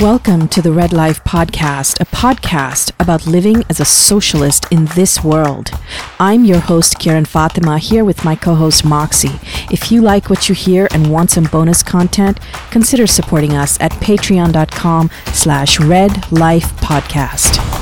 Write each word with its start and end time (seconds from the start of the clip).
Welcome 0.00 0.48
to 0.48 0.60
the 0.60 0.72
Red 0.72 0.92
Life 0.92 1.22
Podcast, 1.22 2.00
a 2.00 2.04
podcast 2.04 2.90
about 2.98 3.28
living 3.28 3.62
as 3.70 3.78
a 3.78 3.84
socialist 3.84 4.66
in 4.72 4.86
this 4.96 5.22
world. 5.22 5.70
I'm 6.18 6.44
your 6.44 6.58
host, 6.58 6.98
Kieran 6.98 7.26
Fatima, 7.26 7.78
here 7.78 8.04
with 8.04 8.24
my 8.24 8.34
co 8.34 8.56
host, 8.56 8.84
Moxie. 8.84 9.38
If 9.70 9.92
you 9.92 10.02
like 10.02 10.28
what 10.28 10.48
you 10.48 10.54
hear 10.56 10.88
and 10.90 11.12
want 11.12 11.30
some 11.30 11.44
bonus 11.44 11.84
content, 11.84 12.40
consider 12.72 13.06
supporting 13.06 13.52
us 13.52 13.80
at 13.80 13.92
patreon.com 13.92 15.10
slash 15.26 15.78
red 15.78 16.30
life 16.32 16.72
podcast. 16.78 17.73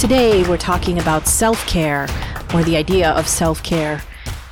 Today, 0.00 0.48
we're 0.48 0.56
talking 0.56 0.98
about 0.98 1.26
self 1.26 1.66
care 1.66 2.04
or 2.54 2.62
the 2.64 2.78
idea 2.78 3.10
of 3.10 3.28
self 3.28 3.62
care. 3.62 4.02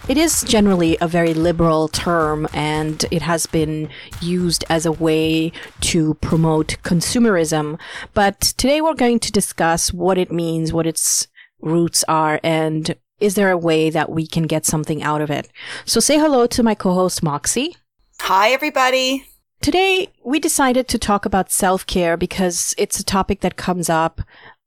It 0.07 0.19
is 0.19 0.43
generally 0.43 0.99
a 1.01 1.09
very 1.09 1.33
liberal 1.33 1.89
term 1.89 2.47
and 2.53 3.03
it 3.11 3.23
has 3.23 3.47
been 3.47 3.89
used 4.21 4.67
as 4.69 4.85
a 4.85 4.93
way 4.93 5.53
to 5.81 6.15
promote 6.21 6.77
consumerism. 6.83 7.81
But 8.13 8.43
today 8.43 8.83
we're 8.83 8.93
going 8.93 9.21
to 9.21 9.33
discuss 9.33 9.91
what 9.91 10.19
it 10.19 10.31
means, 10.31 10.75
what 10.75 10.87
its 10.87 11.29
roots 11.63 12.05
are, 12.09 12.41
and 12.45 12.95
is 13.19 13.35
there 13.35 13.51
a 13.51 13.57
way 13.57 13.89
that 13.89 14.11
we 14.11 14.27
can 14.27 14.43
get 14.43 14.67
something 14.67 15.03
out 15.03 15.23
of 15.23 15.31
it? 15.31 15.49
So 15.87 15.99
say 15.99 16.19
hello 16.19 16.47
to 16.47 16.63
my 16.63 16.75
co-host 16.75 17.23
Moxie. 17.23 17.75
Hi, 18.21 18.51
everybody. 18.51 19.25
Today, 19.61 20.13
we 20.25 20.39
decided 20.39 20.87
to 20.87 20.99
talk 20.99 21.25
about 21.25 21.51
self 21.51 21.85
care 21.85 22.17
because 22.17 22.77
it's 22.79 23.01
a 23.01 23.05
topic 23.05 23.41
that 23.41 23.57
comes 23.57 23.91
up 23.91 24.21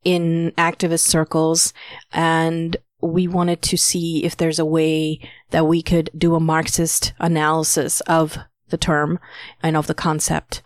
in 0.04 0.52
activist 0.58 1.06
circles 1.06 1.74
and 2.12 2.78
we 3.02 3.28
wanted 3.28 3.62
to 3.64 3.78
see 3.78 4.24
if 4.24 4.38
there's 4.38 4.60
a 4.60 4.66
way 4.66 5.20
that 5.50 5.66
we 5.66 5.82
could 5.82 6.10
do 6.18 6.36
a 6.36 6.40
Marxist 6.40 7.14
analysis 7.20 8.02
of 8.02 8.38
the 8.70 8.78
term 8.78 9.20
and 9.62 9.76
of 9.76 9.88
the 9.88 9.94
concept. 9.94 10.62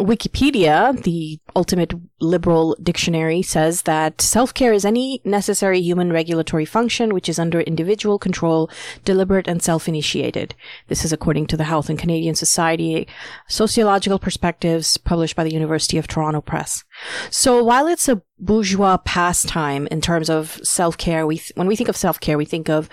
Wikipedia, 0.00 1.00
the 1.02 1.38
ultimate 1.54 1.92
liberal 2.20 2.76
dictionary, 2.82 3.42
says 3.42 3.82
that 3.82 4.20
self-care 4.20 4.72
is 4.72 4.84
any 4.84 5.20
necessary 5.24 5.80
human 5.80 6.12
regulatory 6.12 6.64
function 6.64 7.12
which 7.12 7.28
is 7.28 7.38
under 7.38 7.60
individual 7.60 8.18
control, 8.18 8.70
deliberate 9.04 9.46
and 9.46 9.62
self-initiated. 9.62 10.54
This 10.88 11.04
is 11.04 11.12
according 11.12 11.46
to 11.48 11.56
the 11.56 11.64
Health 11.64 11.88
and 11.88 11.98
Canadian 11.98 12.34
Society 12.34 13.06
Sociological 13.46 14.18
Perspectives 14.18 14.96
published 14.96 15.36
by 15.36 15.44
the 15.44 15.52
University 15.52 15.98
of 15.98 16.08
Toronto 16.08 16.40
Press. 16.40 16.82
So 17.30 17.62
while 17.62 17.86
it's 17.86 18.08
a 18.08 18.22
bourgeois 18.38 18.96
pastime 18.98 19.86
in 19.88 20.00
terms 20.00 20.30
of 20.30 20.60
self-care, 20.62 21.26
we 21.26 21.38
th- 21.38 21.52
when 21.56 21.68
we 21.68 21.76
think 21.76 21.88
of 21.88 21.96
self-care, 21.96 22.38
we 22.38 22.46
think 22.46 22.68
of 22.68 22.88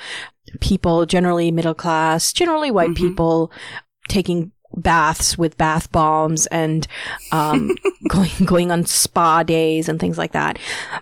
people 0.59 1.05
generally 1.05 1.51
middle 1.51 1.73
class, 1.73 2.33
generally 2.33 2.71
white 2.71 2.89
mm-hmm. 2.89 3.07
people 3.07 3.51
taking 4.07 4.51
baths 4.75 5.37
with 5.37 5.57
bath 5.57 5.91
bombs 5.91 6.45
and 6.47 6.87
um, 7.31 7.75
going 8.07 8.31
going 8.45 8.71
on 8.71 8.85
spa 8.85 9.43
days 9.43 9.89
and 9.89 9.99
things 9.99 10.17
like 10.17 10.33
that. 10.33 10.59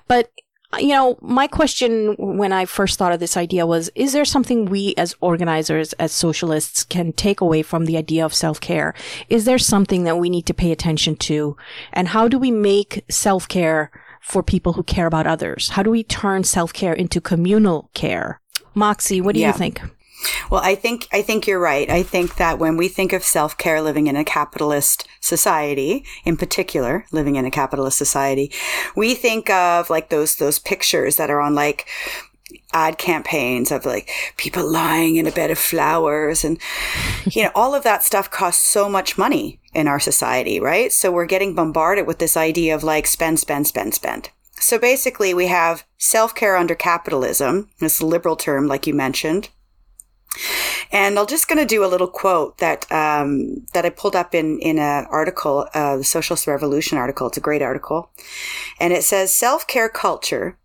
But 0.08 0.32
you 0.80 0.90
know, 0.90 1.18
my 1.22 1.48
question 1.48 2.16
when 2.18 2.52
I 2.52 2.66
first 2.66 2.98
thought 2.98 3.12
of 3.12 3.20
this 3.20 3.38
idea 3.38 3.66
was, 3.66 3.90
is 3.96 4.14
there 4.14 4.26
something 4.26 4.66
we 4.66 4.94
as 4.98 5.16
organizers, 5.22 5.94
as 5.94 6.12
socialists 6.12 6.84
can 6.84 7.14
take 7.14 7.42
away 7.42 7.62
from 7.62 7.86
the 7.86 7.98
idea 7.98 8.26
of 8.26 8.34
self-care? 8.34 8.94
Is 9.30 9.46
there 9.46 9.58
something 9.58 10.04
that 10.04 10.18
we 10.18 10.30
need 10.30 10.46
to 10.48 10.54
pay 10.54 10.72
attention 10.72 11.16
to? 11.18 11.56
And 11.94 12.10
how 12.10 12.28
do 12.28 12.38
we 12.38 12.52
make 12.52 13.06
self-care 13.10 13.92
for 14.22 14.44
people 14.44 14.74
who 14.74 14.84
care 14.84 15.06
about 15.06 15.28
others? 15.28 15.70
How 15.70 15.84
do 15.84 15.92
we 15.92 16.04
turn 16.04 16.44
self-care 16.44 16.94
into 16.94 17.22
communal 17.22 17.90
care? 17.94 18.42
Moxie, 18.74 19.22
what 19.22 19.36
do 19.36 19.42
yeah. 19.42 19.48
you 19.48 19.54
think? 19.54 19.82
Well, 20.50 20.62
I 20.64 20.76
think 20.76 21.08
I 21.12 21.22
think 21.22 21.48
you're 21.48 21.60
right. 21.60 21.90
I 21.90 22.04
think 22.04 22.36
that 22.36 22.60
when 22.60 22.78
we 22.78 22.88
think 22.88 23.14
of 23.14 23.24
self-care 23.24 23.82
living 23.82 24.08
in 24.08 24.16
a 24.16 24.24
capitalist 24.24 25.08
society, 25.20 26.06
in 26.24 26.38
particular, 26.38 27.06
living 27.12 27.36
in 27.36 27.46
a 27.46 27.52
capitalist 27.52 27.98
society, 27.98 28.52
we 28.96 29.16
think 29.16 29.50
of 29.50 29.90
like 29.90 30.10
those 30.10 30.36
those 30.36 30.60
pictures 30.60 31.16
that 31.18 31.30
are 31.30 31.42
on 31.42 31.56
like 31.56 31.88
ad 32.74 32.98
campaigns 32.98 33.72
of 33.72 33.86
like 33.86 34.10
people 34.38 34.70
lying 34.70 35.16
in 35.16 35.26
a 35.26 35.32
bed 35.32 35.50
of 35.50 35.58
flowers 35.58 36.44
and 36.44 36.60
you 37.26 37.44
know 37.44 37.52
all 37.56 37.74
of 37.74 37.84
that 37.84 38.04
stuff 38.04 38.30
costs 38.30 38.64
so 38.64 38.90
much 38.90 39.18
money 39.18 39.60
in 39.74 39.88
our 39.88 40.00
society 40.00 40.60
right 40.60 40.92
so 40.92 41.12
we're 41.12 41.26
getting 41.26 41.56
bombarded 41.56 42.06
with 42.06 42.20
this 42.20 42.36
idea 42.36 42.76
of 42.76 42.84
like 42.84 43.08
spend 43.08 43.40
spend 43.40 43.66
spend 43.66 43.94
spend 43.94 44.30
so 44.60 44.78
basically 44.78 45.34
we 45.34 45.48
have 45.48 45.86
self-care 45.98 46.56
under 46.56 46.76
capitalism 46.76 47.70
this 47.80 48.02
liberal 48.02 48.36
term 48.36 48.68
like 48.68 48.86
you 48.86 48.94
mentioned 48.94 49.50
and 50.92 51.18
I'm 51.18 51.28
just 51.28 51.48
going 51.48 51.60
to 51.60 51.66
do 51.66 51.84
a 51.84 51.88
little 51.88 52.08
quote 52.08 52.58
that 52.60 52.90
um, 52.92 53.66
that 53.74 53.86
I 53.86 53.90
pulled 53.90 54.16
up 54.16 54.36
in 54.36 54.60
in 54.60 54.80
an 54.80 55.06
article, 55.10 55.68
uh, 55.74 55.98
the 55.98 56.04
Socialist 56.04 56.48
Revolution 56.48 56.98
article. 56.98 57.28
It's 57.28 57.38
a 57.38 57.42
great 57.42 57.62
article, 57.62 58.12
and 58.80 58.94
it 58.94 59.04
says 59.04 59.34
self 59.34 59.68
care 59.68 59.90
culture, 59.90 60.58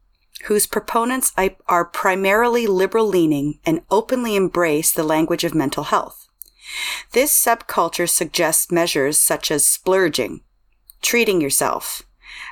whose 0.45 0.67
proponents 0.67 1.33
are 1.67 1.85
primarily 1.85 2.67
liberal 2.67 3.07
leaning 3.07 3.59
and 3.65 3.83
openly 3.91 4.37
embrace 4.37 4.93
the 4.93 5.05
language 5.05 5.45
of 5.45 5.55
mental 5.55 5.85
health. 5.85 6.29
This 7.13 7.33
subculture 7.33 8.09
suggests 8.09 8.71
measures 8.71 9.19
such 9.19 9.51
as 9.51 9.67
splurging, 9.67 10.43
treating 11.03 11.41
yourself, 11.41 12.03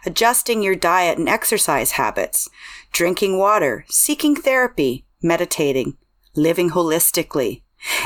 adjusting 0.04 0.62
your 0.62 0.74
diet 0.74 1.18
and 1.18 1.28
exercise 1.28 1.92
habits, 1.92 2.48
drinking 2.92 3.38
water, 3.38 3.84
seeking 3.88 4.34
therapy, 4.34 5.06
meditating 5.22 5.96
living 6.38 6.70
holistically, 6.70 7.62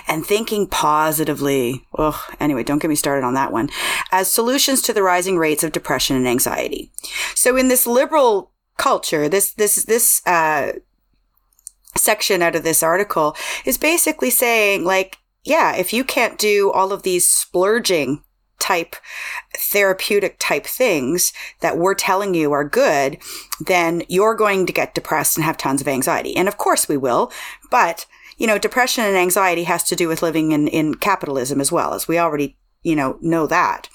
and 0.06 0.26
thinking 0.26 0.66
positively. 0.66 1.86
Ugh, 1.96 2.18
anyway, 2.40 2.62
don't 2.62 2.80
get 2.80 2.88
me 2.88 2.94
started 2.94 3.24
on 3.24 3.34
that 3.34 3.52
one. 3.52 3.70
As 4.10 4.30
solutions 4.30 4.82
to 4.82 4.92
the 4.92 5.02
rising 5.02 5.38
rates 5.38 5.64
of 5.64 5.72
depression 5.72 6.16
and 6.16 6.26
anxiety. 6.26 6.90
So 7.34 7.56
in 7.56 7.68
this 7.68 7.86
liberal 7.86 8.50
culture, 8.76 9.28
this, 9.28 9.52
this, 9.54 9.84
this, 9.84 10.22
uh, 10.26 10.72
section 11.94 12.42
out 12.42 12.56
of 12.56 12.64
this 12.64 12.82
article 12.82 13.36
is 13.64 13.76
basically 13.78 14.30
saying 14.30 14.84
like, 14.84 15.18
yeah, 15.44 15.74
if 15.74 15.92
you 15.92 16.04
can't 16.04 16.38
do 16.38 16.70
all 16.72 16.92
of 16.92 17.02
these 17.02 17.26
splurging 17.28 18.22
type 18.58 18.94
therapeutic 19.56 20.36
type 20.38 20.64
things 20.64 21.32
that 21.60 21.76
we're 21.76 21.94
telling 21.94 22.32
you 22.32 22.52
are 22.52 22.64
good, 22.64 23.18
then 23.60 24.04
you're 24.08 24.36
going 24.36 24.66
to 24.66 24.72
get 24.72 24.94
depressed 24.94 25.36
and 25.36 25.44
have 25.44 25.56
tons 25.56 25.80
of 25.80 25.88
anxiety. 25.88 26.36
And 26.36 26.46
of 26.46 26.58
course 26.58 26.88
we 26.88 26.96
will, 26.96 27.32
but 27.70 28.06
you 28.36 28.46
know, 28.46 28.58
depression 28.58 29.04
and 29.04 29.16
anxiety 29.16 29.64
has 29.64 29.82
to 29.84 29.96
do 29.96 30.08
with 30.08 30.22
living 30.22 30.52
in, 30.52 30.68
in 30.68 30.94
capitalism 30.94 31.60
as 31.60 31.72
well, 31.72 31.94
as 31.94 32.08
we 32.08 32.18
already, 32.18 32.56
you 32.82 32.96
know, 32.96 33.18
know 33.20 33.46
that. 33.46 33.88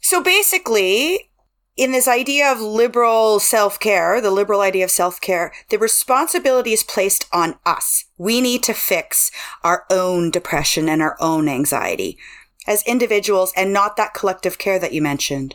So 0.00 0.22
basically, 0.22 1.30
in 1.76 1.92
this 1.92 2.06
idea 2.06 2.50
of 2.52 2.60
liberal 2.60 3.40
self-care, 3.40 4.20
the 4.20 4.30
liberal 4.30 4.60
idea 4.60 4.84
of 4.84 4.90
self-care, 4.90 5.52
the 5.70 5.78
responsibility 5.78 6.72
is 6.72 6.84
placed 6.84 7.26
on 7.32 7.56
us. 7.66 8.04
We 8.16 8.40
need 8.40 8.62
to 8.64 8.74
fix 8.74 9.30
our 9.62 9.84
own 9.90 10.30
depression 10.30 10.88
and 10.88 11.02
our 11.02 11.16
own 11.20 11.48
anxiety 11.48 12.18
as 12.66 12.82
individuals 12.86 13.52
and 13.56 13.72
not 13.72 13.96
that 13.96 14.14
collective 14.14 14.56
care 14.56 14.78
that 14.78 14.92
you 14.92 15.02
mentioned. 15.02 15.54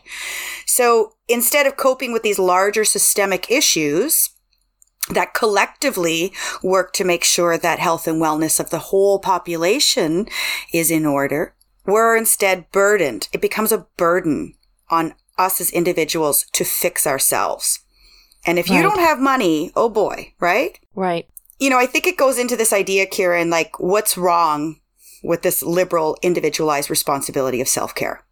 So 0.65 1.13
instead 1.27 1.65
of 1.65 1.77
coping 1.77 2.11
with 2.11 2.21
these 2.21 2.37
larger 2.37 2.85
systemic 2.85 3.49
issues, 3.49 4.29
that 5.09 5.33
collectively 5.33 6.31
work 6.61 6.93
to 6.93 7.03
make 7.03 7.23
sure 7.23 7.57
that 7.57 7.79
health 7.79 8.07
and 8.07 8.21
wellness 8.21 8.59
of 8.59 8.69
the 8.69 8.79
whole 8.79 9.19
population 9.19 10.27
is 10.73 10.91
in 10.91 11.05
order. 11.05 11.55
We're 11.85 12.15
instead 12.15 12.71
burdened. 12.71 13.27
It 13.33 13.41
becomes 13.41 13.71
a 13.71 13.87
burden 13.97 14.55
on 14.89 15.15
us 15.37 15.59
as 15.59 15.71
individuals 15.71 16.45
to 16.53 16.63
fix 16.63 17.07
ourselves. 17.07 17.79
And 18.45 18.59
if 18.59 18.69
right. 18.69 18.77
you 18.77 18.81
don't 18.81 18.99
have 18.99 19.19
money, 19.19 19.71
oh 19.75 19.89
boy, 19.89 20.33
right? 20.39 20.79
Right. 20.95 21.27
You 21.59 21.69
know, 21.69 21.79
I 21.79 21.87
think 21.87 22.07
it 22.07 22.17
goes 22.17 22.37
into 22.37 22.55
this 22.55 22.71
idea, 22.71 23.05
Kieran, 23.05 23.49
like 23.49 23.79
what's 23.79 24.17
wrong 24.17 24.79
with 25.23 25.41
this 25.41 25.61
liberal 25.61 26.17
individualized 26.21 26.89
responsibility 26.89 27.59
of 27.59 27.67
self-care? 27.67 28.23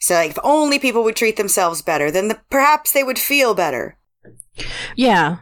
So 0.00 0.14
like 0.14 0.32
if 0.32 0.38
only 0.44 0.78
people 0.78 1.04
would 1.04 1.16
treat 1.16 1.36
themselves 1.36 1.82
better, 1.82 2.10
then 2.10 2.28
the, 2.28 2.40
perhaps 2.50 2.92
they 2.92 3.02
would 3.02 3.18
feel 3.18 3.54
better. 3.54 3.96
Yeah 4.96 5.38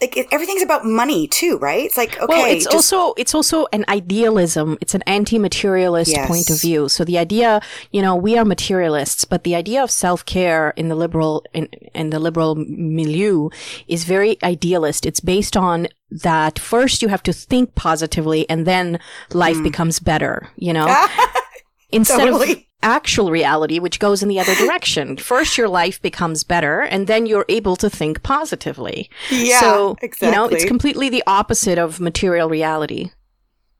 like 0.00 0.28
everything's 0.30 0.62
about 0.62 0.84
money 0.84 1.26
too, 1.26 1.56
right? 1.58 1.84
It's 1.84 1.96
like 1.96 2.20
okay. 2.20 2.26
Well, 2.28 2.46
it's 2.46 2.64
just- 2.64 2.92
also 2.92 3.14
it's 3.16 3.34
also 3.34 3.66
an 3.72 3.84
idealism. 3.88 4.76
It's 4.80 4.94
an 4.94 5.02
anti-materialist 5.06 6.10
yes. 6.10 6.28
point 6.28 6.50
of 6.50 6.60
view. 6.60 6.88
So 6.88 7.04
the 7.04 7.16
idea, 7.16 7.60
you 7.92 8.02
know, 8.02 8.14
we 8.14 8.36
are 8.36 8.44
materialists, 8.44 9.24
but 9.24 9.44
the 9.44 9.54
idea 9.54 9.82
of 9.82 9.90
self-care 9.90 10.74
in 10.76 10.88
the 10.88 10.94
liberal 10.94 11.44
in, 11.54 11.66
in 11.94 12.10
the 12.10 12.18
liberal 12.18 12.56
milieu 12.56 13.48
is 13.88 14.04
very 14.04 14.36
idealist. 14.42 15.06
It's 15.06 15.20
based 15.20 15.56
on 15.56 15.88
that 16.10 16.58
first 16.58 17.02
you 17.02 17.08
have 17.08 17.22
to 17.22 17.32
think 17.32 17.74
positively, 17.74 18.48
and 18.50 18.66
then 18.66 19.00
life 19.32 19.56
mm. 19.56 19.64
becomes 19.64 19.98
better. 19.98 20.50
You 20.56 20.74
know. 20.74 20.86
Instead 21.90 22.18
totally. 22.18 22.52
of 22.52 22.58
actual 22.82 23.30
reality, 23.30 23.78
which 23.78 23.98
goes 23.98 24.22
in 24.22 24.28
the 24.28 24.40
other 24.40 24.54
direction. 24.54 25.16
First, 25.32 25.56
your 25.58 25.68
life 25.68 26.00
becomes 26.02 26.44
better, 26.44 26.80
and 26.82 27.06
then 27.06 27.26
you're 27.26 27.46
able 27.48 27.76
to 27.76 27.90
think 27.90 28.22
positively. 28.22 29.10
Yeah, 29.30 29.60
so, 29.60 29.96
exactly. 30.02 30.28
you 30.28 30.34
know, 30.34 30.46
it's 30.48 30.64
completely 30.64 31.08
the 31.08 31.22
opposite 31.26 31.78
of 31.78 32.00
material 32.00 32.48
reality. 32.48 33.10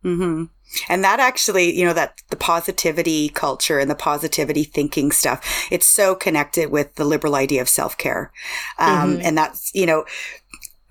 hmm 0.02 0.44
And 0.88 1.04
that 1.04 1.20
actually, 1.20 1.76
you 1.78 1.84
know, 1.84 1.92
that 1.92 2.20
the 2.30 2.36
positivity 2.36 3.28
culture 3.28 3.78
and 3.78 3.90
the 3.90 3.94
positivity 3.94 4.64
thinking 4.64 5.12
stuff, 5.12 5.66
it's 5.70 5.86
so 5.86 6.14
connected 6.14 6.70
with 6.70 6.94
the 6.96 7.04
liberal 7.04 7.34
idea 7.34 7.60
of 7.60 7.68
self 7.68 7.96
care. 7.96 8.32
Um, 8.78 9.18
Mhm. 9.18 9.24
And 9.24 9.38
that's, 9.38 9.70
you 9.74 9.86
know, 9.86 10.04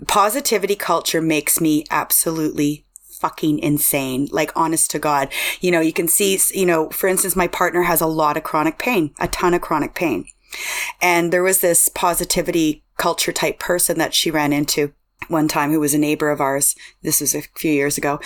positivity 0.07 0.75
culture 0.75 1.21
makes 1.21 1.59
me 1.61 1.85
absolutely 1.91 2.84
fucking 3.25 3.57
insane. 3.57 4.27
Like, 4.31 4.51
honest 4.55 4.91
to 4.91 4.99
God. 4.99 5.29
You 5.59 5.71
know, 5.71 5.79
you 5.79 5.93
can 5.93 6.07
see, 6.07 6.39
you 6.53 6.65
know, 6.65 6.89
for 6.89 7.07
instance, 7.07 7.35
my 7.35 7.47
partner 7.47 7.81
has 7.81 8.01
a 8.01 8.05
lot 8.05 8.37
of 8.37 8.43
chronic 8.43 8.77
pain, 8.77 9.15
a 9.19 9.27
ton 9.27 9.55
of 9.55 9.61
chronic 9.61 9.95
pain. 9.95 10.27
And 11.01 11.33
there 11.33 11.41
was 11.41 11.59
this 11.59 11.89
positivity 11.89 12.83
culture 12.97 13.31
type 13.31 13.57
person 13.57 13.97
that 13.97 14.13
she 14.13 14.29
ran 14.29 14.53
into 14.53 14.93
one 15.27 15.47
time 15.47 15.71
who 15.71 15.79
was 15.79 15.95
a 15.95 15.97
neighbor 15.97 16.29
of 16.29 16.39
ours. 16.39 16.75
This 17.01 17.19
was 17.19 17.33
a 17.33 17.41
few 17.55 17.71
years 17.71 17.97
ago. 17.97 18.19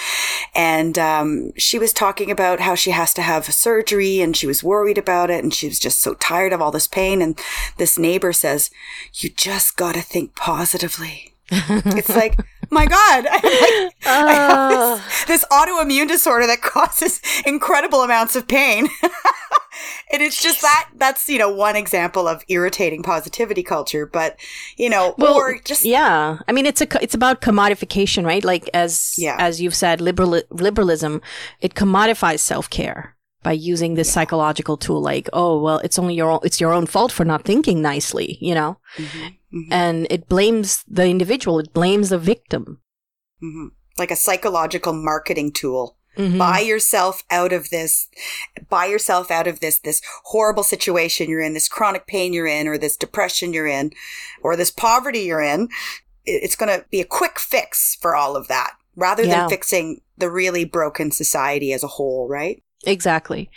And 0.53 0.99
um, 0.99 1.53
she 1.57 1.79
was 1.79 1.93
talking 1.93 2.29
about 2.29 2.59
how 2.59 2.75
she 2.75 2.91
has 2.91 3.13
to 3.13 3.21
have 3.21 3.45
surgery 3.45 4.19
and 4.19 4.35
she 4.35 4.47
was 4.47 4.65
worried 4.65 4.97
about 4.97 5.29
it 5.29 5.41
and 5.41 5.53
she 5.53 5.69
was 5.69 5.79
just 5.79 6.01
so 6.01 6.13
tired 6.15 6.51
of 6.51 6.61
all 6.61 6.71
this 6.71 6.87
pain. 6.87 7.21
And 7.21 7.39
this 7.77 7.97
neighbor 7.97 8.33
says, 8.33 8.69
You 9.13 9.29
just 9.29 9.77
got 9.77 9.95
to 9.95 10.01
think 10.01 10.35
positively. 10.35 11.35
it's 11.51 12.09
like, 12.09 12.37
my 12.71 12.85
God, 12.85 13.25
I'm 13.31 13.41
like, 13.41 13.93
I 14.05 14.33
have 14.33 14.49
Uh, 14.49 14.95
this, 14.97 15.25
this 15.25 15.45
autoimmune 15.51 16.07
disorder 16.07 16.47
that 16.47 16.61
causes 16.75 17.21
incredible 17.45 18.01
amounts 18.01 18.35
of 18.35 18.47
pain. 18.47 18.89
and 20.11 20.21
it's 20.21 20.41
just 20.41 20.61
that, 20.61 20.89
that's, 20.97 21.29
you 21.29 21.37
know, 21.37 21.49
one 21.49 21.75
example 21.75 22.27
of 22.27 22.43
irritating 22.47 23.03
positivity 23.03 23.63
culture. 23.63 24.05
But, 24.05 24.37
you 24.77 24.89
know, 24.89 25.15
well, 25.17 25.35
or 25.35 25.59
just, 25.63 25.85
yeah. 25.85 26.39
I 26.47 26.51
mean, 26.51 26.65
it's 26.65 26.81
a 26.81 26.87
it's 27.03 27.13
about 27.15 27.41
commodification, 27.41 28.25
right? 28.25 28.43
Like 28.43 28.69
as 28.73 29.15
Yeah. 29.17 29.35
as 29.39 29.61
you've 29.61 29.75
said, 29.75 30.01
liberal 30.01 30.41
liberalism 30.49 31.21
it 31.61 31.73
commodifies 31.75 32.39
self 32.39 32.69
care 32.69 33.15
by 33.43 33.53
using 33.53 33.95
this 33.95 34.11
psychological 34.11 34.77
tool. 34.77 35.01
Like, 35.01 35.29
oh 35.33 35.59
well, 35.61 35.79
it's 35.79 35.97
only 35.99 36.15
your 36.15 36.29
own, 36.31 36.39
it's 36.43 36.59
your 36.59 36.73
own 36.73 36.85
fault 36.85 37.11
for 37.11 37.25
not 37.25 37.43
thinking 37.45 37.81
nicely, 37.81 38.37
you 38.41 38.53
know. 38.55 38.77
Mhm, 38.97 39.37
mhm, 39.53 39.67
And 39.71 40.07
it 40.09 40.27
blames 40.27 40.83
the 40.87 41.05
individual. 41.07 41.59
It 41.59 41.73
blames 41.73 42.09
the 42.09 42.17
victim. 42.19 42.81
mhm. 43.41 43.69
like 43.97 44.11
a 44.11 44.15
psychological 44.15 44.93
marketing 44.93 45.51
tool. 45.51 45.95
Mhm. 46.17 46.37
buy 46.37 46.59
yourself 46.59 47.23
out 47.29 47.53
of 47.53 47.69
this 47.69 48.09
buy 48.69 48.85
yourself 48.87 49.29
out 49.31 49.47
of 49.47 49.59
this 49.61 49.79
this 49.79 50.01
horrible 50.25 50.63
situation 50.63 51.29
you're 51.29 51.39
in 51.47 51.53
this 51.53 51.69
chronic 51.69 52.07
pain 52.07 52.33
you're 52.33 52.47
in 52.47 52.67
or 52.67 52.77
this 52.77 52.97
depression 52.97 53.53
you're 53.53 53.67
in 53.67 53.91
or 54.41 54.55
this 54.55 54.71
poverty 54.71 55.19
you're 55.19 55.39
in 55.53 55.69
it's 56.25 56.55
going 56.57 56.67
to 56.79 56.83
be 56.89 56.99
a 56.99 57.05
quick 57.05 57.39
fix 57.39 57.95
for 58.01 58.15
all 58.15 58.35
of 58.35 58.47
that 58.49 58.71
rather 58.95 59.23
Yeah. 59.23 59.41
than 59.41 59.49
fixing 59.49 60.01
the 60.17 60.29
really 60.31 60.65
broken 60.65 61.11
society 61.11 61.71
as 61.71 61.83
a 61.83 61.87
whole 61.97 62.27
right 62.27 62.61
Exactly. 62.85 63.49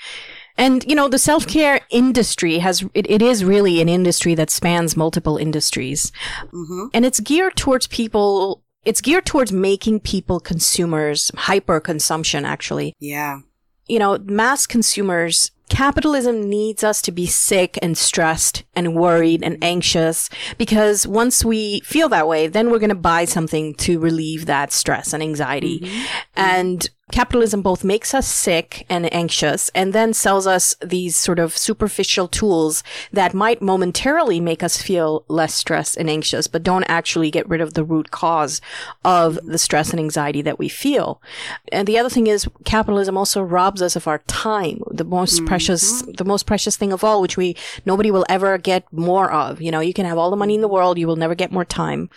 And, 0.59 0.85
you 0.85 0.95
know, 0.95 1.09
the 1.09 1.19
self 1.19 1.47
care 1.47 1.81
industry 1.91 2.59
has, 2.59 2.85
it, 2.95 3.11
it 3.11 3.23
is 3.23 3.45
really 3.45 3.81
an 3.81 3.89
industry 3.89 4.35
that 4.35 4.51
spans 4.51 4.97
multiple 4.97 5.37
industries. 5.37 6.13
mm-hmm. 6.53 6.87
And 6.93 7.05
it's 7.05 7.21
geared 7.21 7.57
towards 7.57 7.87
people, 7.87 8.63
it's 8.85 9.01
geared 9.01 9.25
towards 9.27 9.53
making 9.53 10.01
people 10.01 10.41
consumers, 10.41 11.31
hyper 11.37 11.81
consumption, 11.81 12.45
actually. 12.45 12.95
yeah 12.99 13.39
You 13.89 13.99
know, 13.99 14.19
mass 14.25 14.67
consumers, 14.67 15.53
capitalism 15.71 16.51
needs 16.51 16.85
us 16.85 17.01
to 17.01 17.11
be 17.11 17.25
sick 17.25 17.79
and 17.81 17.97
stressed 17.97 18.63
and 18.77 18.95
worried 18.95 19.43
and 19.43 19.57
anxious 19.65 20.29
because 20.59 21.07
once 21.07 21.47
we 21.47 21.81
feel 21.81 22.11
that 22.11 22.29
way, 22.29 22.47
then 22.47 22.71
we're 22.71 22.79
going 22.79 22.91
to 22.91 22.95
buy 22.95 23.25
something 23.25 23.75
to 23.77 23.99
relieve 23.99 24.45
that 24.47 24.71
stress 24.71 25.15
and 25.15 25.23
anxiety. 25.23 25.81
Mhm. 25.81 26.05
And 26.37 26.91
capitalism 27.13 27.63
both 27.63 27.85
makes 27.85 28.15
us 28.15 28.27
sick 28.27 28.85
and 28.89 29.13
anxious 29.15 29.71
and 29.75 29.93
then 29.93 30.13
sells 30.13 30.47
us 30.47 30.75
these 30.81 31.17
sort 31.17 31.39
of 31.39 31.57
superficial 31.57 32.27
tools 32.27 32.83
that 33.13 33.35
might 33.35 33.63
momentarily 33.63 34.41
make 34.41 34.63
us 34.63 34.81
feel 34.81 35.25
less 35.29 35.55
stressed 35.55 35.97
and 35.97 36.11
anxious, 36.11 36.47
but 36.49 36.63
don't 36.63 36.85
actually 36.85 37.31
get 37.31 37.49
rid 37.49 37.61
of 37.61 37.75
the 37.75 37.85
root 37.85 38.11
cause 38.11 38.61
of 39.05 39.39
the 39.45 39.59
stress 39.59 39.91
and 39.91 40.01
anxiety 40.01 40.43
that 40.43 40.59
we 40.59 40.69
feel. 40.69 41.21
And 41.71 41.87
the 41.87 41.99
other 41.99 42.11
thing 42.11 42.27
is 42.27 42.49
capitalism 42.65 43.17
also 43.17 43.43
robs 43.43 43.83
us 43.83 43.95
of 43.95 44.09
our 44.09 44.19
time, 44.27 44.83
the 44.91 45.05
most 45.05 45.37
mm-hmm. 45.37 45.47
precious, 45.47 46.03
the 46.03 46.25
most 46.25 46.47
precious 46.47 46.77
thing 46.77 46.93
of 46.93 47.05
all, 47.05 47.21
which 47.21 47.37
we, 47.37 47.55
nobody 47.85 48.11
will 48.11 48.27
ever 48.29 48.57
get 48.59 48.91
more 48.93 49.31
of. 49.31 49.61
You 49.61 49.71
know, 49.71 49.81
you 49.81 49.93
can 49.93 50.07
have 50.07 50.19
all 50.19 50.31
the 50.31 50.37
money 50.37 50.55
in 50.55 50.63
the 50.63 50.69
world, 50.69 50.99
you 50.99 51.07
will 51.07 51.17
never 51.17 51.35
get 51.35 51.53
more 51.53 51.65
time. 51.65 52.09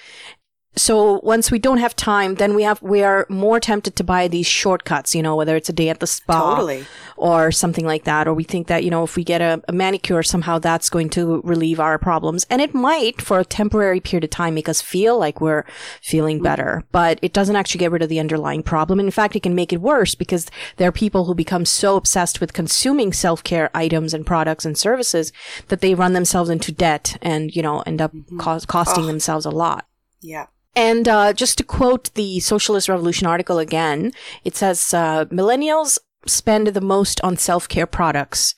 So 0.77 1.21
once 1.23 1.51
we 1.51 1.59
don't 1.59 1.77
have 1.77 1.95
time, 1.95 2.35
then 2.35 2.53
we 2.53 2.63
have, 2.63 2.81
we 2.81 3.01
are 3.01 3.25
more 3.29 3.59
tempted 3.59 3.95
to 3.95 4.03
buy 4.03 4.27
these 4.27 4.45
shortcuts, 4.45 5.15
you 5.15 5.23
know, 5.23 5.35
whether 5.35 5.55
it's 5.55 5.69
a 5.69 5.73
day 5.73 5.89
at 5.89 5.99
the 5.99 6.07
spa 6.07 6.55
totally 6.55 6.85
or 7.15 7.51
something 7.51 7.85
like 7.85 8.03
that. 8.03 8.27
Or 8.27 8.33
we 8.33 8.43
think 8.43 8.67
that, 8.67 8.83
you 8.83 8.89
know, 8.89 9.03
if 9.03 9.15
we 9.15 9.23
get 9.23 9.41
a, 9.41 9.61
a 9.67 9.71
manicure, 9.71 10.21
somehow 10.21 10.59
that's 10.59 10.89
going 10.89 11.09
to 11.11 11.41
relieve 11.43 11.79
our 11.79 11.97
problems. 11.97 12.45
And 12.49 12.61
it 12.61 12.73
might 12.73 13.21
for 13.21 13.39
a 13.39 13.45
temporary 13.45 13.99
period 14.01 14.25
of 14.25 14.31
time 14.31 14.55
make 14.55 14.67
us 14.67 14.81
feel 14.81 15.17
like 15.17 15.39
we're 15.39 15.63
feeling 16.01 16.39
mm. 16.39 16.43
better, 16.43 16.83
but 16.91 17.19
it 17.21 17.31
doesn't 17.31 17.55
actually 17.55 17.79
get 17.79 17.91
rid 17.91 18.01
of 18.01 18.09
the 18.09 18.19
underlying 18.19 18.63
problem. 18.63 18.99
And 18.99 19.07
in 19.07 19.11
fact, 19.11 19.35
it 19.35 19.43
can 19.43 19.55
make 19.55 19.71
it 19.71 19.81
worse 19.81 20.13
because 20.13 20.51
there 20.75 20.89
are 20.89 20.91
people 20.91 21.25
who 21.25 21.35
become 21.35 21.65
so 21.65 21.95
obsessed 21.95 22.41
with 22.41 22.53
consuming 22.53 23.13
self-care 23.13 23.69
items 23.73 24.13
and 24.13 24.25
products 24.25 24.65
and 24.65 24.77
services 24.77 25.31
that 25.69 25.79
they 25.79 25.95
run 25.95 26.13
themselves 26.13 26.49
into 26.49 26.71
debt 26.71 27.17
and, 27.21 27.55
you 27.55 27.61
know, 27.61 27.81
end 27.85 28.01
up 28.01 28.13
mm-hmm. 28.13 28.39
cos- 28.39 28.65
costing 28.65 29.05
Oh. 29.05 29.07
themselves 29.07 29.45
a 29.45 29.51
lot. 29.51 29.85
yeah 30.21 30.47
And 30.75 31.07
uh, 31.07 31.33
just 31.33 31.57
to 31.59 31.63
quote 31.63 32.13
the 32.15 32.39
Socialist 32.39 32.89
Revolution 32.89 33.27
article 33.27 33.59
again, 33.59 34.11
it 34.43 34.55
says 34.55 34.93
uh, 34.93 35.25
millennials 35.25 35.97
spend 36.27 36.67
the 36.67 36.81
most 36.81 37.21
on 37.21 37.37
self 37.37 37.67
care 37.69 37.87
products. 37.87 38.55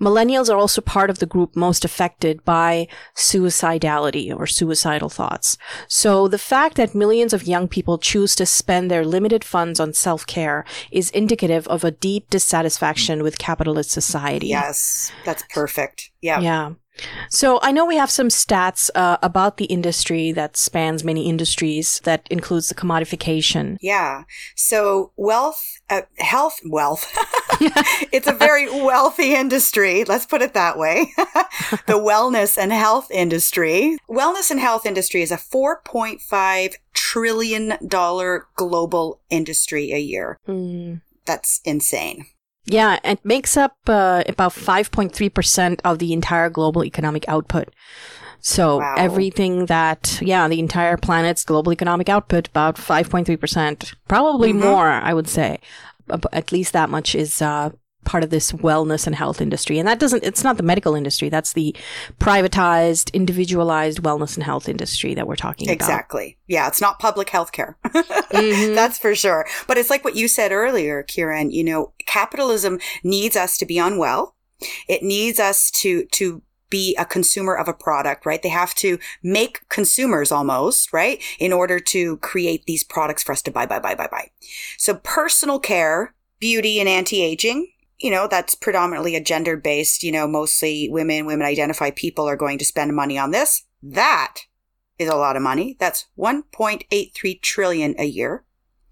Millennials 0.00 0.52
are 0.52 0.56
also 0.56 0.80
part 0.80 1.10
of 1.10 1.20
the 1.20 1.26
group 1.26 1.54
most 1.54 1.84
affected 1.84 2.44
by 2.44 2.88
suicidality 3.16 4.34
or 4.36 4.48
suicidal 4.48 5.08
thoughts. 5.08 5.56
So 5.86 6.26
the 6.26 6.38
fact 6.38 6.76
that 6.76 6.92
millions 6.94 7.32
of 7.32 7.46
young 7.46 7.68
people 7.68 7.98
choose 7.98 8.34
to 8.36 8.46
spend 8.46 8.90
their 8.90 9.04
limited 9.04 9.44
funds 9.44 9.78
on 9.78 9.92
self 9.92 10.26
care 10.26 10.64
is 10.90 11.10
indicative 11.10 11.68
of 11.68 11.84
a 11.84 11.92
deep 11.92 12.30
dissatisfaction 12.30 13.22
with 13.22 13.38
capitalist 13.38 13.90
society. 13.90 14.48
yes 14.48 15.12
that's 15.24 15.44
perfect 15.54 16.10
yeah 16.20 16.40
Yeah. 16.40 16.72
So 17.30 17.58
I 17.62 17.72
know 17.72 17.86
we 17.86 17.96
have 17.96 18.10
some 18.10 18.28
stats 18.28 18.90
uh, 18.94 19.16
about 19.22 19.56
the 19.56 19.64
industry 19.66 20.32
that 20.32 20.56
spans 20.56 21.02
many 21.02 21.28
industries 21.28 22.00
that 22.04 22.26
includes 22.30 22.68
the 22.68 22.74
commodification. 22.74 23.76
Yeah. 23.80 24.24
So 24.56 25.12
wealth, 25.16 25.62
uh, 25.88 26.02
health, 26.18 26.60
wealth. 26.64 27.10
it's 28.12 28.26
a 28.26 28.32
very 28.32 28.68
wealthy 28.68 29.34
industry. 29.34 30.04
Let's 30.04 30.26
put 30.26 30.42
it 30.42 30.54
that 30.54 30.78
way. 30.78 31.12
the 31.86 31.98
wellness 31.98 32.58
and 32.58 32.72
health 32.72 33.10
industry. 33.10 33.96
Wellness 34.08 34.50
and 34.50 34.60
health 34.60 34.84
industry 34.86 35.22
is 35.22 35.32
a 35.32 35.36
$4.5 35.36 36.74
trillion 36.92 37.78
global 38.54 39.20
industry 39.30 39.92
a 39.92 39.98
year. 39.98 40.38
Hmm. 40.46 40.96
That's 41.24 41.60
insane. 41.64 42.26
Yeah, 42.64 42.98
it 43.02 43.24
makes 43.24 43.56
up 43.56 43.76
uh, 43.88 44.22
about 44.28 44.52
5.3% 44.52 45.80
of 45.84 45.98
the 45.98 46.12
entire 46.12 46.48
global 46.48 46.84
economic 46.84 47.24
output. 47.28 47.68
So 48.40 48.78
Wow. 48.78 48.94
everything 48.96 49.66
that, 49.66 50.18
yeah, 50.22 50.48
the 50.48 50.58
entire 50.60 50.96
planet's 50.96 51.44
global 51.44 51.72
economic 51.72 52.08
output, 52.08 52.48
about 52.48 52.76
5.3%, 52.76 53.94
probably 54.08 54.52
Mhm. 54.52 54.60
more, 54.60 54.88
I 54.90 55.12
would 55.14 55.28
say. 55.28 55.58
At 56.32 56.52
least 56.52 56.72
that 56.72 56.90
much 56.90 57.14
is 57.14 57.40
uh, 57.42 57.70
part 58.04 58.24
of 58.24 58.30
this 58.30 58.52
wellness 58.52 59.06
and 59.06 59.14
health 59.14 59.40
industry. 59.40 59.78
And 59.78 59.86
that 59.86 59.98
doesn't, 59.98 60.24
it's 60.24 60.44
not 60.44 60.56
the 60.56 60.62
medical 60.62 60.94
industry. 60.94 61.28
That's 61.28 61.52
the 61.52 61.74
privatized, 62.18 63.12
individualized 63.12 64.02
wellness 64.02 64.34
and 64.34 64.44
health 64.44 64.68
industry 64.68 65.14
that 65.14 65.26
we're 65.26 65.36
talking 65.36 65.68
about. 65.68 65.74
Exactly. 65.74 66.38
Yeah. 66.46 66.68
It's 66.68 66.80
not 66.80 66.98
public 66.98 67.30
health 67.30 67.52
care. 67.52 67.76
Mhm. 67.86 68.74
That's 68.74 68.98
for 68.98 69.14
sure. 69.14 69.46
But 69.66 69.78
it's 69.78 69.90
like 69.90 70.04
what 70.04 70.16
you 70.16 70.28
said 70.28 70.52
earlier, 70.52 71.02
Kieran, 71.02 71.50
you 71.50 71.64
know, 71.64 71.92
capitalism 72.06 72.78
needs 73.04 73.36
us 73.36 73.56
to 73.58 73.66
be 73.66 73.78
unwell. 73.78 74.36
It 74.88 75.02
needs 75.02 75.40
us 75.40 75.70
to, 75.72 76.06
to 76.06 76.42
be 76.70 76.96
a 76.96 77.04
consumer 77.04 77.54
of 77.54 77.68
a 77.68 77.74
product, 77.74 78.24
right? 78.24 78.42
They 78.42 78.48
have 78.48 78.74
to 78.76 78.98
make 79.22 79.68
consumers 79.68 80.32
almost, 80.32 80.92
right? 80.92 81.22
In 81.38 81.52
order 81.52 81.78
to 81.78 82.16
create 82.18 82.64
these 82.64 82.82
products 82.82 83.22
for 83.22 83.32
us 83.32 83.42
to 83.42 83.50
buy, 83.50 83.66
buy, 83.66 83.78
buy, 83.78 83.94
buy, 83.94 84.08
buy. 84.10 84.30
So 84.78 84.94
personal 84.94 85.58
care, 85.58 86.14
beauty 86.40 86.80
and 86.80 86.88
anti-aging, 86.88 87.71
you 88.02 88.10
know, 88.10 88.26
that's 88.26 88.54
predominantly 88.54 89.14
a 89.14 89.20
gender 89.22 89.56
based, 89.56 90.02
you 90.02 90.10
know, 90.12 90.26
mostly 90.26 90.88
women, 90.90 91.24
women 91.24 91.46
identify 91.46 91.90
people 91.90 92.28
are 92.28 92.36
going 92.36 92.58
to 92.58 92.64
spend 92.64 92.94
money 92.94 93.16
on 93.16 93.30
this. 93.30 93.64
That 93.82 94.38
is 94.98 95.08
a 95.08 95.16
lot 95.16 95.36
of 95.36 95.42
money. 95.42 95.76
That's 95.78 96.06
1.83 96.18 97.40
trillion 97.40 97.94
a 97.98 98.04
year. 98.04 98.44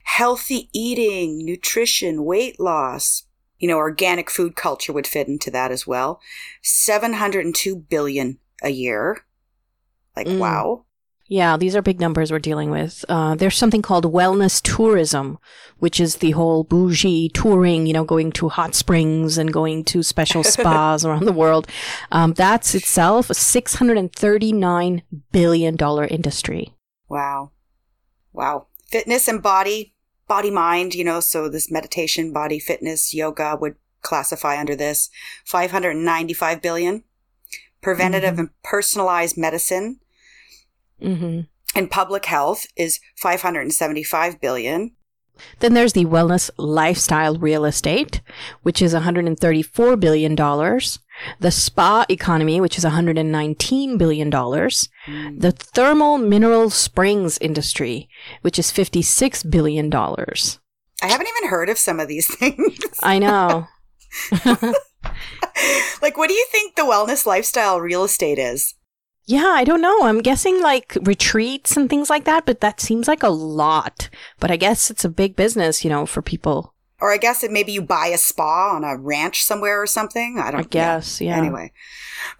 Healthy 0.05 0.71
eating, 0.73 1.45
nutrition, 1.45 2.25
weight 2.25 2.59
loss, 2.61 3.25
You 3.59 3.69
know, 3.69 3.77
organic 3.77 4.31
food 4.31 4.57
culture 4.57 4.93
would 4.93 5.07
fit 5.07 5.29
into 5.29 5.51
that 5.51 5.71
as 5.71 5.87
well. 5.87 6.19
702 6.63 7.77
billion 7.77 8.39
a 8.63 8.71
year. 8.71 9.27
Like, 10.17 10.27
Mm. 10.29 10.39
wow. 10.39 10.85
Yeah, 11.31 11.57
these 11.57 11.77
are 11.77 11.81
big 11.81 12.01
numbers 12.01 12.33
we're 12.33 12.41
dealing 12.41 12.71
with. 12.71 13.05
Uh, 13.09 13.37
there's 13.37 13.57
something 13.57 13.83
called 13.83 14.05
wellness 14.13 14.61
tourism, 14.61 15.39
which 15.79 16.01
is 16.01 16.17
the 16.17 16.33
whole 16.33 16.65
bougie 16.65 17.29
touring, 17.29 17.87
you 17.87 17.93
know, 17.93 18.03
going 18.03 18.33
to 18.33 18.49
hot 18.49 18.75
springs 18.75 19.39
and 19.39 19.53
going 19.53 19.85
to 19.85 20.03
special 20.03 20.43
spas 20.45 21.05
around 21.05 21.27
the 21.27 21.33
world. 21.33 21.69
Um, 22.11 22.33
that's 22.33 22.75
itself 22.75 23.31
a 23.31 23.35
$639 23.35 25.03
billion 25.31 25.77
industry. 26.09 26.75
Wow. 27.09 27.53
Wow. 28.33 28.67
Fitness 28.89 29.29
and 29.29 29.41
body, 29.41 29.95
body 30.27 30.51
mind, 30.51 30.97
you 30.97 31.05
know, 31.05 31.21
so 31.21 31.49
this 31.49 31.71
meditation, 31.71 32.33
body 32.33 32.59
fitness, 32.59 33.15
yoga 33.15 33.57
would 33.61 33.77
classify 34.03 34.59
under 34.59 34.75
this. 34.75 35.11
595 35.45 36.61
billion. 36.61 37.05
Preventative 37.81 38.37
and 38.41 38.51
personalized 38.65 39.39
medicine 39.39 40.01
hmm 41.01 41.41
and 41.75 41.91
public 41.91 42.27
health 42.27 42.67
is 42.77 43.01
575 43.17 44.41
billion. 44.41 44.93
Then 45.61 45.73
there's 45.73 45.95
the 45.95 46.05
wellness 46.05 46.51
lifestyle 46.59 47.39
real 47.39 47.65
estate, 47.65 48.21
which 48.63 48.83
is 48.83 48.93
$134 48.93 49.99
billion. 49.99 50.37
The 50.37 51.51
spa 51.51 52.05
economy, 52.11 52.61
which 52.61 52.77
is 52.77 52.85
$119 52.85 53.99
billion. 53.99 54.31
The 54.31 55.53
thermal 55.57 56.19
mineral 56.19 56.69
springs 56.69 57.39
industry, 57.39 58.09
which 58.43 58.59
is 58.59 58.71
$56 58.71 59.51
billion. 59.51 59.95
I 59.95 61.07
haven't 61.07 61.29
even 61.29 61.49
heard 61.49 61.71
of 61.71 61.79
some 61.79 62.01
of 62.01 62.09
these 62.09 62.35
things. 62.37 62.79
I 63.03 63.19
know. 63.19 63.67
like, 66.03 66.19
what 66.19 66.29
do 66.29 66.35
you 66.35 66.47
think 66.51 66.77
the 66.77 66.83
wellness 66.83 67.25
lifestyle 67.25 67.81
real 67.81 68.05
estate 68.05 68.39
is? 68.39 68.75
Yeah, 69.31 69.53
I 69.55 69.63
don't 69.63 69.81
know. 69.81 70.03
I'm 70.03 70.23
guessing 70.23 70.61
like 70.61 70.97
retreats 71.03 71.77
and 71.77 71.89
things 71.89 72.11
like 72.11 72.25
that, 72.25 72.47
but 72.47 72.61
that 72.63 72.81
seems 72.81 73.07
like 73.07 73.23
a 73.23 73.29
lot. 73.29 74.09
But 74.41 74.51
I 74.51 74.57
guess 74.57 74.91
it's 74.91 75.05
a 75.05 75.09
big 75.09 75.37
business, 75.37 75.85
you 75.85 75.91
know, 75.91 76.05
for 76.05 76.21
people. 76.21 76.75
Or 77.01 77.13
I 77.13 77.17
guess 77.17 77.45
it 77.45 77.53
maybe 77.53 77.71
you 77.71 77.81
buy 77.81 78.09
a 78.09 78.19
spa 78.19 78.75
on 78.75 78.83
a 78.83 78.97
ranch 78.97 79.45
somewhere 79.45 79.81
or 79.81 79.87
something. 79.87 80.39
I 80.43 80.51
don't 80.51 80.55
know. 80.55 80.59
I 80.59 80.63
guess, 80.65 81.21
yeah. 81.21 81.37
Anyway. 81.37 81.71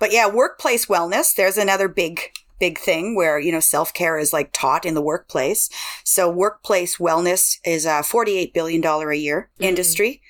But 0.01 0.13
yeah, 0.13 0.29
workplace 0.29 0.87
wellness, 0.87 1.33
there's 1.33 1.57
another 1.57 1.87
big 1.89 2.21
big 2.59 2.77
thing 2.77 3.15
where, 3.15 3.39
you 3.39 3.53
know, 3.53 3.61
self-care 3.61 4.19
is 4.19 4.33
like 4.35 4.51
taught 4.53 4.85
in 4.85 4.95
the 4.95 5.01
workplace. 5.01 5.71
So 6.05 6.29
workplace 6.29 6.99
wellness 6.99 7.57
is 7.65 7.87
a 7.87 8.03
48 8.03 8.53
billion 8.53 8.81
dollar 8.81 9.11
a 9.13 9.17
year 9.17 9.49
Mhm. 9.61 9.65
industry. 9.65 10.23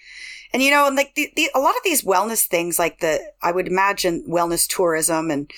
And 0.52 0.62
you 0.62 0.70
know, 0.70 0.86
and 0.86 0.94
like 0.94 1.14
the, 1.14 1.32
the, 1.36 1.48
a 1.54 1.58
lot 1.58 1.74
of 1.76 1.82
these 1.84 2.04
wellness 2.04 2.46
things 2.46 2.78
like 2.78 3.00
the 3.00 3.18
I 3.42 3.50
would 3.50 3.66
imagine 3.66 4.24
wellness 4.28 4.68
tourism 4.68 5.30
and 5.30 5.50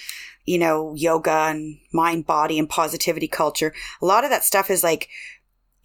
you 0.44 0.58
know, 0.58 0.94
yoga 0.94 1.30
and 1.30 1.78
mind, 1.92 2.26
body 2.26 2.58
and 2.58 2.68
positivity 2.68 3.28
culture. 3.28 3.72
A 4.00 4.06
lot 4.06 4.24
of 4.24 4.30
that 4.30 4.44
stuff 4.44 4.70
is 4.70 4.82
like, 4.82 5.08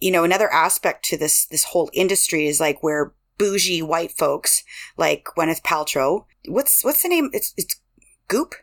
you 0.00 0.10
know, 0.10 0.24
another 0.24 0.52
aspect 0.52 1.04
to 1.06 1.16
this, 1.16 1.46
this 1.46 1.64
whole 1.64 1.90
industry 1.92 2.46
is 2.46 2.60
like 2.60 2.82
where 2.82 3.12
bougie 3.36 3.82
white 3.82 4.12
folks 4.12 4.64
like 4.96 5.28
Gwyneth 5.36 5.62
Paltrow. 5.62 6.24
What's, 6.46 6.84
what's 6.84 7.02
the 7.02 7.08
name? 7.08 7.30
It's, 7.32 7.54
it's 7.56 7.80
Goop? 8.26 8.54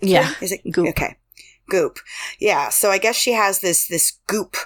Yeah. 0.00 0.34
Is 0.40 0.52
it 0.52 0.70
Goop. 0.70 0.88
Okay. 0.88 1.16
Goop. 1.68 1.98
Yeah. 2.38 2.68
So 2.68 2.90
I 2.90 2.98
guess 2.98 3.16
she 3.16 3.32
has 3.32 3.60
this, 3.60 3.86
this 3.86 4.18
Goop 4.26 4.56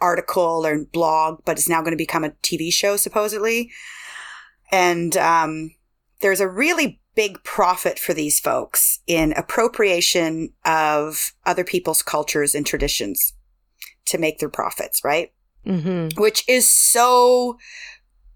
article 0.00 0.66
or 0.66 0.84
blog, 0.84 1.42
but 1.44 1.58
it's 1.58 1.68
now 1.68 1.80
going 1.80 1.92
to 1.92 1.96
become 1.96 2.24
a 2.24 2.30
TV 2.30 2.72
show 2.72 2.96
supposedly. 2.96 3.70
And, 4.70 5.16
um, 5.18 5.74
there's 6.22 6.40
a 6.40 6.48
really 6.48 7.01
big 7.14 7.42
profit 7.44 7.98
for 7.98 8.14
these 8.14 8.40
folks 8.40 9.00
in 9.06 9.32
appropriation 9.34 10.52
of 10.64 11.32
other 11.44 11.64
people's 11.64 12.02
cultures 12.02 12.54
and 12.54 12.66
traditions 12.66 13.34
to 14.06 14.18
make 14.18 14.38
their 14.38 14.48
profits, 14.48 15.04
right? 15.04 15.32
hmm 15.64 16.08
Which 16.16 16.44
is 16.48 16.70
so 16.70 17.58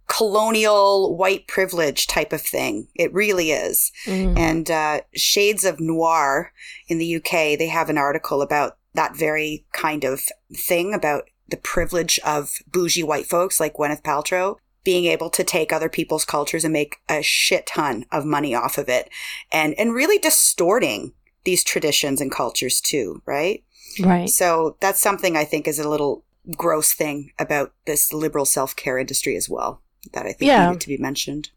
colonial 0.08 1.16
white 1.16 1.48
privilege 1.48 2.06
type 2.06 2.32
of 2.32 2.40
thing. 2.40 2.88
It 2.94 3.12
really 3.12 3.50
is. 3.50 3.90
hmm 4.04 4.34
And 4.36 4.70
uh, 4.70 5.00
Shades 5.14 5.64
of 5.64 5.80
Noir 5.80 6.52
in 6.86 6.98
the 6.98 7.16
UK, 7.16 7.58
they 7.58 7.68
have 7.68 7.90
an 7.90 7.98
article 7.98 8.42
about 8.42 8.78
that 8.94 9.16
very 9.16 9.66
kind 9.72 10.04
of 10.04 10.22
thing 10.54 10.94
about 10.94 11.24
the 11.48 11.56
privilege 11.56 12.18
of 12.24 12.54
bougie 12.66 13.02
white 13.02 13.26
folks 13.26 13.60
like 13.60 13.74
Gwyneth 13.74 14.02
Paltrow 14.02 14.56
being 14.86 15.06
able 15.06 15.28
to 15.28 15.42
take 15.42 15.72
other 15.72 15.88
people's 15.88 16.24
cultures 16.24 16.62
and 16.64 16.72
make 16.72 16.98
a 17.08 17.20
shit 17.20 17.66
ton 17.66 18.06
of 18.12 18.24
money 18.24 18.54
off 18.54 18.78
of 18.78 18.88
it 18.88 19.10
and 19.50 19.74
and 19.78 19.92
really 19.92 20.16
distorting 20.16 21.12
these 21.44 21.64
traditions 21.64 22.20
and 22.20 22.30
cultures 22.30 22.80
too, 22.80 23.20
right? 23.26 23.64
Right. 24.00 24.28
So 24.28 24.76
that's 24.80 25.00
something 25.00 25.36
I 25.36 25.44
think 25.44 25.66
is 25.66 25.80
a 25.80 25.88
little 25.88 26.24
gross 26.56 26.92
thing 26.92 27.32
about 27.38 27.72
this 27.86 28.12
liberal 28.12 28.44
self-care 28.44 28.96
industry 28.96 29.36
as 29.36 29.48
well 29.48 29.82
that 30.12 30.24
I 30.24 30.32
think 30.32 30.48
Yeah. 30.50 30.66
needed 30.68 30.80
to 30.82 30.88
be 30.88 30.98
mentioned. 30.98 31.50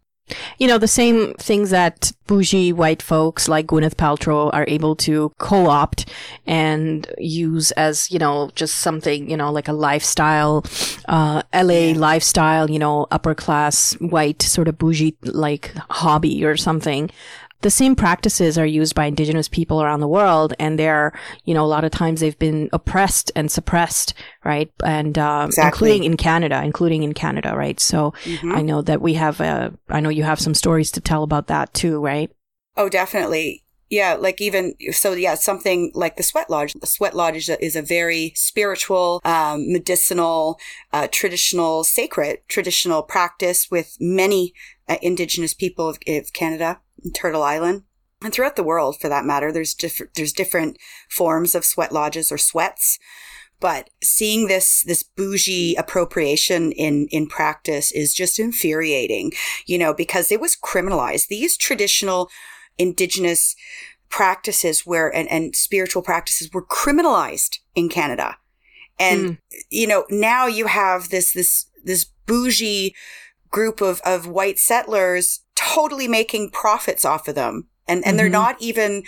You 0.58 0.68
know, 0.68 0.78
the 0.78 0.88
same 0.88 1.34
things 1.36 1.70
that 1.70 2.12
bougie 2.28 2.74
white 2.74 3.02
folks 3.02 3.48
like 3.48 3.68
Gwyneth 3.68 3.96
Paltrow 3.96 4.50
are 4.54 4.66
able 4.68 4.96
to 4.98 5.32
co-opt 5.38 6.10
and 6.46 7.08
use 7.18 7.72
as, 7.72 8.12
you 8.12 8.20
know, 8.20 8.52
just 8.56 8.76
something, 8.76 9.30
you 9.30 9.38
know, 9.38 9.52
like 9.52 9.68
a 9.68 9.74
lifestyle, 9.74 10.64
uh, 11.08 11.42
LA 11.54 11.94
lifestyle, 11.94 12.70
you 12.70 12.80
know, 12.80 13.08
upper 13.12 13.34
class 13.34 13.94
white 13.94 14.42
sort 14.42 14.68
of 14.68 14.78
bougie 14.78 15.16
like 15.24 15.74
hobby 15.90 16.46
or 16.46 16.56
something. 16.58 17.10
The 17.62 17.70
same 17.70 17.96
practices 17.96 18.58
are 18.58 18.66
used 18.66 18.96
by 18.96 19.06
indigenous 19.06 19.50
people 19.50 19.82
around 19.82 20.00
the 20.00 20.08
world 20.08 20.54
and 20.60 20.80
they're, 20.80 21.12
you 21.44 21.54
know, 21.54 21.66
a 21.66 21.68
lot 21.68 21.84
of 21.84 21.92
times 21.92 22.22
they've 22.22 22.40
been 22.40 22.70
oppressed 22.72 23.32
and 23.36 23.52
suppressed, 23.52 24.14
right? 24.46 24.72
And, 24.84 25.18
um, 25.18 25.48
Exactly. 25.48 25.68
including 25.92 26.04
in 26.06 26.18
Canada, 26.18 26.62
including 26.64 27.04
in 27.04 27.14
Canada, 27.14 27.54
right? 27.56 27.80
So, 27.80 28.14
Mhm. 28.24 28.56
I 28.56 28.62
know 28.62 28.82
that 28.82 29.02
we 29.02 29.16
have 29.16 29.42
uh, 29.42 29.72
I 29.90 30.00
know 30.00 30.10
you 30.10 30.24
have 30.24 30.40
some 30.40 30.54
stories 30.54 30.90
to 30.92 31.02
tell 31.02 31.24
about 31.24 31.48
that 31.48 31.74
too, 31.74 32.00
right? 32.00 32.32
Oh, 32.78 32.88
definitely. 32.88 33.66
Yeah, 33.90 34.14
like 34.14 34.40
even 34.40 34.76
so, 34.92 35.14
yeah, 35.14 35.34
something 35.34 35.92
like 35.96 36.16
the 36.16 36.24
sweat 36.24 36.50
lodge. 36.50 36.74
The 36.74 36.86
sweat 36.88 37.16
lodge 37.16 37.36
is 37.36 37.50
a, 37.50 37.66
is 37.66 37.76
a 37.76 37.82
very 37.82 38.32
spiritual, 38.36 39.20
um, 39.26 39.72
medicinal, 39.72 40.60
uh, 40.94 41.08
traditional, 41.12 41.84
sacred, 41.84 42.40
traditional 42.48 43.02
practice 43.02 43.72
with 43.72 43.98
many 44.00 44.54
uh, 44.88 44.98
indigenous 45.02 45.56
people 45.56 45.90
of, 45.90 45.98
of 46.08 46.32
Canada, 46.34 46.80
Turtle 47.14 47.44
Island, 47.44 47.84
and 48.22 48.34
throughout 48.34 48.56
the 48.56 48.64
world, 48.64 49.00
for 49.00 49.10
that 49.10 49.26
matter. 49.26 49.52
There's 49.52 49.74
different 49.74 50.14
there's 50.16 50.34
different 50.34 50.78
forms 51.10 51.56
of 51.56 51.66
sweat 51.66 51.92
lodges 51.92 52.32
or 52.32 52.38
sweats. 52.38 53.00
But 53.60 53.90
seeing 54.02 54.48
this 54.48 54.84
this 54.84 55.04
bougie 55.04 55.76
appropriation 55.76 56.72
in 56.72 57.08
in 57.12 57.28
practice 57.28 57.92
is 57.92 58.14
just 58.14 58.40
infuriating, 58.40 59.34
you 59.66 59.78
know, 59.78 59.94
because 59.94 60.32
it 60.32 60.40
was 60.40 60.56
criminalized. 60.56 61.28
These 61.28 61.58
traditional 61.58 62.30
indigenous 62.78 63.56
practices 64.10 64.86
where 64.86 65.14
and, 65.14 65.30
and 65.30 65.56
spiritual 65.56 66.02
practices 66.02 66.52
were 66.54 66.66
criminalized 66.66 67.60
in 67.76 67.90
Canada. 67.90 68.38
And 68.98 69.28
hmm. 69.28 69.34
you 69.70 69.88
know, 69.88 70.06
now 70.10 70.48
you 70.48 70.68
have 70.68 71.10
this 71.10 71.34
this 71.34 71.66
this 71.84 72.06
bougie 72.26 72.96
group 73.52 73.82
of 73.82 74.02
of 74.06 74.28
white 74.28 74.60
settlers 74.60 75.42
totally 75.56 76.08
making 76.08 76.52
profits 76.52 77.04
off 77.06 77.28
of 77.28 77.36
them. 77.36 77.68
And 77.88 78.06
and 78.06 78.18
they're 78.18 78.28
Mhm. 78.28 78.32
not 78.32 78.62
even 78.62 79.04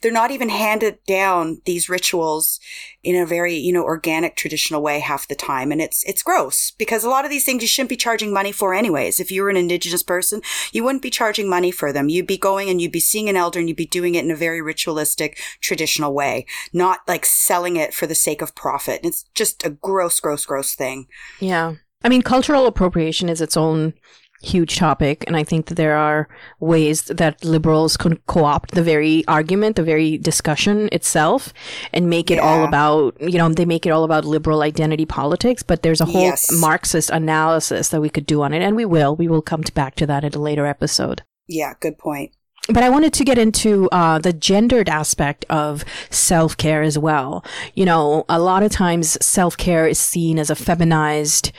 they're 0.00 0.10
not 0.10 0.32
even 0.32 0.48
handed 0.48 0.98
down 1.06 1.62
these 1.64 1.88
rituals 1.88 2.58
in 3.04 3.14
a 3.14 3.24
very, 3.24 3.54
you 3.54 3.72
know, 3.72 3.84
organic 3.84 4.34
traditional 4.34 4.82
way 4.82 4.98
half 4.98 5.28
the 5.28 5.36
time. 5.36 5.70
And 5.70 5.80
it's, 5.80 6.02
it's 6.08 6.24
gross 6.24 6.72
because 6.72 7.04
a 7.04 7.08
lot 7.08 7.24
of 7.24 7.30
these 7.30 7.44
things 7.44 7.62
you 7.62 7.68
shouldn't 7.68 7.88
be 7.88 7.96
charging 7.96 8.32
money 8.32 8.50
for 8.50 8.74
anyways. 8.74 9.20
If 9.20 9.30
you 9.30 9.42
were 9.42 9.48
an 9.48 9.56
indigenous 9.56 10.02
person, 10.02 10.42
you 10.72 10.82
wouldn't 10.82 11.02
be 11.02 11.10
charging 11.10 11.48
money 11.48 11.70
for 11.70 11.92
them. 11.92 12.08
You'd 12.08 12.26
be 12.26 12.36
going 12.36 12.68
and 12.68 12.80
you'd 12.80 12.90
be 12.90 12.98
seeing 12.98 13.28
an 13.28 13.36
elder 13.36 13.60
and 13.60 13.68
you'd 13.68 13.76
be 13.76 13.86
doing 13.86 14.16
it 14.16 14.24
in 14.24 14.30
a 14.32 14.36
very 14.36 14.60
ritualistic, 14.60 15.38
traditional 15.60 16.12
way, 16.12 16.46
not 16.72 16.98
like 17.06 17.24
selling 17.24 17.76
it 17.76 17.94
for 17.94 18.08
the 18.08 18.16
sake 18.16 18.42
of 18.42 18.56
profit. 18.56 19.02
It's 19.04 19.24
just 19.36 19.64
a 19.64 19.70
gross, 19.70 20.18
gross, 20.18 20.44
gross 20.44 20.74
thing. 20.74 21.06
Yeah. 21.38 21.74
I 22.04 22.08
mean, 22.08 22.22
cultural 22.22 22.66
appropriation 22.66 23.28
is 23.28 23.40
its 23.40 23.56
own 23.56 23.94
huge 24.42 24.76
topic, 24.76 25.24
and 25.26 25.36
I 25.36 25.44
think 25.44 25.66
that 25.66 25.76
there 25.76 25.96
are 25.96 26.28
ways 26.58 27.02
that 27.02 27.44
liberals 27.44 27.96
can 27.96 28.16
co-opt 28.26 28.72
the 28.72 28.82
very 28.82 29.24
argument, 29.28 29.76
the 29.76 29.84
very 29.84 30.18
discussion 30.18 30.88
itself, 30.90 31.52
and 31.92 32.10
make 32.10 32.30
it 32.30 32.40
all 32.40 32.64
about, 32.64 33.16
you 33.20 33.38
know, 33.38 33.48
they 33.48 33.64
make 33.64 33.86
it 33.86 33.90
all 33.90 34.04
about 34.04 34.24
liberal 34.24 34.62
identity 34.62 35.06
politics. 35.06 35.62
But 35.62 35.82
there's 35.82 36.00
a 36.00 36.06
whole 36.06 36.22
Yes. 36.22 36.50
Marxist 36.52 37.10
analysis 37.10 37.90
that 37.90 38.00
we 38.00 38.10
could 38.10 38.26
do 38.26 38.42
on 38.42 38.52
it, 38.52 38.62
and 38.62 38.74
we 38.76 38.84
will. 38.84 39.14
We 39.14 39.28
will 39.28 39.42
come 39.42 39.62
to 39.62 39.72
back 39.72 39.94
to 39.96 40.06
that 40.06 40.24
in 40.24 40.34
a 40.34 40.38
later 40.38 40.66
episode. 40.66 41.22
Yeah, 41.46 41.74
good 41.80 41.98
point. 41.98 42.32
But 42.68 42.84
I 42.84 42.90
wanted 42.90 43.12
to 43.14 43.24
get 43.24 43.38
into 43.38 43.88
uh, 43.90 44.20
the 44.20 44.32
gendered 44.32 44.88
aspect 44.88 45.44
of 45.50 45.84
self 46.10 46.56
care 46.56 46.82
as 46.82 46.96
well. 46.96 47.44
You 47.74 47.84
know, 47.84 48.24
a 48.28 48.38
lot 48.38 48.62
of 48.62 48.70
times 48.70 49.18
self 49.24 49.56
care 49.56 49.88
is 49.88 49.98
seen 49.98 50.38
as 50.38 50.48
a 50.48 50.54
feminized 50.54 51.50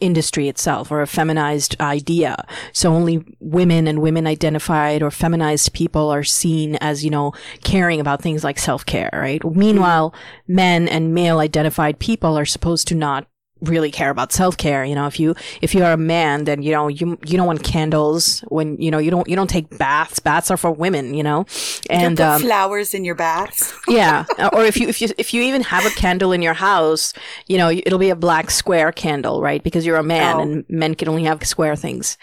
industry 0.00 0.48
itself 0.48 0.90
or 0.90 1.00
a 1.00 1.06
feminized 1.06 1.76
idea. 1.80 2.36
So 2.72 2.92
only 2.92 3.24
women 3.40 3.86
and 3.86 4.00
women 4.00 4.26
identified 4.26 5.02
or 5.02 5.10
feminized 5.10 5.72
people 5.72 6.08
are 6.10 6.24
seen 6.24 6.76
as, 6.76 7.04
you 7.04 7.10
know, 7.10 7.32
caring 7.62 8.00
about 8.00 8.22
things 8.22 8.42
like 8.44 8.58
self-care, 8.58 9.10
right? 9.12 9.44
Meanwhile, 9.44 10.14
men 10.48 10.88
and 10.88 11.14
male 11.14 11.38
identified 11.38 11.98
people 11.98 12.38
are 12.38 12.46
supposed 12.46 12.88
to 12.88 12.94
not 12.94 13.26
really 13.62 13.90
care 13.90 14.10
about 14.10 14.32
self-care 14.32 14.84
you 14.84 14.94
know 14.94 15.06
if 15.06 15.20
you 15.20 15.34
if 15.60 15.74
you 15.74 15.84
are 15.84 15.92
a 15.92 15.96
man 15.96 16.44
then 16.44 16.62
you 16.62 16.72
know 16.72 16.88
you 16.88 17.18
you 17.26 17.36
don't 17.36 17.46
want 17.46 17.62
candles 17.62 18.40
when 18.48 18.76
you 18.78 18.90
know 18.90 18.98
you 18.98 19.10
don't 19.10 19.28
you 19.28 19.36
don't 19.36 19.50
take 19.50 19.76
baths. 19.78 20.18
Baths 20.18 20.50
are 20.50 20.56
for 20.56 20.70
women 20.70 21.14
you 21.14 21.22
know? 21.22 21.46
And 21.88 22.18
you 22.18 22.24
um, 22.24 22.40
flowers 22.40 22.94
in 22.94 23.04
your 23.04 23.14
baths? 23.14 23.72
Yeah. 23.88 24.24
Or 24.52 24.64
if 24.64 24.76
you 24.76 24.88
if 24.88 25.00
you 25.02 25.08
if 25.18 25.34
you 25.34 25.42
even 25.42 25.62
have 25.62 25.84
a 25.84 25.90
candle 25.90 26.32
in 26.32 26.42
your 26.42 26.54
house 26.54 27.12
you 27.48 27.58
know 27.58 27.70
it'll 27.70 27.98
be 27.98 28.10
a 28.10 28.16
black 28.16 28.50
square 28.50 28.92
candle 28.92 29.42
right? 29.42 29.62
Because 29.62 29.84
you're 29.84 29.96
a 29.96 30.02
man 30.02 30.36
oh. 30.36 30.40
and 30.40 30.64
men 30.68 30.94
can 30.94 31.08
only 31.08 31.24
have 31.24 31.44
square 31.46 31.76
things. 31.76 32.16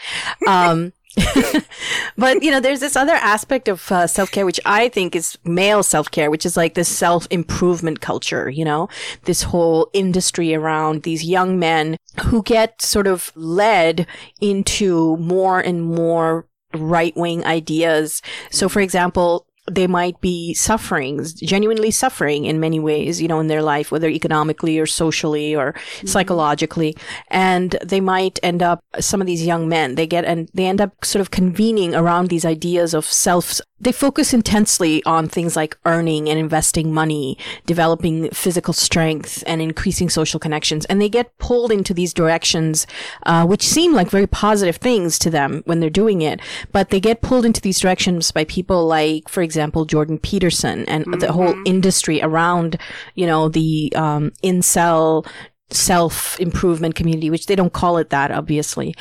Um 0.47 0.93
but 2.17 2.43
you 2.43 2.51
know, 2.51 2.59
there's 2.59 2.79
this 2.79 2.95
other 2.95 3.13
aspect 3.13 3.67
of 3.67 3.91
uh, 3.91 4.07
self 4.07 4.31
care, 4.31 4.45
which 4.45 4.59
I 4.65 4.89
think 4.89 5.15
is 5.15 5.37
male 5.43 5.83
self 5.83 6.11
care, 6.11 6.29
which 6.29 6.45
is 6.45 6.57
like 6.57 6.75
this 6.75 6.89
self 6.89 7.27
improvement 7.29 8.01
culture. 8.01 8.49
You 8.49 8.65
know, 8.65 8.89
this 9.23 9.43
whole 9.43 9.89
industry 9.93 10.53
around 10.53 11.03
these 11.03 11.23
young 11.23 11.59
men 11.59 11.97
who 12.25 12.43
get 12.43 12.81
sort 12.81 13.07
of 13.07 13.31
led 13.35 14.05
into 14.41 15.17
more 15.17 15.59
and 15.59 15.83
more 15.83 16.47
right 16.73 17.15
wing 17.15 17.45
ideas. 17.45 18.21
So, 18.51 18.69
for 18.69 18.81
example, 18.81 19.46
they 19.69 19.87
might 19.87 20.19
be 20.21 20.53
suffering, 20.53 21.23
genuinely 21.35 21.91
suffering 21.91 22.45
in 22.45 22.59
many 22.59 22.79
ways, 22.79 23.21
you 23.21 23.27
know, 23.27 23.39
in 23.39 23.47
their 23.47 23.61
life, 23.61 23.91
whether 23.91 24.07
economically 24.07 24.79
or 24.79 24.85
socially 24.85 25.55
or 25.55 25.73
mm-hmm. 25.73 26.07
psychologically. 26.07 26.95
And 27.29 27.77
they 27.83 27.99
might 27.99 28.39
end 28.43 28.63
up, 28.63 28.79
some 28.99 29.21
of 29.21 29.27
these 29.27 29.45
young 29.45 29.67
men, 29.67 29.95
they 29.95 30.07
get, 30.07 30.25
and 30.25 30.49
they 30.53 30.65
end 30.65 30.81
up 30.81 31.03
sort 31.03 31.21
of 31.21 31.31
convening 31.31 31.93
around 31.93 32.29
these 32.29 32.45
ideas 32.45 32.93
of 32.93 33.05
self 33.05 33.59
they 33.79 33.91
focus 33.91 34.33
intensely 34.33 35.03
on 35.03 35.27
things 35.27 35.55
like 35.55 35.77
earning 35.85 36.29
and 36.29 36.39
investing 36.39 36.93
money, 36.93 37.37
developing 37.65 38.29
physical 38.31 38.73
strength, 38.73 39.43
and 39.45 39.61
increasing 39.61 40.09
social 40.09 40.39
connections. 40.39 40.85
And 40.85 40.99
they 40.99 41.09
get 41.09 41.37
pulled 41.37 41.71
into 41.71 41.93
these 41.93 42.13
directions, 42.13 42.87
uh, 43.23 43.45
which 43.45 43.61
seem 43.61 43.93
like 43.93 44.09
very 44.09 44.25
positive 44.25 44.77
things 44.77 45.19
to 45.19 45.29
them 45.29 45.61
when 45.65 45.79
they're 45.79 45.89
doing 45.91 46.23
it. 46.23 46.41
But 46.71 46.89
they 46.89 46.99
get 46.99 47.21
pulled 47.21 47.45
into 47.45 47.61
these 47.61 47.79
directions 47.79 48.31
by 48.31 48.45
people 48.45 48.87
like, 48.87 49.29
for 49.29 49.43
example, 49.43 49.56
Jordan 49.85 50.19
Peterson 50.19 50.85
and 50.87 51.05
mm-hmm. 51.05 51.19
the 51.19 51.31
whole 51.31 51.55
industry 51.65 52.21
around, 52.21 52.77
you 53.15 53.25
know, 53.25 53.49
the 53.49 53.91
um, 53.95 54.31
incel 54.43 55.25
self 55.69 56.39
improvement 56.39 56.95
community, 56.95 57.29
which 57.29 57.47
they 57.47 57.55
don't 57.55 57.73
call 57.73 57.97
it 57.97 58.09
that, 58.09 58.31
obviously. 58.31 58.95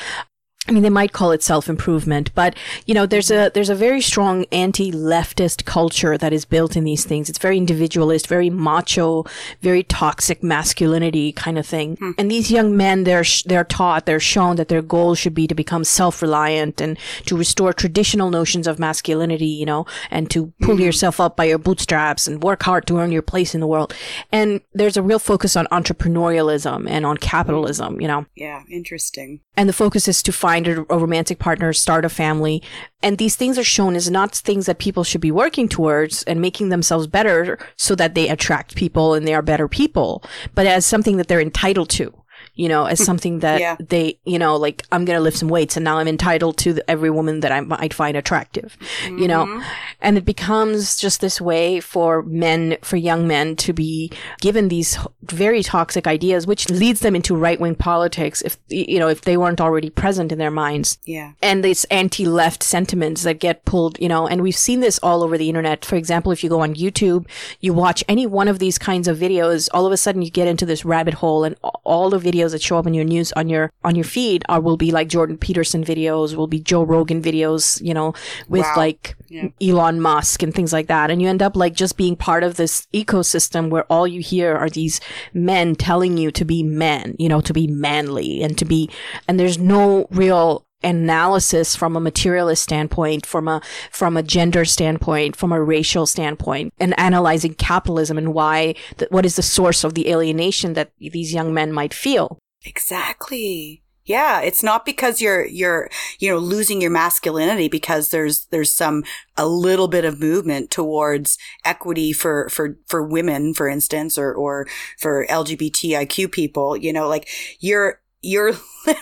I 0.68 0.72
mean, 0.72 0.82
they 0.82 0.90
might 0.90 1.12
call 1.12 1.30
it 1.30 1.42
self-improvement, 1.42 2.34
but, 2.34 2.56
you 2.86 2.94
know, 2.94 3.06
there's 3.06 3.30
a, 3.30 3.50
there's 3.54 3.68
a 3.68 3.74
very 3.74 4.00
strong 4.00 4.46
anti-leftist 4.50 5.64
culture 5.64 6.18
that 6.18 6.32
is 6.32 6.44
built 6.44 6.76
in 6.76 6.84
these 6.84 7.04
things. 7.04 7.28
It's 7.28 7.38
very 7.38 7.56
individualist, 7.56 8.26
very 8.26 8.50
macho, 8.50 9.24
very 9.60 9.82
toxic 9.82 10.42
masculinity 10.42 11.32
kind 11.32 11.58
of 11.58 11.66
thing. 11.66 11.96
Hmm. 11.96 12.12
And 12.18 12.30
these 12.30 12.50
young 12.50 12.76
men, 12.76 13.04
they're, 13.04 13.24
sh- 13.24 13.42
they're 13.44 13.64
taught, 13.64 14.06
they're 14.06 14.18
shown 14.18 14.56
that 14.56 14.68
their 14.68 14.82
goal 14.82 15.14
should 15.14 15.34
be 15.34 15.46
to 15.46 15.54
become 15.54 15.84
self-reliant 15.84 16.80
and 16.80 16.98
to 17.26 17.36
restore 17.36 17.72
traditional 17.72 18.30
notions 18.30 18.66
of 18.66 18.78
masculinity, 18.78 19.46
you 19.46 19.66
know, 19.66 19.86
and 20.10 20.30
to 20.30 20.52
pull 20.62 20.74
mm-hmm. 20.74 20.84
yourself 20.84 21.20
up 21.20 21.36
by 21.36 21.44
your 21.44 21.58
bootstraps 21.58 22.26
and 22.26 22.42
work 22.42 22.62
hard 22.62 22.86
to 22.86 22.98
earn 22.98 23.12
your 23.12 23.22
place 23.22 23.54
in 23.54 23.60
the 23.60 23.66
world. 23.66 23.94
And 24.32 24.62
there's 24.72 24.96
a 24.96 25.02
real 25.02 25.18
focus 25.18 25.56
on 25.56 25.66
entrepreneurialism 25.66 26.88
and 26.88 27.04
on 27.04 27.18
capitalism, 27.18 28.00
you 28.00 28.08
know. 28.08 28.24
Yeah, 28.34 28.62
interesting. 28.70 29.40
And 29.56 29.68
the 29.68 29.74
focus 29.74 30.08
is 30.08 30.22
to 30.22 30.32
find 30.32 30.55
find 30.56 30.68
a, 30.68 30.86
a 30.92 30.98
romantic 30.98 31.38
partner, 31.38 31.72
start 31.72 32.04
a 32.04 32.08
family. 32.08 32.62
And 33.02 33.18
these 33.18 33.36
things 33.36 33.58
are 33.58 33.64
shown 33.64 33.94
as 33.94 34.10
not 34.10 34.34
things 34.34 34.66
that 34.66 34.78
people 34.78 35.04
should 35.04 35.20
be 35.20 35.30
working 35.30 35.68
towards 35.68 36.22
and 36.24 36.40
making 36.40 36.70
themselves 36.70 37.06
better 37.06 37.58
so 37.76 37.94
that 37.96 38.14
they 38.14 38.28
attract 38.28 38.76
people 38.76 39.14
and 39.14 39.26
they 39.26 39.34
are 39.34 39.42
better 39.42 39.68
people, 39.68 40.22
but 40.54 40.66
as 40.66 40.86
something 40.86 41.16
that 41.18 41.28
they're 41.28 41.40
entitled 41.40 41.90
to 41.90 42.12
you 42.56 42.70
know, 42.70 42.86
as 42.86 43.04
something 43.04 43.40
that 43.40 43.60
yeah. 43.60 43.76
they, 43.78 44.18
you 44.24 44.38
know, 44.38 44.56
like 44.56 44.82
I'm 44.90 45.04
going 45.04 45.18
to 45.18 45.22
lift 45.22 45.36
some 45.36 45.50
weights 45.50 45.76
and 45.76 45.84
now 45.84 45.98
I'm 45.98 46.08
entitled 46.08 46.56
to 46.58 46.72
the, 46.72 46.90
every 46.90 47.10
woman 47.10 47.40
that 47.40 47.52
I 47.52 47.60
might 47.60 47.92
find 47.92 48.16
attractive, 48.16 48.78
mm-hmm. 48.80 49.18
you 49.18 49.28
know, 49.28 49.44
mm-hmm. 49.44 49.62
And 50.00 50.18
it 50.18 50.24
becomes 50.24 50.96
just 50.96 51.20
this 51.20 51.40
way 51.40 51.80
for 51.80 52.22
men, 52.22 52.76
for 52.82 52.96
young 52.96 53.26
men 53.26 53.56
to 53.56 53.72
be 53.72 54.10
given 54.40 54.68
these 54.68 54.98
very 55.22 55.62
toxic 55.62 56.06
ideas, 56.06 56.46
which 56.46 56.68
leads 56.68 57.00
them 57.00 57.16
into 57.16 57.34
right 57.34 57.58
wing 57.58 57.74
politics 57.74 58.42
if, 58.42 58.56
you 58.68 58.98
know, 58.98 59.08
if 59.08 59.22
they 59.22 59.36
weren't 59.36 59.60
already 59.60 59.90
present 59.90 60.32
in 60.32 60.38
their 60.38 60.50
minds. 60.50 60.98
Yeah. 61.04 61.32
And 61.42 61.64
these 61.64 61.84
anti 61.84 62.26
left 62.26 62.62
sentiments 62.62 63.22
that 63.22 63.40
get 63.40 63.64
pulled, 63.64 63.98
you 64.00 64.08
know, 64.08 64.26
and 64.26 64.42
we've 64.42 64.56
seen 64.56 64.80
this 64.80 64.98
all 65.02 65.22
over 65.22 65.38
the 65.38 65.48
internet. 65.48 65.84
For 65.84 65.96
example, 65.96 66.32
if 66.32 66.44
you 66.44 66.50
go 66.50 66.60
on 66.60 66.74
YouTube, 66.74 67.26
you 67.60 67.72
watch 67.72 68.04
any 68.08 68.26
one 68.26 68.48
of 68.48 68.58
these 68.58 68.78
kinds 68.78 69.08
of 69.08 69.18
videos, 69.18 69.68
all 69.72 69.86
of 69.86 69.92
a 69.92 69.96
sudden 69.96 70.22
you 70.22 70.30
get 70.30 70.48
into 70.48 70.66
this 70.66 70.84
rabbit 70.84 71.14
hole 71.14 71.44
and 71.44 71.56
all 71.84 72.10
the 72.10 72.18
videos 72.18 72.52
that 72.52 72.62
show 72.62 72.78
up 72.78 72.86
in 72.86 72.94
your 72.94 73.04
news 73.04 73.32
on 73.32 73.48
your 73.48 73.72
on 73.84 73.94
your 73.94 74.04
feed 74.04 74.44
are 74.48 74.60
will 74.60 74.76
be 74.76 74.90
like 74.90 75.08
Jordan 75.08 75.38
Peterson 75.38 75.84
videos, 75.84 76.34
will 76.34 76.46
be 76.46 76.60
Joe 76.60 76.82
Rogan 76.82 77.22
videos, 77.22 77.80
you 77.82 77.94
know, 77.94 78.14
with 78.48 78.62
wow. 78.62 78.74
like 78.76 79.16
yeah. 79.28 79.48
Elon 79.60 79.85
Musk 79.92 80.42
and 80.42 80.54
things 80.54 80.72
like 80.72 80.88
that. 80.88 81.10
And 81.10 81.22
you 81.22 81.28
end 81.28 81.42
up 81.42 81.56
like 81.56 81.74
just 81.74 81.96
being 81.96 82.16
part 82.16 82.42
of 82.42 82.56
this 82.56 82.86
ecosystem 82.92 83.70
where 83.70 83.84
all 83.84 84.06
you 84.06 84.20
hear 84.20 84.54
are 84.56 84.68
these 84.68 85.00
men 85.32 85.74
telling 85.74 86.16
you 86.16 86.30
to 86.32 86.44
be 86.44 86.62
men, 86.62 87.16
you 87.18 87.28
know, 87.28 87.40
to 87.40 87.52
be 87.52 87.66
manly 87.66 88.42
and 88.42 88.56
to 88.58 88.64
be 88.64 88.90
and 89.28 89.38
there's 89.38 89.58
no 89.58 90.06
real 90.10 90.66
analysis 90.82 91.74
from 91.74 91.96
a 91.96 92.00
materialist 92.00 92.62
standpoint, 92.62 93.26
from 93.26 93.48
a 93.48 93.60
from 93.90 94.16
a 94.16 94.22
gender 94.22 94.64
standpoint, 94.64 95.36
from 95.36 95.52
a 95.52 95.62
racial 95.62 96.06
standpoint, 96.06 96.72
and 96.78 96.98
analyzing 96.98 97.54
capitalism 97.54 98.18
and 98.18 98.34
why 98.34 98.74
what 99.10 99.26
is 99.26 99.36
the 99.36 99.42
source 99.42 99.84
of 99.84 99.94
the 99.94 100.10
alienation 100.10 100.74
that 100.74 100.92
these 100.98 101.32
young 101.32 101.52
men 101.52 101.72
might 101.72 101.94
feel. 101.94 102.38
Exactly. 102.64 103.82
Yeah, 104.06 104.40
it's 104.40 104.62
not 104.62 104.86
because 104.86 105.20
you're 105.20 105.44
you're 105.46 105.90
you 106.18 106.30
know 106.30 106.38
losing 106.38 106.80
your 106.80 106.90
masculinity 106.92 107.68
because 107.68 108.10
there's 108.10 108.46
there's 108.46 108.72
some 108.72 109.04
a 109.36 109.46
little 109.46 109.88
bit 109.88 110.04
of 110.04 110.20
movement 110.20 110.70
towards 110.70 111.38
equity 111.64 112.12
for 112.12 112.48
for 112.48 112.78
for 112.86 113.02
women, 113.02 113.52
for 113.52 113.68
instance, 113.68 114.16
or 114.16 114.32
or 114.32 114.66
for 114.98 115.26
LGBTIQ 115.26 116.30
people. 116.30 116.76
You 116.76 116.92
know, 116.92 117.08
like 117.08 117.28
you're 117.60 118.00
you're 118.22 118.54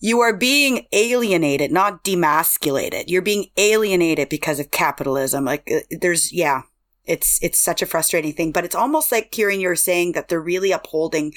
You 0.00 0.20
are 0.20 0.32
being 0.32 0.86
alienated, 0.92 1.72
not 1.72 2.04
demasculated. 2.04 3.04
You're 3.08 3.22
being 3.22 3.46
alienated 3.56 4.28
because 4.28 4.60
of 4.60 4.70
capitalism. 4.70 5.44
Like 5.44 5.68
uh, 5.72 5.80
there's, 5.90 6.32
yeah, 6.32 6.62
it's, 7.04 7.42
it's 7.42 7.58
such 7.58 7.82
a 7.82 7.86
frustrating 7.86 8.32
thing, 8.32 8.52
but 8.52 8.64
it's 8.64 8.76
almost 8.76 9.10
like 9.10 9.34
hearing 9.34 9.60
you're 9.60 9.74
saying 9.74 10.12
that 10.12 10.28
they're 10.28 10.40
really 10.40 10.70
upholding, 10.70 11.32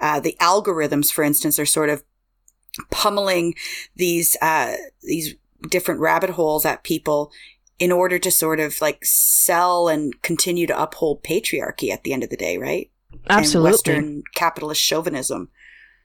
uh, 0.00 0.20
the 0.20 0.36
algorithms, 0.40 1.12
for 1.12 1.22
instance, 1.22 1.58
are 1.58 1.66
sort 1.66 1.90
of 1.90 2.02
pummeling 2.90 3.54
these, 3.96 4.36
uh, 4.42 4.74
these 5.02 5.34
different 5.68 6.00
rabbit 6.00 6.30
holes 6.30 6.64
at 6.64 6.84
people 6.84 7.32
in 7.78 7.92
order 7.92 8.18
to 8.18 8.30
sort 8.30 8.60
of 8.60 8.80
like 8.80 9.04
sell 9.04 9.88
and 9.88 10.20
continue 10.22 10.66
to 10.66 10.80
uphold 10.80 11.22
patriarchy 11.22 11.90
at 11.90 12.02
the 12.02 12.12
end 12.12 12.24
of 12.24 12.30
the 12.30 12.36
day, 12.36 12.58
right? 12.58 12.90
Absolutely. 13.28 13.68
And 13.68 13.72
Western 13.72 14.22
capitalist 14.34 14.82
chauvinism. 14.82 15.50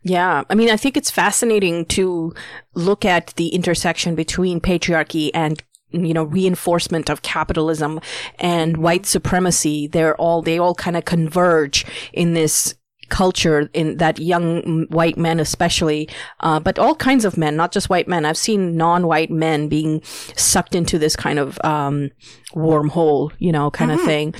Yeah. 0.04 0.44
I 0.50 0.56
mean, 0.56 0.70
I 0.70 0.78
think 0.78 0.98
it's 0.98 1.10
fascinating 1.10 1.86
to 1.88 2.34
look 2.74 3.06
at 3.06 3.28
the 3.38 3.50
intersection 3.50 4.16
between 4.16 4.60
patriarchy 4.60 5.32
and 5.34 5.64
you 5.92 6.14
know 6.14 6.24
reinforcement 6.24 7.10
of 7.10 7.22
capitalism 7.22 8.02
and 8.40 8.78
white 8.78 9.06
supremacy 9.06 9.86
they're 9.86 10.16
all 10.16 10.42
they 10.42 10.58
all 10.58 10.74
kind 10.74 10.98
of 10.98 11.06
converge 11.06 11.86
in 12.14 12.34
this 12.34 12.74
culture 13.10 13.70
in 13.74 13.98
that 13.98 14.20
young 14.20 14.86
white 14.90 15.18
men 15.18 15.40
especially 15.40 16.08
uh, 16.42 16.60
but 16.60 16.80
all 16.80 16.96
kinds 16.96 17.26
of 17.26 17.38
men 17.38 17.56
not 17.56 17.72
just 17.72 17.90
white 17.90 18.08
men 18.08 18.26
i've 18.26 18.38
seen 18.38 18.76
non-white 18.76 19.32
men 19.32 19.68
being 19.68 20.02
sucked 20.04 20.76
into 20.76 20.98
this 20.98 21.16
kind 21.16 21.40
of 21.40 21.60
um, 21.64 22.10
wormhole 22.54 23.32
you 23.40 23.52
know 23.52 23.70
kind 23.72 23.92
mm-hmm. 23.92 24.00
of 24.00 24.06
thing 24.06 24.34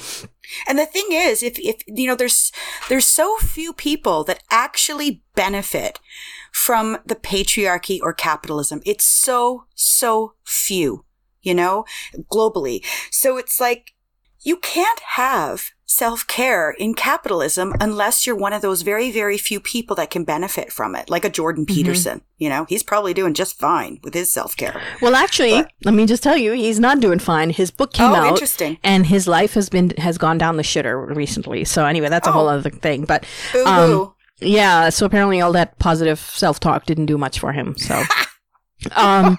and 0.68 0.78
the 0.78 0.86
thing 0.86 1.08
is, 1.12 1.42
if, 1.42 1.58
if, 1.60 1.84
you 1.88 2.08
know, 2.08 2.16
there's, 2.16 2.52
there's 2.90 3.06
so 3.06 3.38
few 3.38 3.74
people 3.74 4.24
that 4.26 4.44
actually 4.52 5.24
benefit 5.36 6.00
from 6.52 6.98
the 7.06 7.16
patriarchy 7.16 8.00
or 8.02 8.14
capitalism. 8.14 8.82
It's 8.86 9.06
so, 9.06 9.66
so 9.74 10.34
few, 10.44 11.06
you 11.42 11.54
know, 11.54 11.86
globally. 12.32 12.86
So 13.10 13.38
it's 13.38 13.60
like, 13.60 13.94
you 14.42 14.58
can't 14.58 15.00
have 15.16 15.72
self 15.94 16.26
care 16.28 16.72
in 16.72 16.94
capitalism 16.94 17.74
unless 17.80 18.26
you're 18.26 18.36
one 18.36 18.54
of 18.54 18.62
those 18.62 18.82
very, 18.82 19.12
very 19.12 19.38
few 19.38 19.60
people 19.60 19.96
that 19.96 20.10
can 20.10 20.24
benefit 20.24 20.72
from 20.72 20.96
it, 20.96 21.10
like 21.10 21.24
a 21.24 21.30
Jordan 21.30 21.66
mm-hmm. 21.66 21.76
Peterson. 21.76 22.22
You 22.38 22.50
know, 22.50 22.66
he's 22.68 22.84
probably 22.84 23.14
doing 23.14 23.34
just 23.34 23.58
fine 23.58 24.00
with 24.04 24.14
his 24.14 24.32
self 24.32 24.58
care. 24.58 24.82
Well, 25.02 25.16
actually, 25.16 25.62
but, 25.62 25.72
let 25.86 25.94
me 25.94 26.06
just 26.06 26.24
tell 26.24 26.38
you, 26.38 26.54
he's 26.54 26.80
not 26.80 27.00
doing 27.00 27.20
fine. 27.20 27.52
His 27.52 27.72
book 27.72 27.94
came 27.94 28.12
oh, 28.12 28.16
out, 28.16 28.28
interesting. 28.28 28.78
and 28.84 29.06
his 29.06 29.28
life 29.28 29.54
has 29.54 29.70
been 29.70 29.92
has 29.98 30.18
gone 30.18 30.38
down 30.38 30.58
the 30.58 30.64
shitter 30.64 31.16
recently. 31.16 31.64
So 31.64 31.86
anyway, 31.86 32.10
that's 32.10 32.28
a 32.28 32.32
oh. 32.32 32.34
whole 32.34 32.48
other 32.50 32.70
thing. 32.70 33.06
But 33.06 33.26
um, 33.66 34.14
Yeah, 34.40 34.90
so 34.90 35.06
apparently 35.06 35.42
all 35.42 35.52
that 35.54 35.78
positive 35.80 36.20
self 36.20 36.60
talk 36.60 36.86
didn't 36.86 37.06
do 37.06 37.18
much 37.18 37.40
for 37.40 37.52
him. 37.52 37.78
So, 37.78 38.04
um, 38.96 39.38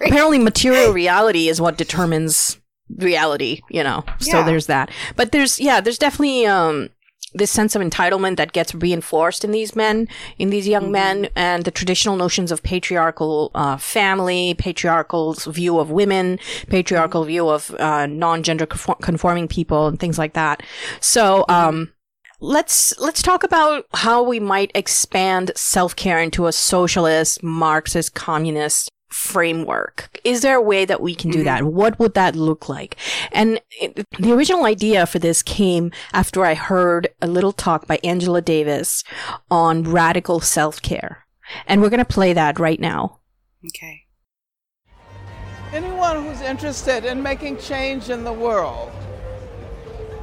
apparently 0.00 0.38
material 0.38 0.92
reality 0.92 1.48
is 1.48 1.60
what 1.60 1.76
determines 1.76 2.58
reality, 2.96 3.60
you 3.70 3.82
know. 3.82 4.04
So 4.18 4.42
there's 4.42 4.66
that. 4.66 4.90
But 5.16 5.32
there's 5.32 5.60
yeah, 5.60 5.80
there's 5.80 5.98
definitely 5.98 6.46
um 6.46 6.90
this 7.34 7.50
sense 7.50 7.74
of 7.74 7.82
entitlement 7.82 8.36
that 8.36 8.52
gets 8.52 8.74
reinforced 8.74 9.44
in 9.44 9.52
these 9.52 9.74
men, 9.74 10.08
in 10.38 10.50
these 10.50 10.68
young 10.68 10.92
men, 10.92 11.28
and 11.34 11.64
the 11.64 11.70
traditional 11.70 12.16
notions 12.16 12.52
of 12.52 12.62
patriarchal 12.62 13.50
uh, 13.54 13.76
family, 13.76 14.54
patriarchal 14.58 15.34
view 15.34 15.78
of 15.78 15.90
women, 15.90 16.38
patriarchal 16.68 17.24
view 17.24 17.48
of 17.48 17.74
uh, 17.78 18.06
non-gender 18.06 18.66
conforming 18.66 19.48
people, 19.48 19.86
and 19.86 19.98
things 19.98 20.18
like 20.18 20.34
that. 20.34 20.62
So, 21.00 21.44
um, 21.48 21.92
let's 22.40 22.98
let's 22.98 23.22
talk 23.22 23.44
about 23.44 23.86
how 23.94 24.22
we 24.22 24.40
might 24.40 24.70
expand 24.74 25.52
self-care 25.56 26.20
into 26.20 26.46
a 26.46 26.52
socialist, 26.52 27.42
Marxist, 27.42 28.14
communist 28.14 28.90
framework. 29.22 30.10
Is 30.24 30.42
there 30.42 30.56
a 30.56 30.62
way 30.62 30.84
that 30.84 31.00
we 31.00 31.14
can 31.14 31.30
do 31.30 31.38
mm-hmm. 31.38 31.44
that? 31.46 31.64
What 31.64 31.98
would 31.98 32.14
that 32.14 32.34
look 32.34 32.68
like? 32.68 32.96
And 33.30 33.60
it, 33.80 34.04
the 34.18 34.32
original 34.32 34.64
idea 34.64 35.06
for 35.06 35.18
this 35.20 35.42
came 35.42 35.92
after 36.12 36.44
I 36.44 36.54
heard 36.54 37.08
a 37.20 37.26
little 37.26 37.52
talk 37.52 37.86
by 37.86 38.00
Angela 38.02 38.42
Davis 38.42 39.04
on 39.50 39.84
radical 39.84 40.40
self-care. 40.40 41.24
And 41.66 41.80
we're 41.80 41.90
going 41.90 41.98
to 41.98 42.04
play 42.04 42.32
that 42.32 42.58
right 42.58 42.80
now. 42.80 43.20
Okay. 43.66 44.02
Anyone 45.72 46.24
who's 46.24 46.40
interested 46.40 47.04
in 47.04 47.22
making 47.22 47.58
change 47.58 48.10
in 48.10 48.24
the 48.24 48.32
world 48.32 48.90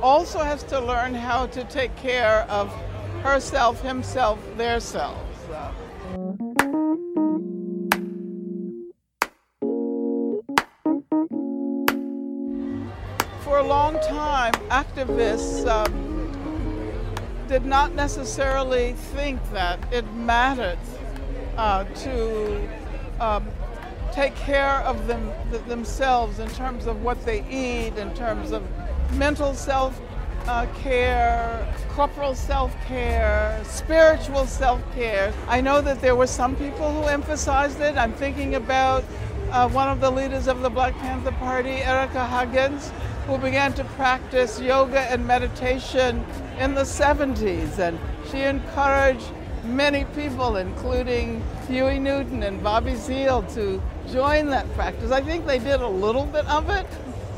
also 0.02 0.40
has 0.40 0.62
to 0.64 0.80
learn 0.80 1.14
how 1.14 1.48
to 1.48 1.64
take 1.64 1.96
care 1.96 2.42
of 2.50 2.70
herself, 3.24 3.82
himself, 3.82 4.40
their 4.58 4.80
selves. 4.80 5.29
For 13.50 13.58
a 13.58 13.68
long 13.68 13.96
time, 14.02 14.54
activists 14.70 15.66
um, 15.66 15.92
did 17.48 17.66
not 17.66 17.96
necessarily 17.96 18.94
think 18.94 19.42
that 19.54 19.80
it 19.92 20.06
mattered 20.14 20.78
uh, 21.58 21.84
to 21.84 22.70
um, 23.20 23.48
take 24.12 24.36
care 24.36 24.82
of 24.82 25.08
them 25.08 25.32
th- 25.50 25.64
themselves 25.64 26.38
in 26.38 26.48
terms 26.50 26.86
of 26.86 27.02
what 27.02 27.26
they 27.26 27.40
eat, 27.50 27.98
in 27.98 28.14
terms 28.14 28.52
of 28.52 28.62
mental 29.14 29.56
self 29.56 30.00
uh, 30.48 30.68
care, 30.84 31.74
corporal 31.90 32.36
self 32.36 32.72
care, 32.86 33.60
spiritual 33.66 34.46
self 34.46 34.80
care. 34.94 35.34
I 35.48 35.60
know 35.60 35.82
that 35.82 36.02
there 36.02 36.16
were 36.16 36.28
some 36.28 36.56
people 36.56 36.94
who 36.94 37.08
emphasized 37.08 37.82
it. 37.82 37.98
I'm 37.98 38.14
thinking 38.14 38.54
about 38.54 39.04
uh, 39.50 39.68
one 39.70 39.90
of 39.90 40.02
the 40.02 40.12
leaders 40.12 40.48
of 40.48 40.62
the 40.62 40.70
Black 40.70 40.96
Panther 41.00 41.32
Party, 41.32 41.78
Ericka 41.78 42.28
Huggins, 42.30 42.92
who 43.30 43.38
began 43.38 43.72
to 43.72 43.84
practice 43.84 44.60
yoga 44.60 45.02
and 45.02 45.26
meditation 45.26 46.26
in 46.58 46.74
the 46.74 46.82
70s. 46.82 47.78
And 47.78 48.00
she 48.32 48.42
encouraged 48.42 49.28
many 49.63 50.06
people, 50.15 50.56
including 50.56 51.44
Huey 51.68 52.00
Newton 52.00 52.42
and 52.42 52.63
Bobby 52.63 52.96
Seale, 52.96 53.44
to 53.54 53.80
join 54.12 54.48
that 54.48 54.68
practice. 54.74 55.12
I 55.12 55.22
think 55.22 55.46
they 55.46 55.60
did 55.60 55.80
a 55.80 55.88
little 55.88 56.26
bit 56.26 56.48
of 56.48 56.72
it, 56.72 56.88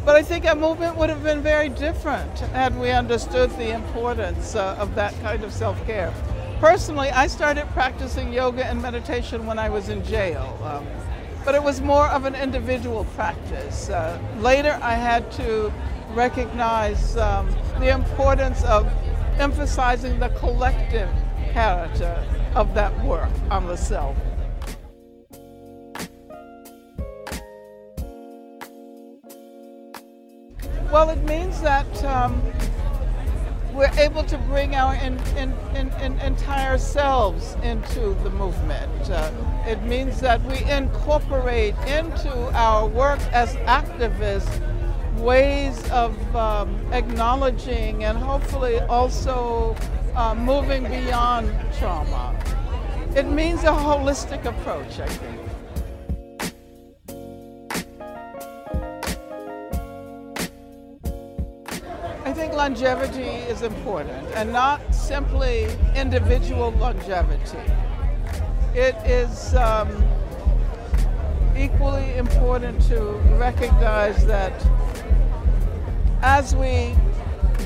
but 0.06 0.16
I 0.16 0.24
think 0.24 0.46
our 0.46 0.56
movement 0.56 0.96
would 0.96 1.10
have 1.10 1.24
been 1.24 1.42
very 1.42 1.68
different 1.68 2.40
had 2.40 2.74
we 2.80 2.90
understood 2.92 3.50
the 3.58 3.76
importance 3.76 4.56
uh, 4.56 4.78
of 4.80 4.96
that 4.96 5.14
kind 5.22 5.44
of 5.44 5.52
self 5.52 5.86
care. 5.86 6.14
Personally, 6.62 7.10
I 7.10 7.28
started 7.28 7.66
practicing 7.72 8.32
yoga 8.32 8.66
and 8.66 8.82
meditation 8.82 9.46
when 9.46 9.60
I 9.60 9.68
was 9.70 9.90
in 9.90 10.06
jail. 10.06 10.58
Um, 10.64 10.88
but 11.44 11.56
it 11.56 11.64
was 11.64 11.82
more 11.82 12.08
of 12.08 12.26
an 12.26 12.36
individual 12.36 13.06
practice. 13.16 13.90
Uh, 13.90 14.20
later, 14.40 14.78
I 14.82 14.94
had 14.94 15.32
to 15.34 15.72
recognize 16.14 17.18
um, 17.18 17.50
the 17.80 17.90
importance 17.90 18.64
of 18.64 18.88
emphasizing 19.40 20.20
the 20.20 20.30
collective 20.30 21.10
character 21.52 22.24
of 22.56 22.74
that 22.76 22.98
work 23.04 23.30
on 23.50 23.66
the 23.66 23.76
self. 23.76 24.16
Well, 30.92 31.10
it 31.10 31.24
means 31.24 31.62
that 31.62 32.04
um, 32.04 32.42
we're 33.74 33.92
able 33.98 34.24
to 34.24 34.38
bring 34.38 34.76
our 34.76 34.96
in, 34.96 35.18
in, 35.38 35.54
in, 35.76 36.20
entire 36.20 36.78
selves 36.78 37.56
into 37.64 38.14
the 38.24 38.30
movement. 38.30 39.10
Uh, 39.10 39.32
it 39.66 39.82
means 39.84 40.20
that 40.20 40.42
we 40.44 40.64
incorporate 40.70 41.76
into 41.88 42.32
our 42.54 42.88
work 42.88 43.20
as 43.32 43.56
activists 43.68 44.60
ways 45.18 45.90
of 45.92 46.36
um, 46.36 46.80
acknowledging 46.94 48.04
and 48.04 48.18
hopefully 48.18 48.80
also 48.82 49.76
uh, 50.16 50.34
moving 50.36 50.84
beyond 50.84 51.50
trauma. 51.78 52.38
It 53.16 53.28
means 53.28 53.64
a 53.64 53.68
holistic 53.68 54.46
approach, 54.46 55.00
I 55.00 55.08
think. 55.08 55.41
Think 62.42 62.54
longevity 62.56 63.30
is 63.52 63.62
important 63.62 64.28
and 64.34 64.52
not 64.52 64.82
simply 64.92 65.68
individual 65.96 66.72
longevity. 66.72 67.60
It 68.74 68.96
is 69.06 69.54
um, 69.54 70.04
equally 71.56 72.16
important 72.16 72.82
to 72.88 73.00
recognize 73.38 74.26
that 74.26 74.54
as 76.24 76.56
we 76.56 76.96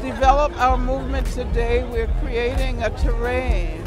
develop 0.01 0.51
our 0.59 0.77
movement 0.77 1.25
today, 1.27 1.87
we're 1.89 2.11
creating 2.19 2.83
a 2.83 2.89
terrain 2.97 3.81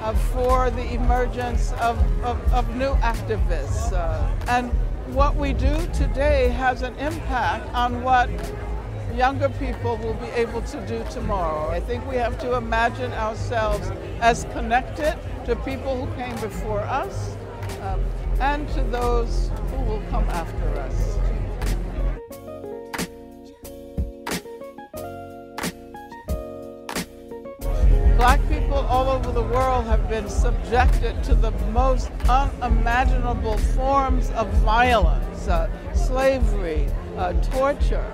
uh, 0.00 0.12
for 0.32 0.70
the 0.70 0.94
emergence 0.94 1.70
of, 1.80 1.96
of, 2.24 2.52
of 2.52 2.68
new 2.74 2.92
activists. 3.02 3.92
Uh, 3.92 4.28
and 4.48 4.72
what 5.14 5.36
we 5.36 5.52
do 5.52 5.76
today 5.92 6.48
has 6.48 6.82
an 6.82 6.96
impact 6.96 7.72
on 7.72 8.02
what 8.02 8.28
younger 9.14 9.48
people 9.50 9.96
will 9.98 10.14
be 10.14 10.28
able 10.28 10.62
to 10.62 10.86
do 10.86 11.04
tomorrow. 11.10 11.70
I 11.70 11.80
think 11.80 12.08
we 12.08 12.16
have 12.16 12.38
to 12.40 12.54
imagine 12.54 13.12
ourselves 13.12 13.90
as 14.20 14.44
connected 14.52 15.18
to 15.46 15.56
people 15.56 16.04
who 16.04 16.14
came 16.16 16.34
before 16.36 16.80
us 16.80 17.36
um, 17.82 18.00
and 18.40 18.68
to 18.70 18.82
those 18.84 19.50
who 19.70 19.82
will 19.82 20.02
come 20.10 20.24
after 20.30 20.68
us. 20.80 21.18
Black 28.16 28.40
people 28.48 28.76
all 28.76 29.10
over 29.10 29.32
the 29.32 29.42
world 29.42 29.84
have 29.86 30.08
been 30.08 30.28
subjected 30.28 31.22
to 31.24 31.34
the 31.34 31.50
most 31.72 32.10
unimaginable 32.28 33.58
forms 33.58 34.30
of 34.30 34.48
violence, 34.58 35.48
uh, 35.48 35.68
slavery, 35.92 36.86
uh, 37.16 37.32
torture. 37.42 38.06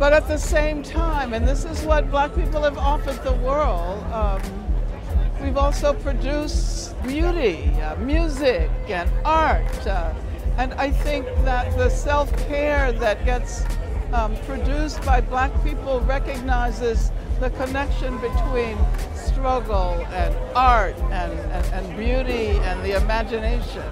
But 0.00 0.14
at 0.14 0.26
the 0.28 0.38
same 0.38 0.82
time, 0.82 1.34
and 1.34 1.46
this 1.46 1.66
is 1.66 1.82
what 1.82 2.10
black 2.10 2.34
people 2.34 2.62
have 2.62 2.78
offered 2.78 3.22
the 3.22 3.34
world, 3.34 4.02
um, 4.04 4.40
we've 5.42 5.58
also 5.58 5.92
produced 5.92 7.00
beauty, 7.02 7.70
uh, 7.82 7.96
music, 7.96 8.70
and 8.88 9.10
art. 9.26 9.86
Uh, 9.86 10.14
and 10.56 10.72
I 10.72 10.90
think 10.90 11.26
that 11.44 11.76
the 11.76 11.90
self 11.90 12.34
care 12.48 12.92
that 12.92 13.26
gets 13.26 13.62
um, 14.14 14.34
produced 14.46 15.04
by 15.04 15.20
black 15.20 15.52
people 15.62 16.00
recognizes 16.00 17.12
the 17.38 17.50
connection 17.50 18.18
between 18.22 18.78
struggle 19.14 20.02
and 20.12 20.34
art 20.56 20.96
and, 21.10 21.30
and, 21.38 21.66
and 21.74 21.98
beauty 21.98 22.56
and 22.64 22.82
the 22.82 22.96
imagination. 22.96 23.84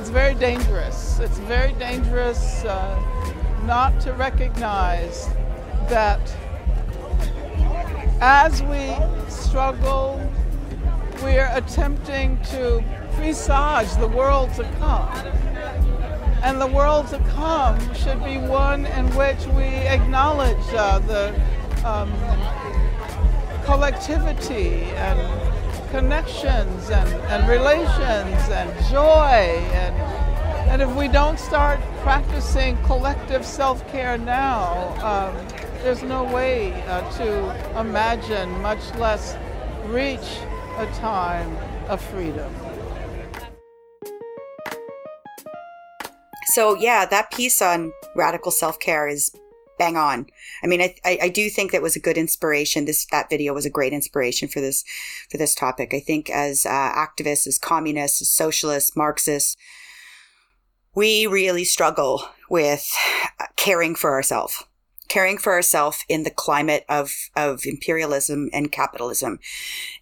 It's 0.00 0.08
very 0.08 0.34
dangerous. 0.34 1.18
It's 1.18 1.36
very 1.40 1.74
dangerous 1.74 2.64
uh, 2.64 2.98
not 3.66 4.00
to 4.00 4.14
recognize 4.14 5.28
that 5.90 6.18
as 8.22 8.62
we 8.62 8.96
struggle, 9.28 10.18
we 11.22 11.36
are 11.36 11.50
attempting 11.54 12.40
to 12.44 12.82
presage 13.16 13.94
the 13.98 14.08
world 14.08 14.54
to 14.54 14.64
come. 14.78 15.12
And 16.42 16.58
the 16.58 16.68
world 16.68 17.08
to 17.08 17.18
come 17.34 17.78
should 17.92 18.24
be 18.24 18.38
one 18.38 18.86
in 18.86 19.04
which 19.14 19.44
we 19.48 19.64
acknowledge 19.64 20.66
uh, 20.72 20.98
the 21.00 21.34
um, 21.86 22.10
collectivity 23.66 24.84
and 24.96 25.39
connections 25.90 26.90
and, 26.90 27.08
and 27.30 27.48
relations 27.48 28.48
and 28.50 28.70
joy. 28.86 29.64
And, 29.74 29.94
and 30.70 30.82
if 30.82 30.94
we 30.96 31.08
don't 31.08 31.38
start 31.38 31.80
practicing 32.02 32.76
collective 32.84 33.44
self 33.44 33.86
care 33.88 34.16
now, 34.16 34.94
um, 35.04 35.34
there's 35.82 36.02
no 36.02 36.24
way 36.24 36.72
uh, 36.84 37.10
to 37.18 37.80
imagine, 37.80 38.50
much 38.62 38.94
less 38.96 39.36
reach 39.86 40.38
a 40.78 40.86
time 40.96 41.56
of 41.88 42.00
freedom. 42.00 42.54
So, 46.52 46.74
yeah, 46.74 47.06
that 47.06 47.30
piece 47.30 47.62
on 47.62 47.92
radical 48.16 48.50
self 48.50 48.78
care 48.78 49.06
is 49.08 49.30
bang 49.80 49.96
on. 49.96 50.26
I 50.62 50.66
mean, 50.66 50.82
I, 50.82 50.94
I, 51.06 51.18
I, 51.22 51.28
do 51.30 51.48
think 51.48 51.72
that 51.72 51.80
was 51.80 51.96
a 51.96 52.00
good 52.00 52.18
inspiration. 52.18 52.84
This 52.84 53.06
that 53.06 53.30
video 53.30 53.54
was 53.54 53.64
a 53.64 53.70
great 53.70 53.94
inspiration 53.94 54.46
for 54.46 54.60
this 54.60 54.84
for 55.30 55.38
this 55.38 55.54
topic. 55.54 55.94
I 55.94 56.00
think 56.00 56.28
as 56.28 56.66
uh, 56.66 56.68
activists, 56.68 57.46
as 57.46 57.56
communists, 57.56 58.20
as 58.20 58.28
socialists, 58.28 58.94
Marxists, 58.94 59.56
we 60.94 61.26
really 61.26 61.64
struggle 61.64 62.28
with 62.50 62.94
caring 63.56 63.94
for 63.94 64.10
ourselves, 64.10 64.62
caring 65.08 65.38
for 65.38 65.54
ourselves 65.54 66.04
in 66.10 66.24
the 66.24 66.30
climate 66.30 66.84
of 66.86 67.14
of 67.34 67.62
imperialism 67.64 68.50
and 68.52 68.70
capitalism, 68.70 69.38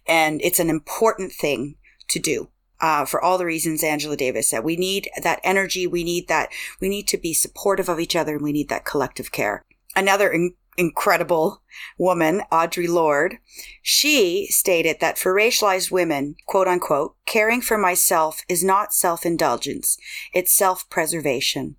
and 0.05 0.41
it's 0.41 0.59
an 0.59 0.69
important 0.69 1.31
thing 1.31 1.77
to 2.09 2.19
do 2.19 2.49
uh, 2.81 3.05
for 3.05 3.21
all 3.21 3.37
the 3.37 3.45
reasons 3.45 3.81
Angela 3.81 4.17
Davis 4.17 4.49
said. 4.49 4.65
We 4.65 4.75
need 4.75 5.09
that 5.23 5.39
energy. 5.41 5.87
We 5.87 6.03
need 6.03 6.27
that. 6.27 6.49
We 6.81 6.89
need 6.89 7.07
to 7.07 7.17
be 7.17 7.33
supportive 7.33 7.87
of 7.87 7.99
each 7.99 8.15
other 8.15 8.35
and 8.35 8.43
we 8.43 8.51
need 8.51 8.67
that 8.67 8.83
collective 8.83 9.31
care. 9.31 9.63
Another 9.95 10.31
in- 10.31 10.55
incredible 10.77 11.61
woman, 11.97 12.41
Audre 12.51 12.87
Lorde, 12.87 13.37
she 13.81 14.47
stated 14.47 14.99
that 15.01 15.17
for 15.17 15.33
racialized 15.33 15.91
women, 15.91 16.35
quote 16.45 16.67
unquote, 16.67 17.15
caring 17.25 17.61
for 17.61 17.77
myself 17.77 18.41
is 18.47 18.63
not 18.63 18.93
self-indulgence. 18.93 19.97
It's 20.33 20.53
self-preservation. 20.53 21.75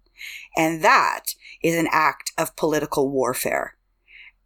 And 0.57 0.85
that 0.85 1.35
is 1.63 1.75
an 1.75 1.89
act 1.91 2.33
of 2.37 2.57
political 2.57 3.11
warfare. 3.11 3.77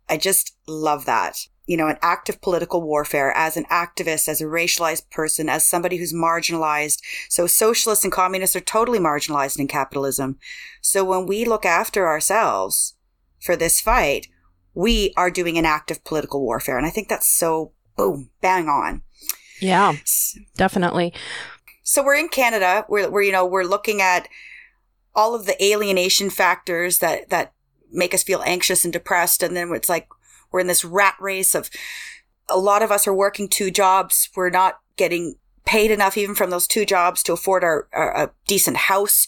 I 0.09 0.19
just 0.19 0.57
love 0.67 1.05
that 1.07 1.49
you 1.67 1.77
know, 1.77 1.89
an 1.89 1.97
act 2.03 2.29
of 2.29 2.41
political 2.43 2.83
warfare 2.83 3.33
as 3.33 3.57
an 3.57 3.65
activist, 3.65 4.29
as 4.29 4.41
a 4.41 4.45
racialized 4.45 5.11
person, 5.11 5.49
as 5.49 5.67
somebody 5.67 5.97
who's 5.97 6.13
marginalized. 6.13 7.01
So 7.29 7.47
socialists 7.47 8.05
and 8.05 8.13
communists 8.13 8.55
are 8.55 8.61
totally 8.61 8.99
marginalized 8.99 9.59
in 9.59 9.69
capitalism. 9.69 10.39
So 10.83 11.05
when 11.05 11.27
we 11.27 11.45
look 11.45 11.65
after 11.65 12.07
ourselves 12.07 12.94
for 13.45 13.57
this 13.57 13.81
fight, 13.81 14.29
we 14.73 15.13
are 15.17 15.31
doing 15.31 15.59
an 15.59 15.67
act 15.67 15.91
of 15.91 16.03
political 16.03 16.41
warfare. 16.41 16.79
And 16.79 16.87
I 16.87 16.91
think 16.91 17.09
that's 17.09 17.31
so 17.31 17.73
boom, 17.97 18.31
bang 18.41 18.69
on. 18.69 19.03
Yeah, 19.61 19.97
definitely. 20.57 21.13
So 21.83 22.03
we're 22.03 22.17
in 22.17 22.29
Canada. 22.29 22.87
We're, 22.89 23.11
we're, 23.11 23.23
you 23.23 23.33
know, 23.33 23.47
we're 23.47 23.65
looking 23.65 24.01
at 24.01 24.29
all 25.15 25.35
of 25.35 25.47
the 25.47 25.63
alienation 25.63 26.31
factors 26.31 26.99
that, 26.99 27.29
that 27.29 27.53
make 27.93 28.15
us 28.15 28.23
feel 28.23 28.43
anxious 28.45 28.83
and 28.85 28.93
depressed. 28.93 29.43
And 29.43 29.55
then 29.55 29.71
it's 29.75 29.89
like, 29.89 30.09
we're 30.51 30.61
in 30.61 30.67
this 30.67 30.85
rat 30.85 31.15
race 31.21 31.55
of 31.55 31.71
a 32.49 32.59
lot 32.59 32.83
of 32.83 32.91
us 32.91 33.07
are 33.07 33.15
working 33.15 33.49
two 33.49 33.71
jobs. 33.71 34.29
We're 34.35 34.51
not 34.51 34.81
getting 34.97 35.37
paid 35.65 35.91
enough 35.91 36.17
even 36.17 36.35
from 36.35 36.51
those 36.51 36.67
two 36.67 36.85
jobs 36.85 37.23
to 37.23 37.33
afford 37.33 37.63
our, 37.63 37.89
our 37.93 38.25
a 38.25 38.31
decent 38.47 38.77
house. 38.77 39.27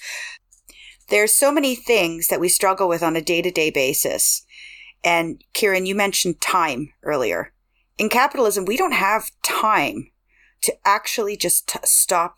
There's 1.08 1.32
so 1.32 1.52
many 1.52 1.74
things 1.74 2.28
that 2.28 2.40
we 2.40 2.48
struggle 2.48 2.88
with 2.88 3.02
on 3.02 3.16
a 3.16 3.22
day 3.22 3.42
to 3.42 3.50
day 3.50 3.70
basis. 3.70 4.44
And 5.04 5.42
Kieran, 5.52 5.86
you 5.86 5.94
mentioned 5.94 6.40
time 6.40 6.92
earlier. 7.02 7.52
In 7.98 8.08
capitalism, 8.08 8.64
we 8.64 8.76
don't 8.76 8.92
have 8.92 9.30
time 9.42 10.10
to 10.62 10.74
actually 10.84 11.36
just 11.36 11.68
t- 11.68 11.78
stop, 11.84 12.36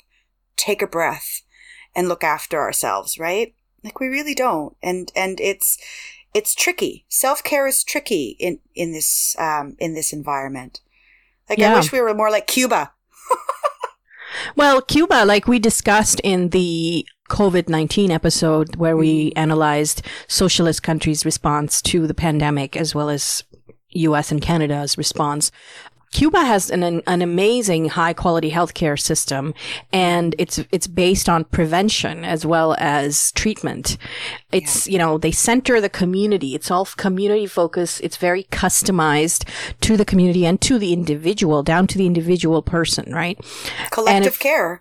take 0.57 0.83
a 0.83 0.87
breath 0.87 1.43
and 1.97 2.09
look 2.09 2.23
after 2.23 2.61
ourselves, 2.61 3.19
right? 3.19 3.55
Like 3.83 4.01
we 4.01 4.09
really 4.09 4.35
don't. 4.35 4.77
And, 4.83 5.11
and 5.17 5.41
it's, 5.41 5.79
it's 6.35 6.55
tricky. 6.55 7.05
Self 7.09 7.43
care 7.43 7.67
is 7.67 7.83
tricky 7.83 8.37
in 8.39 8.61
in 8.75 8.93
this 8.93 9.35
um, 9.39 9.77
in 9.79 9.95
this 9.95 10.13
environment. 10.13 10.81
Like 11.49 11.59
yeah. 11.59 11.73
I 11.73 11.77
wish 11.77 11.91
we 11.91 12.01
were 12.01 12.15
more 12.15 12.31
like 12.31 12.47
Cuba. 12.47 12.93
well, 14.57 14.83
Cuba, 14.83 15.25
like 15.25 15.49
we 15.49 15.59
discussed 15.59 16.21
in 16.23 16.51
the 16.51 17.07
COVID 17.29 17.69
19 17.69 18.11
episode 18.11 18.77
where 18.77 18.97
we 18.97 19.31
mm-hmm. 19.31 19.39
analyzed 19.39 20.03
socialist 20.27 20.83
countries' 20.83 21.25
response 21.25 21.81
to 21.83 22.07
the 22.07 22.15
pandemic 22.15 22.77
as 22.77 22.95
well 22.95 23.11
as 23.11 23.45
US 23.91 24.31
and 24.31 24.41
Canada's 24.41 24.99
response. 24.99 25.51
Cuba 26.13 26.41
has 26.41 26.71
an, 26.71 26.83
an 26.83 27.23
amazing 27.23 27.91
high 27.91 28.15
quality 28.15 28.51
healthcare 28.51 28.99
system 28.99 29.53
and 29.93 30.35
it's, 30.39 30.59
it's 30.73 30.87
based 30.87 31.29
on 31.29 31.45
prevention 31.45 32.25
as 32.25 32.47
well 32.47 32.75
as 32.79 33.31
treatment. 33.33 33.99
It's, 34.51 34.87
yeah. 34.87 34.93
you 34.93 34.99
know, 34.99 35.19
they 35.19 35.33
center 35.33 35.81
the 35.81 35.91
community. 35.91 36.55
It's 36.55 36.71
all 36.71 36.87
community 36.87 37.47
focused. 37.47 38.01
It's 38.03 38.17
very 38.17 38.45
customized 38.45 39.47
to 39.83 39.97
the 39.97 40.05
community 40.05 40.47
and 40.47 40.61
to 40.63 40.79
the 40.79 40.93
individual, 40.93 41.63
down 41.63 41.87
to 41.89 41.99
the 41.99 42.07
individual 42.07 42.63
person, 42.63 43.13
right? 43.13 43.39
Collective 43.91 44.39
care. 44.39 44.81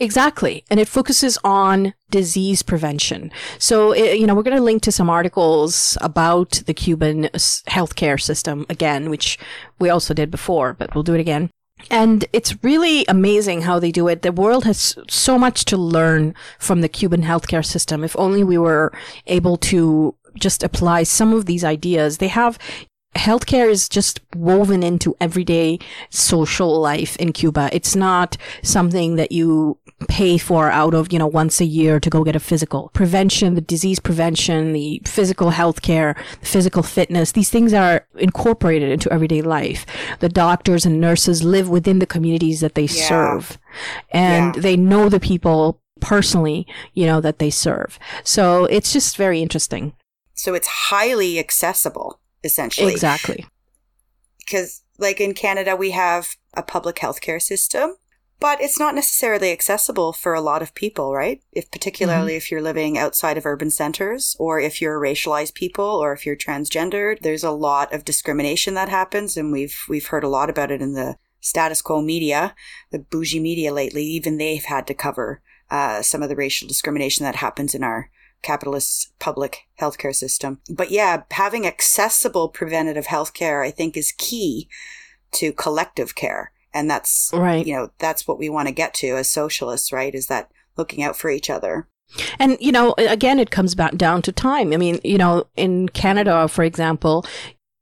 Exactly. 0.00 0.64
And 0.70 0.78
it 0.78 0.88
focuses 0.88 1.38
on 1.42 1.94
disease 2.10 2.62
prevention. 2.62 3.30
So, 3.58 3.92
eh, 3.92 4.12
you 4.12 4.26
know, 4.26 4.34
we're 4.34 4.42
going 4.42 4.56
to 4.56 4.62
link 4.62 4.82
to 4.82 4.92
some 4.92 5.10
articles 5.10 5.98
about 6.00 6.62
the 6.66 6.74
Cuban 6.74 7.24
healthcare 7.68 8.20
system 8.20 8.64
again, 8.68 9.10
which 9.10 9.38
we 9.78 9.90
also 9.90 10.14
did 10.14 10.30
before, 10.30 10.72
but 10.74 10.94
we'll 10.94 11.04
do 11.04 11.14
it 11.14 11.20
again. 11.20 11.50
And 11.90 12.24
it's 12.32 12.62
really 12.62 13.04
amazing 13.06 13.62
how 13.62 13.78
they 13.78 13.92
do 13.92 14.08
it. 14.08 14.22
The 14.22 14.32
world 14.32 14.64
has 14.64 14.98
so 15.08 15.38
much 15.38 15.64
to 15.66 15.76
learn 15.76 16.34
from 16.58 16.80
the 16.80 16.88
Cuban 16.88 17.22
healthcare 17.22 17.64
system. 17.64 18.02
If 18.02 18.16
only 18.18 18.42
we 18.42 18.58
were 18.58 18.92
able 19.26 19.56
to 19.58 20.14
just 20.38 20.62
apply 20.62 21.02
some 21.02 21.32
of 21.32 21.46
these 21.46 21.64
ideas. 21.64 22.18
They 22.18 22.28
have 22.28 22.58
healthcare 23.18 23.68
is 23.68 23.88
just 23.88 24.20
woven 24.34 24.82
into 24.82 25.16
everyday 25.20 25.78
social 26.10 26.80
life 26.80 27.16
in 27.16 27.32
Cuba. 27.32 27.68
It's 27.72 27.96
not 27.96 28.36
something 28.62 29.16
that 29.16 29.32
you 29.32 29.78
pay 30.06 30.38
for 30.38 30.70
out 30.70 30.94
of, 30.94 31.12
you 31.12 31.18
know, 31.18 31.26
once 31.26 31.60
a 31.60 31.64
year 31.64 31.98
to 31.98 32.08
go 32.08 32.22
get 32.22 32.36
a 32.36 32.40
physical. 32.40 32.90
Prevention, 32.94 33.54
the 33.54 33.60
disease 33.60 33.98
prevention, 33.98 34.72
the 34.72 35.02
physical 35.04 35.50
healthcare, 35.50 36.16
the 36.40 36.46
physical 36.46 36.82
fitness, 36.82 37.32
these 37.32 37.50
things 37.50 37.74
are 37.74 38.06
incorporated 38.16 38.90
into 38.90 39.12
everyday 39.12 39.42
life. 39.42 39.84
The 40.20 40.28
doctors 40.28 40.86
and 40.86 41.00
nurses 41.00 41.42
live 41.42 41.68
within 41.68 41.98
the 41.98 42.06
communities 42.06 42.60
that 42.60 42.76
they 42.76 42.82
yeah. 42.82 43.08
serve 43.08 43.58
and 44.10 44.54
yeah. 44.54 44.62
they 44.62 44.76
know 44.76 45.08
the 45.08 45.20
people 45.20 45.82
personally, 46.00 46.66
you 46.94 47.06
know, 47.06 47.20
that 47.20 47.40
they 47.40 47.50
serve. 47.50 47.98
So 48.22 48.66
it's 48.66 48.92
just 48.92 49.16
very 49.16 49.42
interesting. 49.42 49.94
So 50.34 50.54
it's 50.54 50.68
highly 50.68 51.40
accessible 51.40 52.20
essentially. 52.44 52.92
Exactly. 52.92 53.46
Because, 54.38 54.82
like 54.98 55.20
in 55.20 55.34
Canada, 55.34 55.76
we 55.76 55.90
have 55.90 56.36
a 56.54 56.62
public 56.62 56.96
healthcare 56.96 57.40
system, 57.40 57.96
but 58.40 58.60
it's 58.60 58.78
not 58.78 58.94
necessarily 58.94 59.50
accessible 59.50 60.12
for 60.12 60.32
a 60.32 60.40
lot 60.40 60.62
of 60.62 60.74
people, 60.74 61.12
right? 61.12 61.42
If 61.52 61.70
particularly 61.70 62.32
mm-hmm. 62.32 62.36
if 62.38 62.50
you're 62.50 62.62
living 62.62 62.96
outside 62.96 63.36
of 63.36 63.44
urban 63.44 63.70
centers, 63.70 64.36
or 64.38 64.60
if 64.60 64.80
you're 64.80 65.04
a 65.04 65.14
racialized 65.14 65.54
people, 65.54 65.84
or 65.84 66.12
if 66.12 66.24
you're 66.24 66.36
transgendered, 66.36 67.20
there's 67.20 67.44
a 67.44 67.50
lot 67.50 67.92
of 67.92 68.04
discrimination 68.04 68.74
that 68.74 68.88
happens, 68.88 69.36
and 69.36 69.52
we've 69.52 69.84
we've 69.88 70.06
heard 70.06 70.24
a 70.24 70.28
lot 70.28 70.48
about 70.48 70.70
it 70.70 70.80
in 70.80 70.92
the 70.92 71.16
status 71.40 71.82
quo 71.82 72.00
media, 72.00 72.54
the 72.90 72.98
bougie 72.98 73.40
media 73.40 73.72
lately. 73.72 74.04
Even 74.04 74.38
they've 74.38 74.64
had 74.64 74.86
to 74.86 74.94
cover 74.94 75.42
uh, 75.70 76.02
some 76.02 76.22
of 76.22 76.28
the 76.28 76.36
racial 76.36 76.68
discrimination 76.68 77.24
that 77.24 77.36
happens 77.36 77.74
in 77.74 77.82
our 77.82 78.10
capitalist 78.42 79.12
public 79.18 79.68
healthcare 79.80 80.14
system. 80.14 80.60
But 80.70 80.90
yeah, 80.90 81.22
having 81.30 81.66
accessible 81.66 82.48
preventative 82.48 83.06
healthcare, 83.06 83.64
I 83.64 83.70
think, 83.70 83.96
is 83.96 84.12
key 84.16 84.68
to 85.32 85.52
collective 85.52 86.14
care. 86.14 86.52
And 86.72 86.90
that's, 86.90 87.30
right. 87.32 87.66
you 87.66 87.74
know, 87.74 87.90
that's 87.98 88.28
what 88.28 88.38
we 88.38 88.48
want 88.48 88.68
to 88.68 88.74
get 88.74 88.94
to 88.94 89.16
as 89.16 89.30
socialists, 89.30 89.92
right? 89.92 90.14
Is 90.14 90.26
that 90.26 90.50
looking 90.76 91.02
out 91.02 91.16
for 91.16 91.30
each 91.30 91.50
other. 91.50 91.88
And, 92.38 92.56
you 92.60 92.72
know, 92.72 92.94
again, 92.96 93.38
it 93.38 93.50
comes 93.50 93.74
back 93.74 93.96
down 93.96 94.22
to 94.22 94.32
time. 94.32 94.72
I 94.72 94.76
mean, 94.76 95.00
you 95.04 95.18
know, 95.18 95.44
in 95.56 95.88
Canada, 95.90 96.48
for 96.48 96.64
example, 96.64 97.26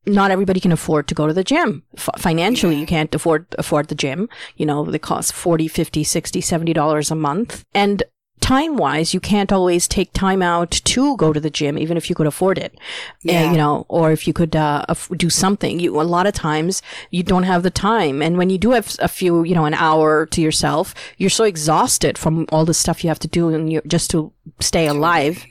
not 0.05 0.31
everybody 0.31 0.61
can 0.61 0.73
afford 0.73 1.07
to 1.09 1.15
go 1.15 1.27
to 1.27 1.33
the 1.33 1.45
gym. 1.45 1.83
F- 1.97 2.09
financially, 2.19 2.77
you 2.77 2.87
can't 2.87 3.15
afford, 3.15 3.47
afford 3.59 3.89
the 3.89 3.95
gym. 3.95 4.29
You 4.57 4.67
know, 4.67 4.85
they 4.85 4.99
cost 4.99 5.33
40, 5.33 5.69
50, 5.69 6.03
60, 6.03 6.41
70 6.41 6.73
dollars 6.73 7.11
a 7.11 7.15
month. 7.15 7.65
And 7.75 8.03
time 8.41 8.77
wise, 8.77 9.13
you 9.13 9.21
can't 9.21 9.53
always 9.53 9.89
take 9.89 10.13
time 10.13 10.43
out 10.43 10.71
to 10.71 11.17
go 11.17 11.33
to 11.33 11.41
the 11.41 11.51
gym, 11.51 11.79
even 11.79 11.97
if 11.97 12.09
you 12.09 12.15
could 12.15 12.27
afford 12.27 12.59
it. 12.59 12.79
Yeah. 13.23 13.49
Uh, 13.49 13.51
you 13.53 13.57
know, 13.57 13.87
or 13.89 14.13
if 14.13 14.27
you 14.27 14.33
could 14.33 14.55
uh, 14.55 14.85
do 15.17 15.31
something. 15.31 15.81
You 15.81 16.01
a 16.01 16.03
lot 16.03 16.27
of 16.27 16.35
times 16.35 16.83
you 17.11 17.23
don't 17.23 17.45
have 17.45 17.63
the 17.63 17.71
time, 17.71 18.23
and 18.23 18.37
when 18.39 18.51
you 18.51 18.59
do 18.59 18.71
have 18.71 18.95
a 19.01 19.09
few, 19.09 19.45
you 19.45 19.55
know, 19.55 19.65
an 19.65 19.75
hour 19.75 20.27
to 20.27 20.41
yourself, 20.41 20.95
you're 21.17 21.31
so 21.31 21.45
exhausted 21.45 22.19
from 22.19 22.47
all 22.51 22.65
the 22.65 22.75
stuff 22.75 23.03
you 23.03 23.09
have 23.09 23.19
to 23.21 23.29
do 23.29 23.49
and 23.49 23.73
you 23.73 23.83
just 23.87 24.11
to 24.11 24.33
stay 24.61 24.87
alive 24.87 25.45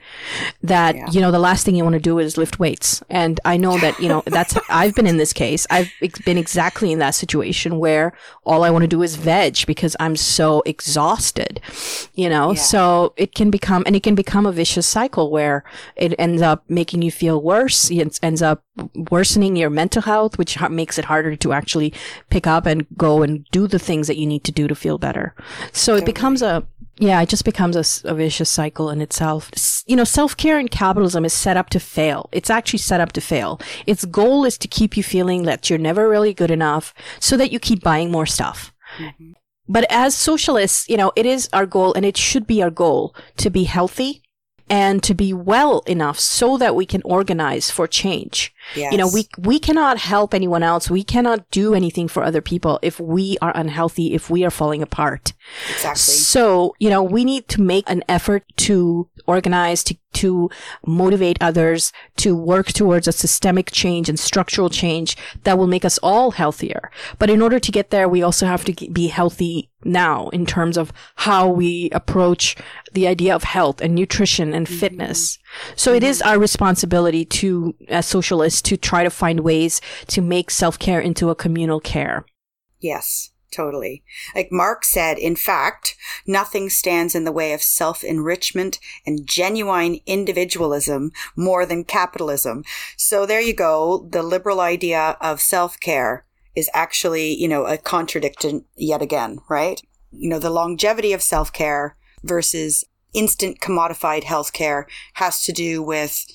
that 0.64 0.96
yeah. 0.96 1.06
you 1.12 1.20
know 1.20 1.30
the 1.32 1.40
last 1.40 1.66
thing 1.66 1.76
you 1.76 1.84
want 1.84 1.96
to 1.96 2.00
do 2.00 2.18
is 2.20 2.38
lift 2.38 2.60
weights. 2.60 3.04
And 3.10 3.40
I 3.44 3.58
know 3.58 3.78
that 3.80 4.00
you 4.00 4.08
know 4.08 4.24
that's 4.38 4.58
I've 4.70 4.96
been 4.96 5.08
in 5.08 5.18
this 5.18 5.34
case. 5.34 5.68
I've 5.70 5.92
been 6.24 6.38
exactly 6.38 6.92
in 6.92 7.00
that 7.00 7.16
situation 7.16 7.80
where 7.80 8.14
all 8.46 8.64
I 8.64 8.70
want 8.70 8.84
to 8.84 8.88
do 8.88 9.02
is 9.02 9.16
veg 9.16 9.66
because 9.66 9.96
I'm 10.00 10.16
so 10.16 10.62
exhausted. 10.66 11.60
You 12.14 12.30
know, 12.30 12.52
yeah. 12.52 12.62
so 12.62 12.75
So 12.76 13.14
it 13.16 13.34
can 13.34 13.50
become, 13.52 13.84
and 13.86 13.96
it 13.96 14.04
can 14.04 14.16
become 14.16 14.46
a 14.46 14.52
vicious 14.52 14.86
cycle 14.86 15.32
where 15.32 15.64
it 15.96 16.14
ends 16.20 16.42
up 16.42 16.66
making 16.68 17.04
you 17.04 17.12
feel 17.12 17.42
worse. 17.42 17.90
It 17.90 18.20
ends 18.22 18.42
up 18.42 18.66
worsening 19.10 19.56
your 19.56 19.70
mental 19.70 20.02
health, 20.02 20.38
which 20.38 20.60
makes 20.70 20.98
it 20.98 21.06
harder 21.06 21.38
to 21.38 21.54
actually 21.54 21.94
pick 22.30 22.46
up 22.46 22.66
and 22.66 22.86
go 22.98 23.24
and 23.24 23.46
do 23.52 23.66
the 23.66 23.80
things 23.80 24.08
that 24.08 24.18
you 24.18 24.28
need 24.28 24.44
to 24.44 24.52
do 24.52 24.68
to 24.68 24.76
feel 24.76 24.98
better. 24.98 25.34
So 25.72 25.96
it 25.96 26.06
becomes 26.06 26.42
a, 26.42 26.68
yeah, 27.00 27.22
it 27.22 27.30
just 27.30 27.46
becomes 27.46 27.78
a, 27.78 28.10
a 28.10 28.14
vicious 28.14 28.50
cycle 28.50 28.90
in 28.90 29.00
itself. 29.00 29.52
You 29.88 29.96
know, 29.96 30.04
self-care 30.04 30.60
in 30.60 30.68
capitalism 30.68 31.24
is 31.24 31.32
set 31.32 31.56
up 31.56 31.70
to 31.70 31.80
fail. 31.80 32.28
It's 32.34 32.50
actually 32.50 32.80
set 32.80 33.00
up 33.00 33.14
to 33.14 33.22
fail. 33.22 33.62
Its 33.88 34.04
goal 34.04 34.44
is 34.44 34.58
to 34.58 34.68
keep 34.68 34.98
you 34.98 35.04
feeling 35.04 35.44
that 35.44 35.70
you're 35.70 35.80
never 35.80 36.10
really 36.10 36.34
good 36.34 36.52
enough 36.52 36.94
so 37.22 37.38
that 37.38 37.54
you 37.54 37.60
keep 37.60 37.82
buying 37.82 38.12
more 38.12 38.26
stuff. 38.26 38.74
Mm-hmm. 38.98 39.32
But 39.68 39.86
as 39.90 40.16
socialists, 40.16 40.88
you 40.90 40.98
know, 40.98 41.12
it 41.16 41.26
is 41.26 41.50
our 41.54 41.66
goal 41.66 41.94
and 41.94 42.06
it 42.06 42.18
should 42.18 42.46
be 42.46 42.62
our 42.62 42.70
goal 42.70 43.16
to 43.38 43.50
be 43.50 43.64
healthy 43.64 44.22
and 44.70 45.04
to 45.04 45.14
be 45.14 45.32
well 45.32 45.82
enough 45.86 46.20
so 46.20 46.58
that 46.58 46.76
we 46.76 46.86
can 46.86 47.02
organize 47.06 47.70
for 47.70 47.88
change. 47.88 48.54
Yes. 48.76 48.92
You 48.92 48.98
know, 48.98 49.08
we, 49.08 49.28
we 49.38 49.60
cannot 49.60 50.00
help 50.00 50.34
anyone 50.34 50.64
else. 50.64 50.90
We 50.90 51.04
cannot 51.04 51.50
do 51.52 51.76
anything 51.76 52.08
for 52.08 52.24
other 52.24 52.42
people 52.42 52.80
if 52.82 53.00
we 53.00 53.38
are 53.42 53.52
unhealthy, 53.56 54.14
if 54.14 54.30
we 54.30 54.44
are 54.44 54.50
falling 54.50 54.82
apart. 54.82 55.34
Exactly. 55.70 56.00
So, 56.00 56.76
you 56.80 56.90
know, 56.90 57.04
we 57.04 57.24
need 57.24 57.48
to 57.50 57.62
make 57.62 57.88
an 57.88 58.04
effort 58.10 58.44
to 58.58 59.08
organize, 59.28 59.84
to, 59.84 59.98
to 60.14 60.50
motivate 60.86 61.38
others, 61.42 61.92
to 62.18 62.36
work 62.36 62.68
towards 62.68 63.08
a 63.08 63.12
systemic 63.12 63.72
change 63.72 64.10
and 64.10 64.20
structural 64.20 64.70
change 64.70 65.18
that 65.44 65.58
will 65.58 65.68
make 65.68 65.86
us 65.86 65.98
all 66.00 66.32
healthier. 66.32 66.92
But 67.20 67.30
in 67.30 67.42
order 67.42 67.60
to 67.60 67.72
get 67.72 67.90
there, 67.90 68.08
we 68.08 68.24
also 68.24 68.46
have 68.46 68.66
to 68.66 68.74
be 68.92 69.08
healthy 69.08 69.70
now 69.84 70.30
in 70.30 70.46
terms 70.46 70.78
of 70.78 70.92
how 71.16 71.48
we 71.48 71.90
approach 71.92 72.56
the 72.94 73.08
idea 73.08 73.36
of 73.36 73.44
health 73.44 73.82
and 73.82 73.94
nutrition 73.94 74.54
and 74.54 74.66
mm-hmm. 74.66 74.80
fitness. 74.80 75.38
So 75.76 75.92
mm-hmm. 75.92 75.98
it 75.98 76.04
is 76.04 76.22
our 76.22 76.40
responsibility 76.40 77.26
to, 77.26 77.76
as 77.90 78.06
socialists, 78.06 78.62
to 78.64 78.78
try 78.78 79.04
to 79.04 79.10
find 79.10 79.42
ways 79.42 79.82
to 80.08 80.22
make 80.22 80.50
self-care 80.50 81.00
into 81.00 81.30
a 81.30 81.36
communal 81.36 81.80
care. 81.80 82.26
Yes. 82.80 83.32
Totally. 83.56 84.04
Like 84.36 84.52
Marx 84.52 84.92
said, 84.92 85.18
in 85.18 85.38
fact, 85.38 85.96
nothing 86.28 86.70
stands 86.70 87.16
in 87.16 87.24
the 87.24 87.32
way 87.32 87.54
of 87.54 87.62
self 87.62 88.04
enrichment 88.04 88.80
and 89.06 89.26
genuine 89.26 90.02
individualism 90.06 91.14
more 91.38 91.66
than 91.66 91.86
capitalism. 91.86 92.66
So 92.98 93.26
there 93.26 93.40
you 93.40 93.54
go. 93.54 94.10
The 94.12 94.24
liberal 94.24 94.60
idea 94.60 95.16
of 95.22 95.40
self 95.40 95.80
care 95.80 96.26
is 96.54 96.70
actually, 96.74 97.34
you 97.34 97.48
know, 97.48 97.66
a 97.66 97.78
contradiction 97.78 98.66
yet 98.76 99.02
again, 99.02 99.40
right? 99.50 99.82
You 100.12 100.28
know, 100.28 100.40
the 100.40 100.50
longevity 100.50 101.14
of 101.14 101.22
self 101.24 101.54
care 101.54 101.96
versus 102.24 102.84
instant 103.14 103.62
commodified 103.62 104.24
healthcare 104.24 104.84
has 105.14 105.44
to 105.44 105.54
do 105.54 105.82
with 105.82 106.26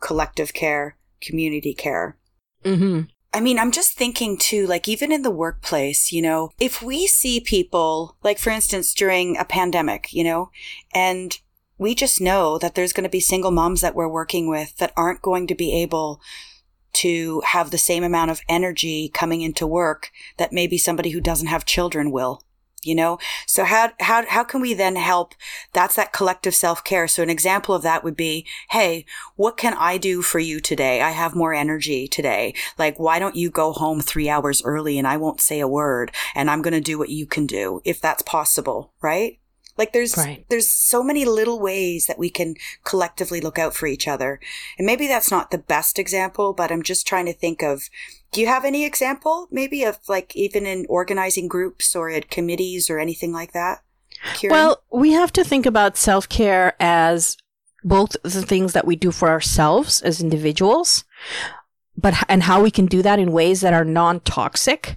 collective 0.00 0.54
care, 0.54 0.96
community 1.20 1.74
care. 1.74 2.16
Mm-hmm. 2.64 3.02
I 3.34 3.40
mean, 3.40 3.58
I'm 3.58 3.72
just 3.72 3.92
thinking 3.92 4.36
too, 4.36 4.66
like 4.66 4.88
even 4.88 5.10
in 5.10 5.22
the 5.22 5.30
workplace, 5.30 6.12
you 6.12 6.20
know, 6.20 6.50
if 6.60 6.82
we 6.82 7.06
see 7.06 7.40
people, 7.40 8.16
like 8.22 8.38
for 8.38 8.50
instance, 8.50 8.92
during 8.92 9.38
a 9.38 9.44
pandemic, 9.44 10.12
you 10.12 10.22
know, 10.22 10.50
and 10.94 11.38
we 11.78 11.94
just 11.94 12.20
know 12.20 12.58
that 12.58 12.74
there's 12.74 12.92
going 12.92 13.04
to 13.04 13.10
be 13.10 13.20
single 13.20 13.50
moms 13.50 13.80
that 13.80 13.94
we're 13.94 14.08
working 14.08 14.48
with 14.48 14.76
that 14.76 14.92
aren't 14.96 15.22
going 15.22 15.46
to 15.46 15.54
be 15.54 15.72
able 15.72 16.20
to 16.92 17.40
have 17.46 17.70
the 17.70 17.78
same 17.78 18.04
amount 18.04 18.30
of 18.30 18.42
energy 18.48 19.08
coming 19.08 19.40
into 19.40 19.66
work 19.66 20.10
that 20.36 20.52
maybe 20.52 20.76
somebody 20.76 21.10
who 21.10 21.20
doesn't 21.20 21.48
have 21.48 21.64
children 21.64 22.10
will 22.10 22.42
you 22.84 22.94
know? 22.94 23.18
So 23.46 23.64
how 23.64 23.90
how 24.00 24.26
how 24.26 24.44
can 24.44 24.60
we 24.60 24.74
then 24.74 24.96
help? 24.96 25.34
That's 25.72 25.96
that 25.96 26.12
collective 26.12 26.54
self-care. 26.54 27.08
So 27.08 27.22
an 27.22 27.30
example 27.30 27.74
of 27.74 27.82
that 27.82 28.04
would 28.04 28.16
be 28.16 28.46
hey 28.70 29.04
what 29.36 29.56
can 29.56 29.74
i 29.74 29.98
do 29.98 30.22
for 30.22 30.38
you 30.38 30.60
today? 30.60 31.00
I 31.00 31.10
have 31.10 31.34
more 31.34 31.54
energy 31.54 32.08
today. 32.08 32.54
Like 32.78 32.98
why 32.98 33.18
don't 33.18 33.36
you 33.36 33.50
go 33.50 33.72
home 33.72 34.00
3 34.00 34.28
hours 34.28 34.62
early 34.64 34.98
and 34.98 35.06
i 35.06 35.16
won't 35.16 35.40
say 35.40 35.60
a 35.60 35.68
word 35.68 36.12
and 36.34 36.50
i'm 36.50 36.62
going 36.62 36.72
to 36.72 36.80
do 36.80 36.98
what 36.98 37.08
you 37.08 37.26
can 37.26 37.46
do 37.46 37.80
if 37.84 38.00
that's 38.00 38.22
possible 38.22 38.92
right 39.00 39.38
like 39.76 39.92
there's 39.92 40.16
right. 40.16 40.44
there's 40.48 40.68
so 40.68 41.02
many 41.02 41.24
little 41.24 41.60
ways 41.60 42.06
that 42.06 42.18
we 42.18 42.30
can 42.30 42.54
collectively 42.84 43.40
look 43.40 43.58
out 43.58 43.74
for 43.74 43.86
each 43.86 44.06
other. 44.06 44.40
And 44.78 44.86
maybe 44.86 45.06
that's 45.08 45.30
not 45.30 45.50
the 45.50 45.58
best 45.58 45.98
example, 45.98 46.52
but 46.52 46.70
I'm 46.70 46.82
just 46.82 47.06
trying 47.06 47.26
to 47.26 47.32
think 47.32 47.62
of 47.62 47.88
do 48.32 48.40
you 48.40 48.46
have 48.46 48.64
any 48.64 48.84
example 48.84 49.48
maybe 49.50 49.84
of 49.84 49.98
like 50.08 50.34
even 50.36 50.66
in 50.66 50.86
organizing 50.88 51.48
groups 51.48 51.94
or 51.94 52.10
at 52.10 52.30
committees 52.30 52.90
or 52.90 52.98
anything 52.98 53.32
like 53.32 53.52
that? 53.52 53.82
Kieran? 54.34 54.54
Well, 54.54 54.82
we 54.90 55.12
have 55.12 55.32
to 55.32 55.44
think 55.44 55.66
about 55.66 55.96
self-care 55.96 56.74
as 56.80 57.36
both 57.84 58.16
the 58.22 58.42
things 58.42 58.72
that 58.72 58.86
we 58.86 58.96
do 58.96 59.10
for 59.10 59.28
ourselves 59.28 60.02
as 60.02 60.20
individuals, 60.20 61.04
but 61.96 62.14
and 62.28 62.44
how 62.44 62.62
we 62.62 62.70
can 62.70 62.86
do 62.86 63.02
that 63.02 63.18
in 63.18 63.32
ways 63.32 63.60
that 63.62 63.72
are 63.74 63.84
non-toxic. 63.84 64.96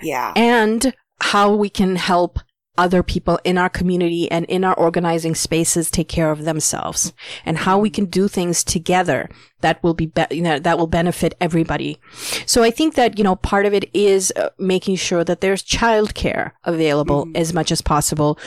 Yeah. 0.00 0.32
And 0.34 0.94
how 1.20 1.54
we 1.54 1.68
can 1.68 1.96
help 1.96 2.40
other 2.78 3.02
people 3.02 3.38
in 3.44 3.58
our 3.58 3.68
community 3.68 4.30
and 4.30 4.46
in 4.46 4.64
our 4.64 4.74
organizing 4.74 5.34
spaces 5.34 5.90
take 5.90 6.08
care 6.08 6.30
of 6.30 6.44
themselves 6.44 7.12
and 7.44 7.58
how 7.58 7.78
we 7.78 7.90
can 7.90 8.06
do 8.06 8.28
things 8.28 8.64
together 8.64 9.28
that 9.60 9.82
will 9.82 9.94
be, 9.94 10.06
be 10.06 10.24
you 10.30 10.42
know, 10.42 10.58
that 10.58 10.78
will 10.78 10.86
benefit 10.86 11.34
everybody. 11.40 12.00
So 12.46 12.62
I 12.62 12.70
think 12.70 12.94
that, 12.94 13.18
you 13.18 13.24
know, 13.24 13.36
part 13.36 13.66
of 13.66 13.74
it 13.74 13.90
is 13.94 14.32
uh, 14.36 14.48
making 14.58 14.96
sure 14.96 15.22
that 15.22 15.42
there's 15.42 15.62
childcare 15.62 16.52
available 16.64 17.26
mm-hmm. 17.26 17.36
as 17.36 17.52
much 17.52 17.70
as 17.70 17.82
possible 17.82 18.38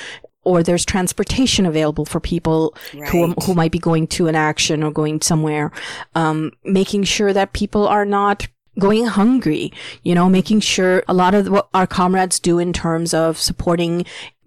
or 0.45 0.63
there's 0.63 0.85
transportation 0.85 1.65
available 1.65 2.05
for 2.05 2.19
people 2.19 2.75
right. 2.93 3.09
who 3.09 3.33
who 3.43 3.53
might 3.53 3.71
be 3.71 3.79
going 3.79 4.07
to 4.07 4.27
an 4.27 4.35
action 4.35 4.83
or 4.83 4.91
going 4.91 5.19
somewhere. 5.21 5.71
Um, 6.13 6.51
making 6.63 7.03
sure 7.03 7.33
that 7.33 7.53
people 7.53 7.87
are 7.87 8.05
not 8.05 8.47
going 8.79 9.05
hungry, 9.05 9.71
you 10.03 10.15
know, 10.15 10.29
making 10.29 10.59
sure 10.59 11.03
a 11.07 11.13
lot 11.13 11.33
of 11.33 11.49
what 11.49 11.69
our 11.73 11.87
comrades 11.87 12.39
do 12.39 12.59
in 12.59 12.73
terms 12.73 13.13
of 13.13 13.37
supporting 13.37 14.05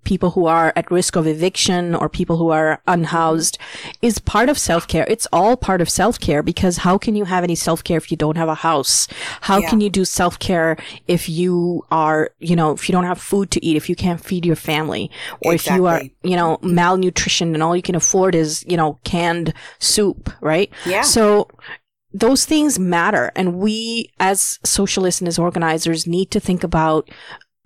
people 0.09 0.31
who 0.31 0.47
are 0.47 0.73
at 0.75 0.91
risk 0.91 1.17
of 1.17 1.27
eviction 1.27 1.95
or 1.95 2.09
people 2.09 2.39
who 2.39 2.49
are 2.49 2.81
unhoused 2.87 3.59
is 4.01 4.19
part 4.19 4.49
of 4.49 4.57
self-care. 4.57 5.05
It's 5.07 5.27
all 5.35 5.55
part 5.55 5.83
of 5.83 5.91
self-care 5.91 6.43
because 6.43 6.79
how 6.79 6.97
can 6.97 7.15
you 7.15 7.27
have 7.27 7.45
any 7.45 7.55
self-care 7.55 7.99
if 7.99 8.11
you 8.11 8.17
don't 8.17 8.39
have 8.39 8.49
a 8.49 8.55
house? 8.55 9.07
How 9.43 9.59
yeah. 9.59 9.69
can 9.69 9.83
you 9.83 9.91
do 9.91 10.07
self-care 10.07 10.79
if 11.07 11.29
you 11.29 11.85
are, 11.91 12.31
you 12.39 12.57
know, 12.57 12.73
if 12.73 12.89
you 12.89 12.95
don't 12.95 13.05
have 13.05 13.21
food 13.21 13.51
to 13.51 13.65
eat, 13.65 13.77
if 13.77 13.91
you 13.91 13.97
can't 13.97 14.25
feed 14.25 14.47
your 14.47 14.57
family 14.57 15.11
or 15.43 15.53
exactly. 15.53 15.75
if 15.75 15.79
you 15.79 15.87
are, 15.87 16.03
you 16.23 16.37
know, 16.37 16.59
malnutrition 16.63 17.53
and 17.53 17.63
all 17.63 17.77
you 17.77 17.83
can 17.83 17.95
afford 17.95 18.35
is, 18.35 18.65
you 18.67 18.79
know, 18.79 18.99
canned 19.05 19.53
soup, 19.79 20.33
right? 20.41 20.73
Yeah. 20.87 21.03
So 21.03 21.49
those 22.13 22.45
things 22.45 22.79
matter. 22.79 23.31
And 23.37 23.57
we 23.57 24.11
as 24.19 24.59
socialists 24.65 25.21
and 25.21 25.29
as 25.29 25.39
organizers 25.39 26.07
need 26.07 26.31
to 26.31 26.41
think 26.41 26.65
about, 26.65 27.11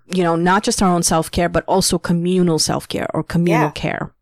you 0.07 0.23
know, 0.23 0.35
not 0.35 0.63
just 0.63 0.81
our 0.81 0.93
own 0.93 1.03
self 1.03 1.31
care, 1.31 1.49
but 1.49 1.63
also 1.65 1.97
communal 1.97 2.59
self 2.59 2.87
care 2.87 3.07
or 3.13 3.23
communal 3.23 3.67
yeah. 3.67 3.71
care. 3.71 4.13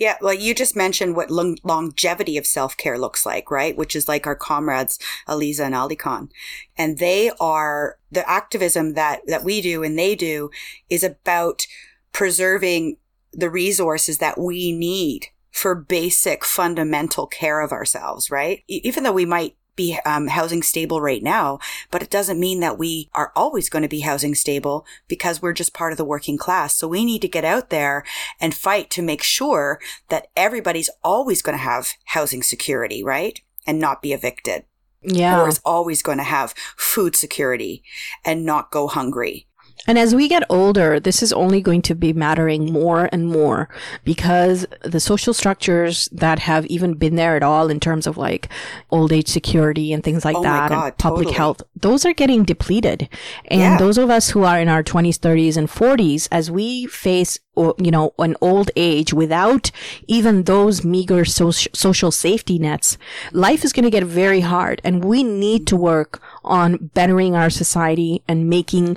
Yeah, 0.00 0.16
well, 0.22 0.32
you 0.32 0.54
just 0.54 0.74
mentioned 0.74 1.14
what 1.14 1.30
long- 1.30 1.58
longevity 1.62 2.38
of 2.38 2.46
self 2.46 2.74
care 2.74 2.98
looks 2.98 3.26
like, 3.26 3.50
right? 3.50 3.76
Which 3.76 3.94
is 3.94 4.08
like 4.08 4.26
our 4.26 4.34
comrades, 4.34 4.98
Aliza 5.28 5.66
and 5.66 5.74
Ali 5.74 5.94
Khan. 5.94 6.30
And 6.78 6.96
they 6.96 7.30
are 7.38 7.98
the 8.10 8.28
activism 8.28 8.94
that, 8.94 9.20
that 9.26 9.44
we 9.44 9.60
do 9.60 9.82
and 9.82 9.98
they 9.98 10.14
do 10.14 10.50
is 10.88 11.04
about 11.04 11.66
preserving 12.12 12.96
the 13.32 13.50
resources 13.50 14.18
that 14.18 14.38
we 14.38 14.72
need 14.72 15.26
for 15.50 15.74
basic 15.74 16.44
fundamental 16.44 17.26
care 17.26 17.60
of 17.60 17.72
ourselves, 17.72 18.30
right? 18.30 18.62
Even 18.68 19.02
though 19.02 19.12
we 19.12 19.26
might 19.26 19.56
be 19.76 19.98
um, 20.04 20.26
housing 20.26 20.62
stable 20.62 21.00
right 21.00 21.22
now, 21.22 21.58
but 21.90 22.02
it 22.02 22.10
doesn't 22.10 22.38
mean 22.38 22.60
that 22.60 22.78
we 22.78 23.08
are 23.14 23.32
always 23.34 23.70
going 23.70 23.82
to 23.82 23.88
be 23.88 24.00
housing 24.00 24.34
stable 24.34 24.84
because 25.08 25.40
we're 25.40 25.54
just 25.54 25.72
part 25.72 25.90
of 25.90 25.96
the 25.96 26.04
working 26.04 26.36
class. 26.36 26.74
So 26.76 26.86
we 26.86 27.04
need 27.04 27.22
to 27.22 27.28
get 27.28 27.44
out 27.44 27.70
there 27.70 28.04
and 28.40 28.54
fight 28.54 28.90
to 28.90 29.02
make 29.02 29.22
sure 29.22 29.80
that 30.08 30.28
everybody's 30.36 30.90
always 31.02 31.40
going 31.40 31.56
to 31.56 31.64
have 31.64 31.94
housing 32.06 32.42
security, 32.42 33.02
right? 33.02 33.40
And 33.66 33.78
not 33.78 34.02
be 34.02 34.12
evicted. 34.12 34.64
Yeah. 35.02 35.40
Or 35.40 35.48
is 35.48 35.62
always 35.64 36.02
going 36.02 36.18
to 36.18 36.24
have 36.24 36.52
food 36.76 37.16
security 37.16 37.82
and 38.22 38.44
not 38.44 38.70
go 38.70 38.86
hungry. 38.86 39.46
And 39.86 39.98
as 39.98 40.14
we 40.14 40.28
get 40.28 40.44
older, 40.48 41.00
this 41.00 41.22
is 41.22 41.32
only 41.32 41.60
going 41.60 41.82
to 41.82 41.94
be 41.94 42.12
mattering 42.12 42.72
more 42.72 43.08
and 43.12 43.26
more 43.26 43.68
because 44.04 44.66
the 44.82 45.00
social 45.00 45.34
structures 45.34 46.08
that 46.12 46.40
have 46.40 46.66
even 46.66 46.94
been 46.94 47.16
there 47.16 47.36
at 47.36 47.42
all 47.42 47.70
in 47.70 47.80
terms 47.80 48.06
of 48.06 48.16
like 48.16 48.48
old 48.90 49.12
age 49.12 49.28
security 49.28 49.92
and 49.92 50.04
things 50.04 50.24
like 50.24 50.36
oh 50.36 50.42
that, 50.42 50.68
God, 50.68 50.84
and 50.84 50.98
public 50.98 51.24
totally. 51.24 51.36
health, 51.36 51.62
those 51.74 52.04
are 52.04 52.12
getting 52.12 52.44
depleted. 52.44 53.08
And 53.46 53.60
yeah. 53.60 53.78
those 53.78 53.98
of 53.98 54.10
us 54.10 54.30
who 54.30 54.44
are 54.44 54.60
in 54.60 54.68
our 54.68 54.82
20s, 54.82 55.18
30s, 55.18 55.56
and 55.56 55.68
40s, 55.68 56.28
as 56.30 56.50
we 56.50 56.86
face 56.86 57.38
you 57.78 57.90
know, 57.90 58.14
an 58.18 58.36
old 58.40 58.70
age 58.76 59.12
without 59.12 59.70
even 60.06 60.44
those 60.44 60.84
meager 60.84 61.24
social, 61.24 61.70
social 61.74 62.10
safety 62.10 62.58
nets, 62.58 62.96
life 63.32 63.64
is 63.64 63.72
going 63.72 63.84
to 63.84 63.90
get 63.90 64.04
very 64.04 64.40
hard. 64.40 64.80
And 64.84 65.04
we 65.04 65.22
need 65.22 65.66
to 65.68 65.76
work 65.76 66.22
on 66.44 66.90
bettering 66.94 67.34
our 67.34 67.50
society 67.50 68.22
and 68.28 68.48
making 68.48 68.96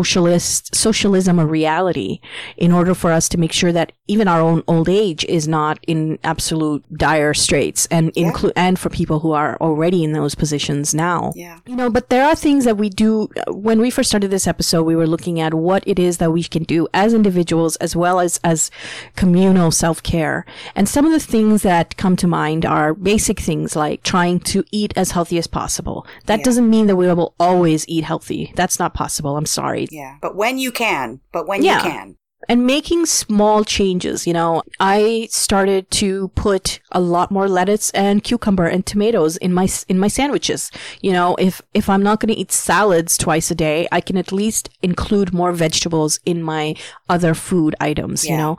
socialist 0.00 0.74
socialism 0.74 1.38
a 1.38 1.46
reality 1.46 2.20
in 2.56 2.72
order 2.72 2.94
for 2.94 3.10
us 3.12 3.28
to 3.28 3.38
make 3.38 3.52
sure 3.52 3.72
that 3.72 3.92
even 4.08 4.26
our 4.26 4.40
own 4.40 4.62
old 4.66 4.88
age 4.88 5.24
is 5.26 5.46
not 5.46 5.78
in 5.86 6.18
absolute 6.24 6.82
dire 6.96 7.34
straits 7.34 7.86
and 7.90 8.04
yeah. 8.14 8.26
include 8.26 8.52
and 8.56 8.78
for 8.78 8.88
people 8.88 9.18
who 9.20 9.32
are 9.32 9.56
already 9.60 10.02
in 10.02 10.12
those 10.12 10.34
positions 10.34 10.94
now 10.94 11.32
yeah 11.36 11.58
you 11.66 11.76
know 11.76 11.90
but 11.90 12.08
there 12.08 12.24
are 12.24 12.34
things 12.34 12.64
that 12.64 12.76
we 12.76 12.88
do 12.88 13.28
uh, 13.36 13.52
when 13.52 13.78
we 13.80 13.90
first 13.90 14.08
started 14.08 14.30
this 14.30 14.46
episode 14.46 14.82
we 14.84 14.96
were 14.96 15.06
looking 15.14 15.38
at 15.38 15.52
what 15.52 15.82
it 15.86 15.98
is 15.98 16.18
that 16.18 16.32
we 16.32 16.42
can 16.42 16.64
do 16.64 16.88
as 16.94 17.12
individuals 17.12 17.76
as 17.76 17.94
well 17.94 18.18
as 18.20 18.40
as 18.42 18.70
communal 19.16 19.70
self-care 19.70 20.46
and 20.74 20.88
some 20.88 21.04
of 21.04 21.12
the 21.12 21.26
things 21.34 21.62
that 21.62 21.96
come 21.96 22.16
to 22.16 22.26
mind 22.26 22.64
are 22.64 22.94
basic 22.94 23.38
things 23.38 23.76
like 23.76 24.02
trying 24.02 24.40
to 24.40 24.64
eat 24.72 24.92
as 24.96 25.10
healthy 25.10 25.38
as 25.38 25.46
possible 25.46 26.06
that 26.26 26.38
yeah. 26.38 26.44
doesn't 26.44 26.70
mean 26.70 26.86
that 26.86 26.96
we 26.96 27.06
will 27.12 27.34
always 27.38 27.86
eat 27.88 28.04
healthy 28.04 28.52
that's 28.56 28.78
not 28.78 28.94
possible 28.94 29.36
i'm 29.36 29.46
sorry 29.46 29.60
sorry. 29.60 29.86
Yeah. 29.90 30.16
But 30.20 30.36
when 30.36 30.58
you 30.58 30.72
can, 30.72 31.20
but 31.32 31.46
when 31.46 31.62
yeah. 31.62 31.84
you 31.84 31.90
can 31.90 32.16
and 32.48 32.66
making 32.66 33.06
small 33.06 33.64
changes. 33.64 34.26
You 34.26 34.32
know, 34.32 34.62
I 34.78 35.28
started 35.30 35.90
to 35.92 36.28
put 36.28 36.80
a 36.90 37.00
lot 37.00 37.30
more 37.30 37.48
lettuce 37.48 37.90
and 37.90 38.24
cucumber 38.24 38.66
and 38.66 38.84
tomatoes 38.84 39.36
in 39.36 39.52
my 39.52 39.68
in 39.88 39.98
my 39.98 40.08
sandwiches. 40.08 40.70
You 41.00 41.12
know, 41.12 41.36
if 41.38 41.60
if 41.74 41.88
I'm 41.88 42.02
not 42.02 42.20
going 42.20 42.32
to 42.34 42.40
eat 42.40 42.52
salads 42.52 43.16
twice 43.18 43.50
a 43.50 43.54
day, 43.54 43.86
I 43.92 44.00
can 44.00 44.16
at 44.16 44.32
least 44.32 44.70
include 44.82 45.32
more 45.32 45.52
vegetables 45.52 46.18
in 46.24 46.42
my 46.42 46.74
other 47.08 47.34
food 47.34 47.74
items. 47.80 48.24
Yeah. 48.24 48.32
You 48.32 48.36
know, 48.38 48.58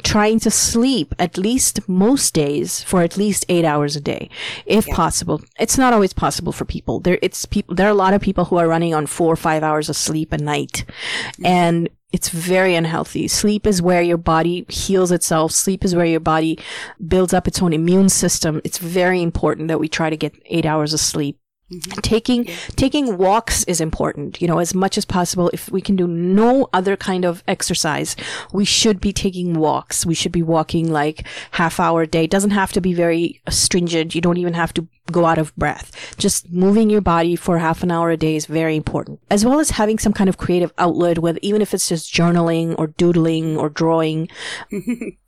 trying 0.00 0.40
to 0.40 0.50
sleep 0.50 1.14
at 1.18 1.38
least 1.38 1.88
most 1.88 2.34
days 2.34 2.82
for 2.82 3.02
at 3.02 3.16
least 3.16 3.44
eight 3.48 3.64
hours 3.64 3.96
a 3.96 4.00
day, 4.00 4.28
if 4.66 4.86
yeah. 4.86 4.94
possible. 4.94 5.40
It's 5.58 5.78
not 5.78 5.92
always 5.92 6.12
possible 6.12 6.52
for 6.52 6.64
people. 6.64 7.00
There, 7.00 7.18
it's 7.22 7.46
people. 7.46 7.74
There 7.74 7.86
are 7.86 7.90
a 7.90 7.94
lot 7.94 8.14
of 8.14 8.20
people 8.20 8.46
who 8.46 8.56
are 8.56 8.68
running 8.68 8.94
on 8.94 9.06
four 9.06 9.32
or 9.32 9.36
five 9.36 9.62
hours 9.62 9.88
of 9.88 9.96
sleep 9.96 10.32
a 10.32 10.38
night, 10.38 10.84
mm-hmm. 10.86 11.46
and 11.46 11.88
it's 12.12 12.28
very 12.28 12.74
unhealthy. 12.74 13.28
Sleep 13.28 13.66
is 13.66 13.80
where 13.80 14.02
your 14.02 14.16
body 14.16 14.66
heals 14.68 15.12
itself. 15.12 15.52
Sleep 15.52 15.84
is 15.84 15.94
where 15.94 16.06
your 16.06 16.20
body 16.20 16.58
builds 17.06 17.32
up 17.32 17.46
its 17.46 17.62
own 17.62 17.72
immune 17.72 18.08
system. 18.08 18.60
It's 18.64 18.78
very 18.78 19.22
important 19.22 19.68
that 19.68 19.78
we 19.78 19.88
try 19.88 20.10
to 20.10 20.16
get 20.16 20.34
eight 20.46 20.66
hours 20.66 20.92
of 20.92 21.00
sleep. 21.00 21.38
Mm-hmm. 21.70 22.00
Taking 22.00 22.44
yeah. 22.46 22.56
taking 22.76 23.16
walks 23.16 23.62
is 23.64 23.80
important. 23.80 24.42
You 24.42 24.48
know, 24.48 24.58
as 24.58 24.74
much 24.74 24.98
as 24.98 25.04
possible. 25.04 25.50
If 25.52 25.70
we 25.70 25.80
can 25.80 25.94
do 25.94 26.08
no 26.08 26.68
other 26.72 26.96
kind 26.96 27.24
of 27.24 27.44
exercise, 27.46 28.16
we 28.52 28.64
should 28.64 29.00
be 29.00 29.12
taking 29.12 29.54
walks. 29.54 30.04
We 30.04 30.14
should 30.14 30.32
be 30.32 30.42
walking 30.42 30.90
like 30.90 31.26
half 31.52 31.78
hour 31.78 32.02
a 32.02 32.06
day. 32.06 32.24
It 32.24 32.30
doesn't 32.30 32.50
have 32.50 32.72
to 32.72 32.80
be 32.80 32.92
very 32.92 33.40
stringent. 33.48 34.14
You 34.14 34.20
don't 34.20 34.36
even 34.36 34.54
have 34.54 34.74
to 34.74 34.88
go 35.12 35.26
out 35.26 35.38
of 35.38 35.54
breath. 35.56 36.14
Just 36.18 36.50
moving 36.50 36.90
your 36.90 37.00
body 37.00 37.36
for 37.36 37.58
half 37.58 37.82
an 37.82 37.90
hour 37.90 38.10
a 38.10 38.16
day 38.16 38.36
is 38.36 38.46
very 38.46 38.76
important. 38.76 39.20
As 39.30 39.44
well 39.44 39.60
as 39.60 39.70
having 39.70 39.98
some 39.98 40.12
kind 40.12 40.28
of 40.28 40.38
creative 40.38 40.72
outlet, 40.78 41.18
with 41.18 41.38
even 41.42 41.62
if 41.62 41.74
it's 41.74 41.88
just 41.88 42.12
journaling 42.12 42.74
or 42.78 42.88
doodling 42.88 43.56
or 43.56 43.68
drawing. 43.68 44.28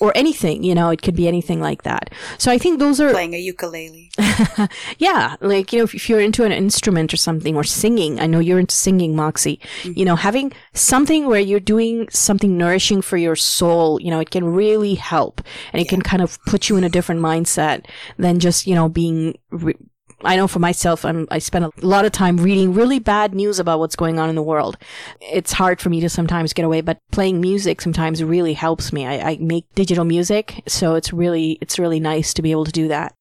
or 0.00 0.12
anything, 0.16 0.64
you 0.64 0.74
know, 0.74 0.90
it 0.90 1.02
could 1.02 1.14
be 1.14 1.28
anything 1.28 1.60
like 1.60 1.82
that. 1.82 2.10
So 2.38 2.50
I 2.50 2.58
think 2.58 2.78
those 2.78 3.00
are 3.00 3.12
playing 3.12 3.34
a 3.34 3.38
ukulele. 3.38 4.10
yeah, 4.98 5.36
like 5.40 5.72
you 5.72 5.78
know, 5.78 5.84
if, 5.84 5.94
if, 5.94 6.08
you're 6.08 6.20
into 6.20 6.44
an 6.44 6.52
instrument 6.52 7.14
or 7.14 7.16
something, 7.16 7.56
or 7.56 7.64
singing. 7.64 8.20
I 8.20 8.26
know 8.26 8.40
you're 8.40 8.58
into 8.58 8.74
singing, 8.74 9.14
Moxie. 9.14 9.60
Mm-hmm. 9.82 9.98
You 9.98 10.04
know, 10.04 10.16
having 10.16 10.52
something 10.72 11.26
where 11.26 11.40
you're 11.40 11.60
doing 11.60 12.08
something 12.10 12.58
nourishing 12.58 13.02
for 13.02 13.16
your 13.16 13.36
soul, 13.36 14.00
you 14.00 14.10
know, 14.10 14.20
it 14.20 14.30
can 14.30 14.44
really 14.44 14.94
help, 14.94 15.40
and 15.72 15.80
it 15.80 15.86
yeah. 15.86 15.90
can 15.90 16.02
kind 16.02 16.22
of 16.22 16.38
put 16.44 16.68
you 16.68 16.76
in 16.76 16.84
a 16.84 16.88
different 16.88 17.20
mindset 17.20 17.86
than 18.18 18.40
just 18.40 18.66
you 18.66 18.74
know 18.74 18.88
being 18.88 19.38
re- 19.50 19.74
I 20.24 20.36
know 20.36 20.48
for 20.48 20.58
myself, 20.58 21.04
I'm, 21.04 21.26
I 21.30 21.38
spend 21.38 21.64
a 21.64 21.72
lot 21.82 22.04
of 22.04 22.12
time 22.12 22.36
reading 22.36 22.74
really 22.74 22.98
bad 22.98 23.34
news 23.34 23.58
about 23.58 23.78
what's 23.78 23.96
going 23.96 24.18
on 24.18 24.28
in 24.28 24.34
the 24.34 24.42
world. 24.42 24.76
It's 25.20 25.52
hard 25.52 25.80
for 25.80 25.90
me 25.90 26.00
to 26.00 26.08
sometimes 26.08 26.52
get 26.52 26.64
away, 26.64 26.80
but 26.80 26.98
playing 27.12 27.40
music 27.40 27.80
sometimes 27.80 28.22
really 28.22 28.54
helps 28.54 28.92
me. 28.92 29.06
I, 29.06 29.30
I 29.30 29.38
make 29.40 29.66
digital 29.74 30.04
music, 30.04 30.62
so 30.66 30.94
it's 30.94 31.12
really, 31.12 31.58
it's 31.60 31.78
really 31.78 32.00
nice 32.00 32.34
to 32.34 32.42
be 32.42 32.50
able 32.50 32.64
to 32.64 32.72
do 32.72 32.88
that. 32.88 33.14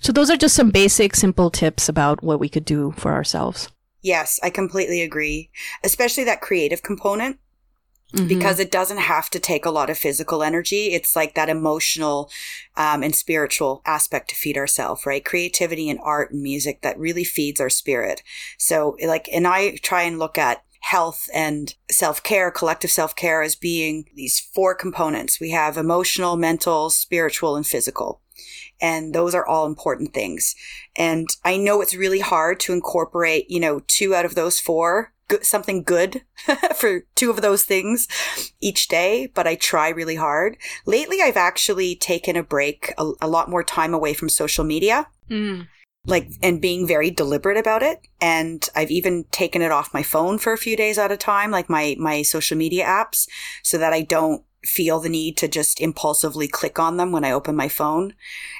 So 0.00 0.12
those 0.12 0.30
are 0.30 0.36
just 0.36 0.54
some 0.54 0.70
basic, 0.70 1.16
simple 1.16 1.50
tips 1.50 1.88
about 1.88 2.22
what 2.22 2.40
we 2.40 2.48
could 2.48 2.64
do 2.64 2.92
for 2.96 3.12
ourselves. 3.12 3.70
Yes, 4.00 4.38
I 4.42 4.50
completely 4.50 5.02
agree. 5.02 5.50
Especially 5.82 6.24
that 6.24 6.40
creative 6.40 6.82
component. 6.82 7.38
Mm-hmm. 8.14 8.26
because 8.26 8.58
it 8.58 8.70
doesn't 8.70 9.00
have 9.00 9.28
to 9.28 9.38
take 9.38 9.66
a 9.66 9.70
lot 9.70 9.90
of 9.90 9.98
physical 9.98 10.42
energy. 10.42 10.94
It's 10.94 11.14
like 11.14 11.34
that 11.34 11.50
emotional 11.50 12.30
um, 12.74 13.02
and 13.02 13.14
spiritual 13.14 13.82
aspect 13.84 14.30
to 14.30 14.34
feed 14.34 14.56
ourselves, 14.56 15.04
right? 15.04 15.22
Creativity 15.22 15.90
and 15.90 16.00
art 16.02 16.32
and 16.32 16.42
music 16.42 16.80
that 16.80 16.98
really 16.98 17.22
feeds 17.22 17.60
our 17.60 17.68
spirit. 17.68 18.22
So, 18.56 18.96
like, 19.06 19.28
and 19.30 19.46
I 19.46 19.76
try 19.82 20.04
and 20.04 20.18
look 20.18 20.38
at 20.38 20.64
health 20.80 21.28
and 21.34 21.74
self 21.90 22.22
care, 22.22 22.50
collective 22.50 22.90
self 22.90 23.14
care 23.14 23.42
as 23.42 23.54
being 23.54 24.06
these 24.14 24.40
four 24.40 24.74
components. 24.74 25.38
We 25.38 25.50
have 25.50 25.76
emotional, 25.76 26.38
mental, 26.38 26.88
spiritual, 26.88 27.56
and 27.56 27.66
physical. 27.66 28.22
And 28.80 29.14
those 29.14 29.34
are 29.34 29.46
all 29.46 29.66
important 29.66 30.14
things. 30.14 30.54
And 30.96 31.28
I 31.44 31.58
know 31.58 31.82
it's 31.82 31.94
really 31.94 32.20
hard 32.20 32.58
to 32.60 32.72
incorporate, 32.72 33.50
you 33.50 33.60
know, 33.60 33.82
two 33.86 34.14
out 34.14 34.24
of 34.24 34.34
those 34.34 34.58
four 34.60 35.12
good, 35.28 35.44
something 35.44 35.82
good 35.82 36.22
for 36.74 37.04
two 37.14 37.30
of 37.30 37.42
those 37.42 37.64
things 37.64 38.08
each 38.60 38.88
day, 38.88 39.30
but 39.34 39.46
I 39.46 39.54
try 39.54 39.90
really 39.90 40.16
hard. 40.16 40.56
Lately, 40.86 41.22
I've 41.22 41.36
actually 41.36 41.94
taken 41.94 42.36
a 42.36 42.42
break, 42.42 42.92
a, 42.98 43.12
a 43.20 43.28
lot 43.28 43.50
more 43.50 43.62
time 43.62 43.94
away 43.94 44.14
from 44.14 44.28
social 44.28 44.64
media. 44.64 45.06
Mm. 45.30 45.68
Like, 46.06 46.30
and 46.42 46.60
being 46.60 46.86
very 46.86 47.10
deliberate 47.10 47.58
about 47.58 47.82
it. 47.82 48.08
And 48.18 48.66
I've 48.74 48.90
even 48.90 49.24
taken 49.30 49.60
it 49.60 49.70
off 49.70 49.92
my 49.92 50.02
phone 50.02 50.38
for 50.38 50.54
a 50.54 50.58
few 50.58 50.74
days 50.74 50.96
at 50.96 51.12
a 51.12 51.18
time, 51.18 51.50
like 51.50 51.68
my, 51.68 51.96
my 51.98 52.22
social 52.22 52.56
media 52.56 52.86
apps, 52.86 53.28
so 53.62 53.76
that 53.76 53.92
I 53.92 54.02
don't 54.02 54.42
feel 54.64 55.00
the 55.00 55.08
need 55.08 55.36
to 55.36 55.48
just 55.48 55.80
impulsively 55.80 56.48
click 56.48 56.78
on 56.78 56.96
them 56.96 57.12
when 57.12 57.24
I 57.24 57.32
open 57.32 57.54
my 57.56 57.68
phone. 57.68 58.14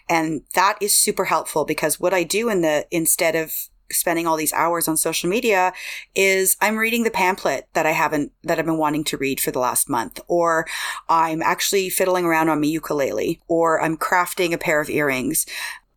And 0.09 0.43
that 0.55 0.77
is 0.81 0.97
super 0.97 1.27
helpful 1.27 1.64
because 1.64 1.99
what 1.99 2.12
I 2.12 2.23
do 2.23 2.51
in 2.51 2.61
the, 2.61 2.87
instead 2.91 3.35
of 3.35 3.69
spending 3.91 4.26
all 4.26 4.36
these 4.36 4.53
hours 4.53 4.89
on 4.89 4.97
social 4.97 5.28
media 5.28 5.72
is 6.14 6.57
I'm 6.61 6.76
reading 6.76 7.05
the 7.05 7.11
pamphlet 7.11 7.68
that 7.72 7.86
I 7.86 7.93
haven't, 7.93 8.32
that 8.43 8.59
I've 8.59 8.66
been 8.66 8.78
wanting 8.78 9.05
to 9.05 9.16
read 9.16 9.41
for 9.41 9.51
the 9.51 9.59
last 9.59 9.89
month, 9.89 10.20
or 10.28 10.66
I'm 11.09 11.43
actually 11.43 11.89
fiddling 11.91 12.24
around 12.24 12.49
on 12.49 12.61
my 12.61 12.66
ukulele, 12.66 13.41
or 13.49 13.80
I'm 13.80 13.97
crafting 13.97 14.53
a 14.53 14.59
pair 14.59 14.80
of 14.80 14.91
earrings. 14.91 15.47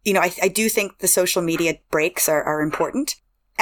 You 0.03 0.13
know, 0.13 0.21
I, 0.21 0.33
I 0.41 0.47
do 0.47 0.69
think 0.69 0.99
the 0.99 1.07
social 1.07 1.41
media 1.41 1.75
breaks 1.89 2.27
are, 2.27 2.43
are 2.43 2.61
important. 2.61 3.15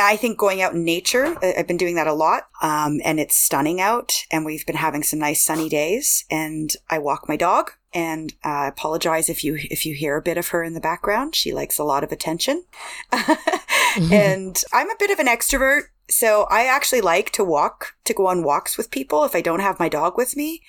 I 0.05 0.15
think 0.15 0.37
going 0.37 0.61
out 0.61 0.73
in 0.73 0.83
nature, 0.83 1.37
I've 1.41 1.67
been 1.67 1.77
doing 1.77 1.95
that 1.95 2.07
a 2.07 2.13
lot. 2.13 2.49
Um, 2.61 2.99
and 3.03 3.19
it's 3.19 3.35
stunning 3.35 3.81
out 3.81 4.25
and 4.31 4.45
we've 4.45 4.65
been 4.65 4.75
having 4.75 5.03
some 5.03 5.19
nice 5.19 5.43
sunny 5.43 5.69
days 5.69 6.25
and 6.29 6.73
I 6.89 6.99
walk 6.99 7.27
my 7.27 7.35
dog 7.35 7.71
and 7.93 8.33
I 8.43 8.65
uh, 8.65 8.69
apologize 8.69 9.29
if 9.29 9.43
you 9.43 9.55
if 9.55 9.85
you 9.85 9.95
hear 9.95 10.15
a 10.15 10.21
bit 10.21 10.37
of 10.37 10.49
her 10.49 10.63
in 10.63 10.73
the 10.73 10.81
background. 10.81 11.35
She 11.35 11.53
likes 11.53 11.79
a 11.79 11.83
lot 11.83 12.03
of 12.03 12.11
attention. 12.11 12.65
mm-hmm. 13.11 14.13
And 14.13 14.63
I'm 14.71 14.89
a 14.89 14.95
bit 14.99 15.11
of 15.11 15.19
an 15.19 15.27
extrovert, 15.27 15.83
so 16.07 16.45
I 16.49 16.65
actually 16.65 17.01
like 17.01 17.31
to 17.31 17.43
walk 17.43 17.95
to 18.05 18.13
go 18.13 18.27
on 18.27 18.43
walks 18.43 18.77
with 18.77 18.91
people 18.91 19.23
if 19.23 19.35
I 19.35 19.41
don't 19.41 19.61
have 19.61 19.79
my 19.79 19.89
dog 19.89 20.17
with 20.17 20.35
me. 20.35 20.61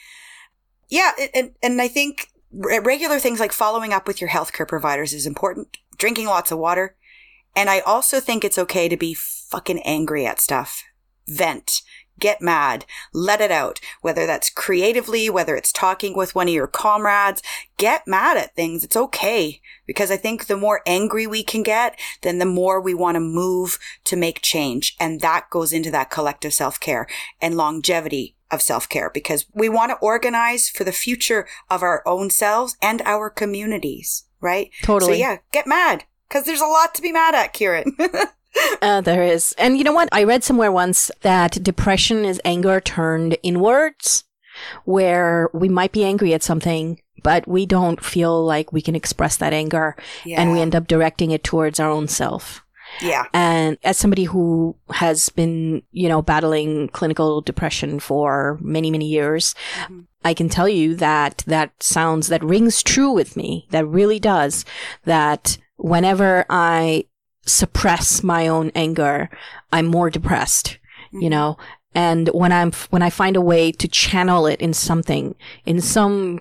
Yeah, 0.89 1.13
and 1.35 1.53
and 1.63 1.81
I 1.81 1.89
think 1.89 2.29
regular 2.53 3.19
things 3.19 3.39
like 3.39 3.53
following 3.53 3.93
up 3.93 4.07
with 4.07 4.21
your 4.21 4.31
healthcare 4.31 4.67
providers 4.67 5.13
is 5.13 5.27
important. 5.27 5.77
Drinking 5.99 6.27
lots 6.27 6.51
of 6.51 6.59
water. 6.59 6.97
And 7.55 7.69
I 7.69 7.81
also 7.81 8.21
think 8.21 8.45
it's 8.45 8.59
okay 8.59 8.89
to 8.89 8.97
be 8.97 9.15
fucking 9.15 9.81
angry 9.81 10.27
at 10.27 10.41
stuff. 10.41 10.85
Vent 11.27 11.83
get 12.21 12.41
mad, 12.41 12.85
let 13.13 13.41
it 13.41 13.51
out, 13.51 13.81
whether 14.03 14.27
that's 14.27 14.51
creatively, 14.51 15.29
whether 15.29 15.57
it's 15.57 15.73
talking 15.73 16.17
with 16.17 16.35
one 16.35 16.47
of 16.47 16.55
your 16.55 16.69
comrades, 16.69 17.43
get 17.77 18.07
mad 18.07 18.37
at 18.37 18.55
things. 18.55 18.85
It's 18.85 18.97
okay. 18.97 19.61
Because 19.87 20.11
I 20.11 20.17
think 20.17 20.47
the 20.47 20.57
more 20.57 20.83
angry 20.87 21.27
we 21.27 21.43
can 21.43 21.63
get, 21.63 21.99
then 22.23 22.39
the 22.39 22.47
more 22.47 22.81
we 22.81 22.95
want 22.95 23.17
to 23.17 23.21
move 23.21 23.79
to 24.05 24.17
make 24.17 24.43
change. 24.43 24.95
And 25.01 25.21
that 25.21 25.51
goes 25.51 25.73
into 25.73 25.91
that 25.91 26.11
collective 26.11 26.55
self 26.55 26.79
care 26.79 27.09
and 27.41 27.57
longevity 27.57 28.37
of 28.51 28.63
self 28.63 28.89
care 28.89 29.11
because 29.11 29.47
we 29.53 29.69
want 29.69 29.91
to 29.91 29.99
organize 29.99 30.69
for 30.69 30.85
the 30.85 30.93
future 30.93 31.49
of 31.69 31.83
our 31.83 32.07
own 32.07 32.31
selves 32.31 32.77
and 32.81 33.03
our 33.03 33.31
communities, 33.31 34.25
right? 34.41 34.71
Totally. 34.83 35.15
So 35.15 35.19
yeah, 35.19 35.39
get 35.53 35.67
mad 35.67 36.05
because 36.31 36.45
there's 36.47 36.61
a 36.61 36.67
lot 36.67 36.95
to 36.95 37.03
be 37.03 37.13
mad 37.13 37.35
at, 37.35 37.53
Kieran. 37.53 37.97
Uh, 38.83 39.01
there 39.01 39.23
is. 39.23 39.55
And 39.59 39.79
you 39.79 39.85
know 39.85 39.93
what? 39.93 40.09
I 40.11 40.25
read 40.25 40.43
somewhere 40.43 40.73
once 40.73 41.09
that 41.21 41.63
depression 41.63 42.25
is 42.25 42.41
anger 42.45 42.81
turned 42.81 43.39
inwards, 43.45 44.25
where 44.85 45.49
we 45.53 45.69
might 45.69 45.93
be 45.93 46.05
angry 46.05 46.35
at 46.35 46.43
something, 46.43 47.01
but 47.23 47.47
we 47.47 47.65
don't 47.65 48.05
feel 48.05 48.45
like 48.45 48.73
we 48.73 48.83
can 48.83 48.97
express 48.97 49.37
that 49.37 49.53
anger 49.53 49.95
yeah. 50.25 50.41
and 50.41 50.51
we 50.51 50.61
end 50.61 50.75
up 50.75 50.89
directing 50.89 51.31
it 51.31 51.45
towards 51.45 51.79
our 51.79 51.89
own 51.89 52.09
self. 52.09 52.65
Yeah. 53.01 53.27
And 53.33 53.79
as 53.85 53.97
somebody 53.97 54.25
who 54.25 54.75
has 54.91 55.29
been, 55.29 55.83
you 55.93 56.09
know, 56.09 56.21
battling 56.21 56.89
clinical 56.89 57.41
depression 57.41 58.01
for 58.01 58.59
many, 58.61 58.91
many 58.91 59.07
years, 59.07 59.55
Mhm. 59.87 60.07
I 60.25 60.35
can 60.35 60.49
tell 60.49 60.69
you 60.69 60.97
that 60.97 61.45
that 61.47 61.71
sounds, 61.81 62.27
that 62.29 62.43
rings 62.43 62.83
true 62.83 63.13
with 63.13 63.37
me. 63.37 63.69
That 63.71 63.87
really 63.87 64.19
does. 64.19 64.65
That 65.05 65.57
whenever 65.81 66.45
I 66.51 67.07
suppress 67.47 68.23
my 68.23 68.47
own 68.49 68.71
anger, 68.75 69.29
I'm 69.73 69.87
more 69.87 70.11
depressed, 70.11 70.79
Mm-hmm. 71.13 71.23
you 71.23 71.31
know? 71.31 71.57
And 71.93 72.29
when 72.29 72.53
I'm, 72.53 72.71
when 72.91 73.03
I 73.03 73.11
find 73.11 73.35
a 73.35 73.41
way 73.41 73.73
to 73.73 73.89
channel 73.89 74.47
it 74.47 74.61
in 74.61 74.73
something, 74.73 75.35
in 75.67 75.81
some 75.81 76.41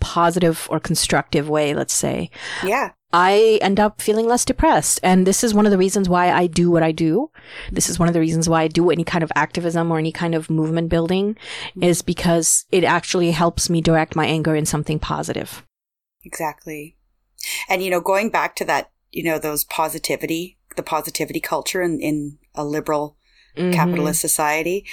positive 0.00 0.66
or 0.70 0.80
constructive 0.80 1.48
way, 1.48 1.74
let's 1.74 1.94
say, 1.94 2.30
Yeah. 2.64 2.90
I 3.12 3.60
end 3.62 3.78
up 3.78 4.00
feeling 4.02 4.26
less 4.26 4.44
depressed. 4.44 4.98
And 5.04 5.24
this 5.24 5.44
is 5.44 5.54
one 5.54 5.66
of 5.66 5.70
the 5.70 5.78
reasons 5.78 6.08
why 6.08 6.32
I 6.32 6.48
do 6.48 6.68
what 6.72 6.82
I 6.82 6.90
do. 6.90 7.30
This 7.70 7.88
is 7.88 7.96
one 8.00 8.08
of 8.08 8.14
the 8.14 8.18
reasons 8.18 8.48
why 8.48 8.62
I 8.62 8.68
do 8.68 8.90
any 8.90 9.04
kind 9.04 9.22
of 9.22 9.30
activism 9.36 9.92
or 9.92 9.98
any 9.98 10.10
kind 10.10 10.34
of 10.34 10.50
movement 10.50 10.88
building 10.88 11.36
is 11.80 12.02
because 12.02 12.64
it 12.72 12.82
actually 12.82 13.30
helps 13.30 13.70
me 13.70 13.80
direct 13.80 14.16
my 14.16 14.26
anger 14.26 14.56
in 14.56 14.66
something 14.66 14.98
positive. 14.98 15.64
Exactly. 16.24 16.96
And, 17.68 17.82
you 17.82 17.90
know, 17.90 18.00
going 18.00 18.30
back 18.30 18.56
to 18.56 18.64
that, 18.66 18.90
you 19.12 19.22
know, 19.22 19.38
those 19.38 19.64
positivity, 19.64 20.58
the 20.76 20.82
positivity 20.82 21.40
culture 21.40 21.82
in, 21.82 22.00
in 22.00 22.38
a 22.54 22.64
liberal 22.64 23.16
Mhm. 23.56 23.72
capitalist 23.72 24.20
society, 24.20 24.84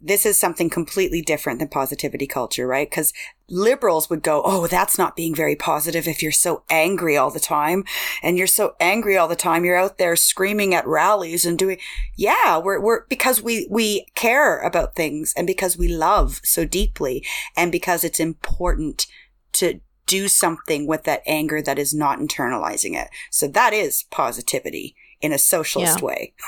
this 0.00 0.24
is 0.24 0.40
something 0.40 0.70
completely 0.70 1.20
different 1.20 1.58
than 1.58 1.68
positivity 1.68 2.26
culture, 2.26 2.66
right? 2.66 2.88
Because 2.88 3.12
liberals 3.50 4.08
would 4.08 4.22
go, 4.22 4.40
Oh, 4.46 4.66
that's 4.66 4.96
not 4.96 5.14
being 5.14 5.34
very 5.34 5.54
positive 5.54 6.08
if 6.08 6.22
you're 6.22 6.32
so 6.32 6.62
angry 6.70 7.18
all 7.18 7.30
the 7.30 7.38
time. 7.38 7.84
And 8.22 8.38
you're 8.38 8.46
so 8.46 8.74
angry 8.80 9.18
all 9.18 9.28
the 9.28 9.36
time. 9.36 9.64
You're 9.64 9.76
out 9.76 9.98
there 9.98 10.16
screaming 10.16 10.74
at 10.74 10.86
rallies 10.86 11.44
and 11.44 11.58
doing, 11.58 11.78
yeah, 12.16 12.56
we're, 12.56 12.80
we're, 12.80 13.04
because 13.08 13.42
we, 13.42 13.66
we 13.70 14.06
care 14.14 14.58
about 14.60 14.96
things 14.96 15.34
and 15.36 15.46
because 15.46 15.76
we 15.76 15.88
love 15.88 16.40
so 16.44 16.64
deeply 16.64 17.22
and 17.54 17.70
because 17.70 18.02
it's 18.02 18.20
important 18.20 19.06
to 19.52 19.80
do 20.10 20.28
something 20.28 20.86
with 20.86 21.04
that 21.04 21.22
anger 21.26 21.62
that 21.62 21.78
is 21.78 21.94
not 21.94 22.18
internalizing 22.18 22.94
it. 23.00 23.08
So 23.30 23.46
that 23.48 23.72
is 23.72 24.04
positivity 24.10 24.94
in 25.20 25.32
a 25.32 25.38
socialist 25.38 25.98
Yeah. 26.00 26.06
way. 26.06 26.34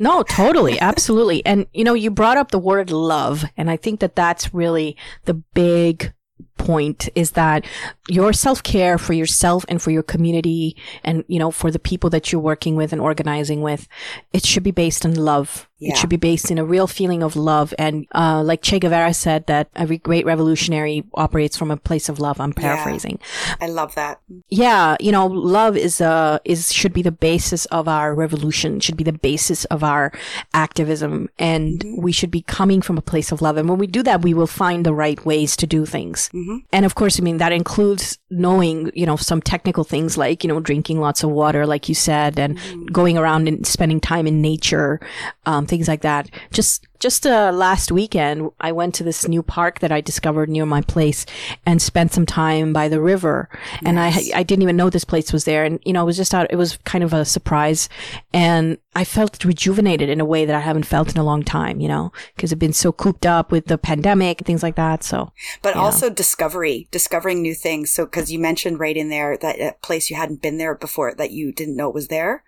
No, 0.00 0.22
totally. 0.22 0.80
Absolutely. 0.80 1.44
And, 1.46 1.66
you 1.72 1.84
know, 1.84 1.94
you 1.94 2.10
brought 2.10 2.38
up 2.38 2.50
the 2.50 2.58
word 2.58 2.90
love. 2.90 3.44
And 3.58 3.70
I 3.70 3.76
think 3.76 4.00
that 4.00 4.16
that's 4.16 4.52
really 4.54 4.96
the 5.26 5.34
big 5.34 6.12
point 6.56 7.08
is 7.14 7.32
that 7.32 7.64
your 8.08 8.32
self-care 8.32 8.96
for 8.98 9.12
yourself 9.12 9.64
and 9.68 9.80
for 9.82 9.90
your 9.90 10.02
community 10.02 10.76
and, 11.04 11.24
you 11.28 11.38
know, 11.38 11.50
for 11.50 11.70
the 11.70 11.78
people 11.78 12.08
that 12.10 12.32
you're 12.32 12.40
working 12.40 12.74
with 12.74 12.90
and 12.92 13.00
organizing 13.02 13.60
with, 13.62 13.86
it 14.32 14.44
should 14.46 14.62
be 14.64 14.70
based 14.72 15.04
on 15.04 15.14
love. 15.14 15.68
Yeah. 15.82 15.90
It 15.92 15.96
should 15.98 16.10
be 16.10 16.16
based 16.16 16.50
in 16.50 16.58
a 16.58 16.64
real 16.64 16.86
feeling 16.86 17.22
of 17.22 17.34
love. 17.34 17.74
And, 17.76 18.06
uh, 18.14 18.42
like 18.44 18.62
Che 18.62 18.78
Guevara 18.78 19.12
said 19.12 19.46
that 19.48 19.68
every 19.74 19.98
great 19.98 20.24
revolutionary 20.24 21.02
operates 21.14 21.56
from 21.58 21.70
a 21.72 21.76
place 21.76 22.08
of 22.08 22.20
love. 22.20 22.38
I'm 22.40 22.52
paraphrasing. 22.52 23.18
I 23.60 23.66
love 23.66 23.94
that. 23.96 24.20
Yeah, 24.48 24.96
you 25.00 25.10
know, 25.10 25.26
love 25.26 25.76
is 25.76 26.00
uh 26.00 26.38
is 26.44 26.72
should 26.72 26.92
be 26.92 27.02
the 27.02 27.10
basis 27.30 27.66
of 27.66 27.88
our 27.88 28.14
revolution, 28.14 28.78
should 28.80 28.96
be 28.96 29.04
the 29.04 29.12
basis 29.30 29.64
of 29.66 29.82
our 29.82 30.12
activism, 30.54 31.28
and 31.38 31.80
Mhm. 31.80 32.02
we 32.02 32.12
should 32.12 32.30
be 32.30 32.42
coming 32.42 32.80
from 32.82 32.96
a 32.98 33.02
place 33.02 33.32
of 33.32 33.42
love. 33.42 33.56
And 33.56 33.68
when 33.68 33.78
we 33.78 33.86
do 33.86 34.02
that, 34.04 34.22
we 34.22 34.34
will 34.34 34.46
find 34.46 34.84
the 34.86 34.94
right 34.94 35.20
ways 35.26 35.56
to 35.56 35.66
do 35.66 35.84
things. 35.86 36.28
hmm 36.32 36.58
And 36.72 36.84
of 36.86 36.94
course, 36.94 37.18
I 37.18 37.22
mean 37.22 37.38
that 37.38 37.52
includes 37.52 38.18
knowing, 38.30 38.90
you 38.94 39.06
know, 39.06 39.16
some 39.16 39.40
technical 39.42 39.84
things 39.84 40.16
like 40.16 40.44
you 40.44 40.48
know 40.48 40.60
drinking 40.60 41.00
lots 41.00 41.24
of 41.24 41.30
water, 41.30 41.66
like 41.66 41.88
you 41.88 41.94
said, 41.94 42.38
and 42.38 42.58
going 42.92 43.16
around 43.18 43.48
and 43.48 43.66
spending 43.66 44.00
time 44.00 44.26
in 44.26 44.40
nature, 44.40 45.00
um, 45.46 45.66
things 45.72 45.88
like 45.88 46.02
that. 46.02 46.28
Just 46.52 46.86
just 47.00 47.26
uh, 47.26 47.50
last 47.50 47.90
weekend, 47.90 48.50
I 48.60 48.72
went 48.72 48.94
to 48.96 49.02
this 49.02 49.26
new 49.26 49.42
park 49.42 49.80
that 49.80 49.90
I 49.90 50.02
discovered 50.02 50.50
near 50.50 50.66
my 50.66 50.82
place 50.82 51.24
and 51.64 51.80
spent 51.80 52.12
some 52.12 52.26
time 52.26 52.74
by 52.74 52.88
the 52.88 53.00
river. 53.00 53.48
And 53.82 53.98
I 53.98 54.12
I 54.34 54.42
didn't 54.42 54.62
even 54.62 54.76
know 54.76 54.90
this 54.90 55.06
place 55.06 55.32
was 55.32 55.44
there, 55.44 55.64
and 55.64 55.80
you 55.86 55.94
know, 55.94 56.02
it 56.02 56.10
was 56.12 56.18
just 56.18 56.34
out. 56.34 56.46
It 56.50 56.56
was 56.56 56.76
kind 56.84 57.02
of 57.02 57.14
a 57.14 57.24
surprise, 57.24 57.88
and 58.34 58.76
I 58.94 59.04
felt 59.04 59.46
rejuvenated 59.46 60.10
in 60.10 60.20
a 60.20 60.26
way 60.26 60.44
that 60.44 60.54
I 60.54 60.60
haven't 60.60 60.84
felt 60.84 61.10
in 61.10 61.18
a 61.18 61.24
long 61.24 61.42
time. 61.42 61.80
You 61.80 61.88
know, 61.88 62.12
because 62.36 62.52
I've 62.52 62.58
been 62.58 62.74
so 62.74 62.92
cooped 62.92 63.24
up 63.24 63.50
with 63.50 63.66
the 63.66 63.78
pandemic 63.78 64.40
and 64.40 64.46
things 64.46 64.62
like 64.62 64.76
that. 64.76 65.02
So 65.02 65.32
But 65.62 65.74
also 65.74 66.10
discovery, 66.10 66.86
discovering 66.90 67.40
new 67.40 67.54
things. 67.54 67.90
So, 67.94 68.04
because 68.04 68.30
you 68.30 68.38
mentioned 68.38 68.78
right 68.78 68.96
in 68.96 69.08
there 69.08 69.38
that 69.38 69.58
a 69.58 69.74
place 69.82 70.10
you 70.10 70.16
hadn't 70.16 70.42
been 70.42 70.58
there 70.58 70.74
before 70.74 71.14
that 71.14 71.30
you 71.30 71.50
didn't 71.50 71.76
know 71.76 71.88
it 71.88 71.94
was 71.94 72.08
there. 72.08 72.44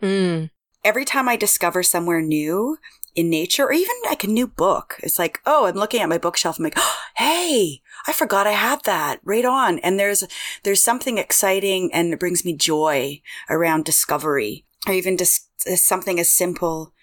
mm, 0.00 0.50
Every 0.84 1.04
time 1.04 1.28
I 1.28 1.36
discover 1.36 1.82
somewhere 1.82 2.22
new 2.22 2.78
in 3.14 3.28
nature 3.28 3.64
or 3.64 3.72
even 3.72 3.94
like 4.06 4.24
a 4.24 4.28
new 4.28 4.46
book, 4.46 4.96
it's 5.02 5.18
like, 5.18 5.40
oh, 5.44 5.66
I'm 5.66 5.74
looking 5.74 6.00
at 6.00 6.08
my 6.08 6.18
bookshelf. 6.18 6.58
I'm 6.58 6.64
like, 6.64 6.74
oh, 6.76 6.96
hey, 7.16 7.82
I 8.06 8.12
forgot 8.12 8.46
I 8.46 8.52
had 8.52 8.82
that 8.84 9.20
right 9.24 9.44
on. 9.44 9.78
And 9.80 9.98
there's, 9.98 10.24
there's 10.62 10.82
something 10.82 11.18
exciting 11.18 11.92
and 11.92 12.12
it 12.12 12.20
brings 12.20 12.44
me 12.44 12.54
joy 12.54 13.20
around 13.48 13.84
discovery 13.84 14.64
or 14.86 14.94
even 14.94 15.16
just 15.16 15.48
something 15.78 16.18
as 16.18 16.30
simple 16.30 16.94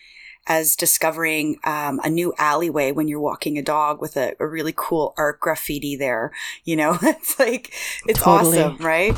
as 0.48 0.76
discovering 0.76 1.58
um, 1.64 2.00
a 2.04 2.10
new 2.10 2.34
alleyway 2.38 2.92
when 2.92 3.08
you're 3.08 3.20
walking 3.20 3.58
a 3.58 3.62
dog 3.62 4.02
with 4.02 4.16
a, 4.18 4.34
a 4.40 4.48
really 4.48 4.74
cool 4.76 5.14
art 5.18 5.40
graffiti 5.40 5.96
there. 5.96 6.32
You 6.64 6.76
know, 6.76 6.98
it's 7.04 7.38
like, 7.40 7.74
it's 8.08 8.20
Totally. 8.22 8.60
awesome, 8.62 8.78
right? 8.86 9.16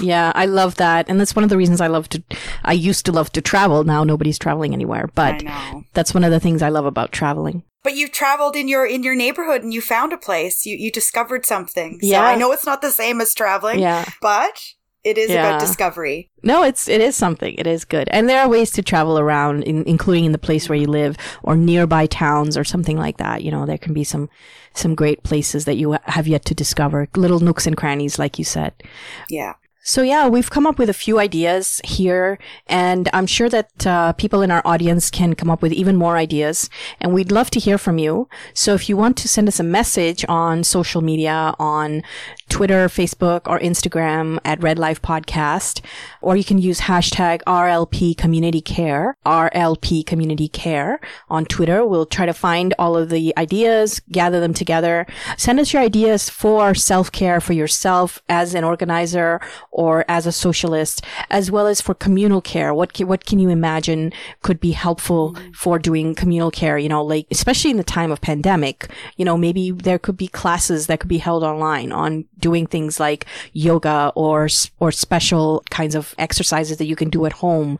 yeah, 0.00 0.32
I 0.34 0.46
love 0.46 0.76
that, 0.76 1.08
and 1.08 1.20
that's 1.20 1.36
one 1.36 1.44
of 1.44 1.50
the 1.50 1.56
reasons 1.56 1.80
I 1.80 1.86
love 1.86 2.08
to. 2.10 2.22
I 2.64 2.72
used 2.72 3.04
to 3.06 3.12
love 3.12 3.30
to 3.32 3.40
travel. 3.40 3.84
Now 3.84 4.04
nobody's 4.04 4.38
traveling 4.38 4.72
anywhere, 4.72 5.08
but 5.14 5.42
that's 5.94 6.14
one 6.14 6.24
of 6.24 6.30
the 6.30 6.40
things 6.40 6.62
I 6.62 6.68
love 6.68 6.86
about 6.86 7.12
traveling. 7.12 7.62
But 7.82 7.94
you've 7.94 8.12
traveled 8.12 8.56
in 8.56 8.68
your 8.68 8.84
in 8.86 9.02
your 9.02 9.14
neighborhood 9.14 9.62
and 9.62 9.72
you 9.72 9.80
found 9.80 10.12
a 10.12 10.18
place. 10.18 10.66
You 10.66 10.76
you 10.76 10.90
discovered 10.92 11.46
something. 11.46 11.98
So 12.02 12.08
Yeah. 12.08 12.22
I 12.24 12.36
know 12.36 12.52
it's 12.52 12.66
not 12.66 12.82
the 12.82 12.90
same 12.90 13.22
as 13.22 13.32
traveling, 13.34 13.78
Yeah. 13.80 14.04
but 14.20 14.60
it 15.04 15.16
is 15.18 15.30
Yeah. 15.30 15.46
about 15.48 15.60
discovery. 15.60 16.30
No, 16.42 16.62
it's 16.62 16.88
it 16.88 17.00
is 17.00 17.16
something. 17.16 17.54
It 17.56 17.66
is 17.66 17.84
good, 17.84 18.08
and 18.10 18.28
there 18.28 18.40
are 18.40 18.48
ways 18.48 18.70
to 18.72 18.82
travel 18.82 19.18
around, 19.18 19.64
in, 19.64 19.84
including 19.84 20.24
in 20.24 20.32
the 20.32 20.38
place 20.38 20.68
where 20.68 20.78
you 20.78 20.86
live 20.86 21.16
or 21.42 21.56
nearby 21.56 22.06
towns 22.06 22.56
or 22.56 22.64
something 22.64 22.96
like 22.98 23.16
that. 23.18 23.42
You 23.42 23.50
know, 23.50 23.66
there 23.66 23.78
can 23.78 23.94
be 23.94 24.04
some 24.04 24.28
some 24.74 24.94
great 24.94 25.22
places 25.22 25.64
that 25.64 25.76
you 25.76 25.96
have 26.04 26.28
yet 26.28 26.44
to 26.46 26.54
discover, 26.54 27.08
little 27.16 27.40
nooks 27.40 27.66
and 27.66 27.76
crannies, 27.76 28.18
like 28.18 28.38
you 28.38 28.44
said. 28.44 28.72
Yeah. 29.28 29.54
So 29.82 30.02
yeah, 30.02 30.28
we've 30.28 30.50
come 30.50 30.66
up 30.66 30.78
with 30.78 30.90
a 30.90 30.94
few 30.94 31.18
ideas 31.18 31.80
here, 31.84 32.38
and 32.66 33.08
I'm 33.14 33.26
sure 33.26 33.48
that 33.48 33.86
uh, 33.86 34.12
people 34.12 34.42
in 34.42 34.50
our 34.50 34.60
audience 34.66 35.10
can 35.10 35.34
come 35.34 35.48
up 35.48 35.62
with 35.62 35.72
even 35.72 35.96
more 35.96 36.18
ideas. 36.18 36.68
And 37.00 37.14
we'd 37.14 37.32
love 37.32 37.50
to 37.52 37.58
hear 37.58 37.78
from 37.78 37.96
you. 37.96 38.28
So 38.52 38.74
if 38.74 38.90
you 38.90 38.96
want 38.98 39.16
to 39.18 39.28
send 39.28 39.48
us 39.48 39.58
a 39.58 39.64
message 39.64 40.22
on 40.28 40.64
social 40.64 41.00
media, 41.00 41.54
on 41.58 42.02
Twitter, 42.50 42.88
Facebook, 42.88 43.42
or 43.46 43.58
Instagram 43.60 44.38
at 44.44 44.62
Red 44.62 44.78
Life 44.78 45.00
Podcast, 45.00 45.80
or 46.20 46.36
you 46.36 46.44
can 46.44 46.58
use 46.58 46.80
hashtag 46.80 47.40
RLP 47.46 48.14
Community 48.18 48.60
Care, 48.60 49.16
RLP 49.24 50.04
Community 50.04 50.48
Care 50.48 51.00
on 51.30 51.46
Twitter. 51.46 51.86
We'll 51.86 52.04
try 52.04 52.26
to 52.26 52.34
find 52.34 52.74
all 52.78 52.98
of 52.98 53.08
the 53.08 53.32
ideas, 53.38 54.02
gather 54.12 54.40
them 54.40 54.52
together. 54.52 55.06
Send 55.38 55.58
us 55.58 55.72
your 55.72 55.80
ideas 55.80 56.28
for 56.28 56.74
self-care 56.74 57.40
for 57.40 57.54
yourself 57.54 58.20
as 58.28 58.54
an 58.54 58.64
organizer 58.64 59.40
or 59.70 60.04
as 60.08 60.26
a 60.26 60.32
socialist, 60.32 61.02
as 61.30 61.50
well 61.50 61.66
as 61.66 61.80
for 61.80 61.94
communal 61.94 62.40
care. 62.40 62.74
What 62.74 62.92
can, 62.92 63.06
what 63.06 63.24
can 63.24 63.38
you 63.38 63.48
imagine 63.48 64.12
could 64.42 64.60
be 64.60 64.72
helpful 64.72 65.32
mm-hmm. 65.32 65.52
for 65.52 65.78
doing 65.78 66.14
communal 66.14 66.50
care? 66.50 66.78
You 66.78 66.88
know, 66.88 67.04
like, 67.04 67.26
especially 67.30 67.70
in 67.70 67.76
the 67.76 67.84
time 67.84 68.10
of 68.10 68.20
pandemic, 68.20 68.90
you 69.16 69.24
know, 69.24 69.36
maybe 69.36 69.70
there 69.70 69.98
could 69.98 70.16
be 70.16 70.28
classes 70.28 70.86
that 70.86 71.00
could 71.00 71.08
be 71.08 71.18
held 71.18 71.44
online 71.44 71.92
on 71.92 72.24
doing 72.38 72.66
things 72.66 72.98
like 72.98 73.26
yoga 73.52 74.12
or, 74.14 74.48
or 74.78 74.92
special 74.92 75.64
kinds 75.70 75.94
of 75.94 76.14
exercises 76.18 76.78
that 76.78 76.86
you 76.86 76.96
can 76.96 77.10
do 77.10 77.26
at 77.26 77.32
home 77.32 77.78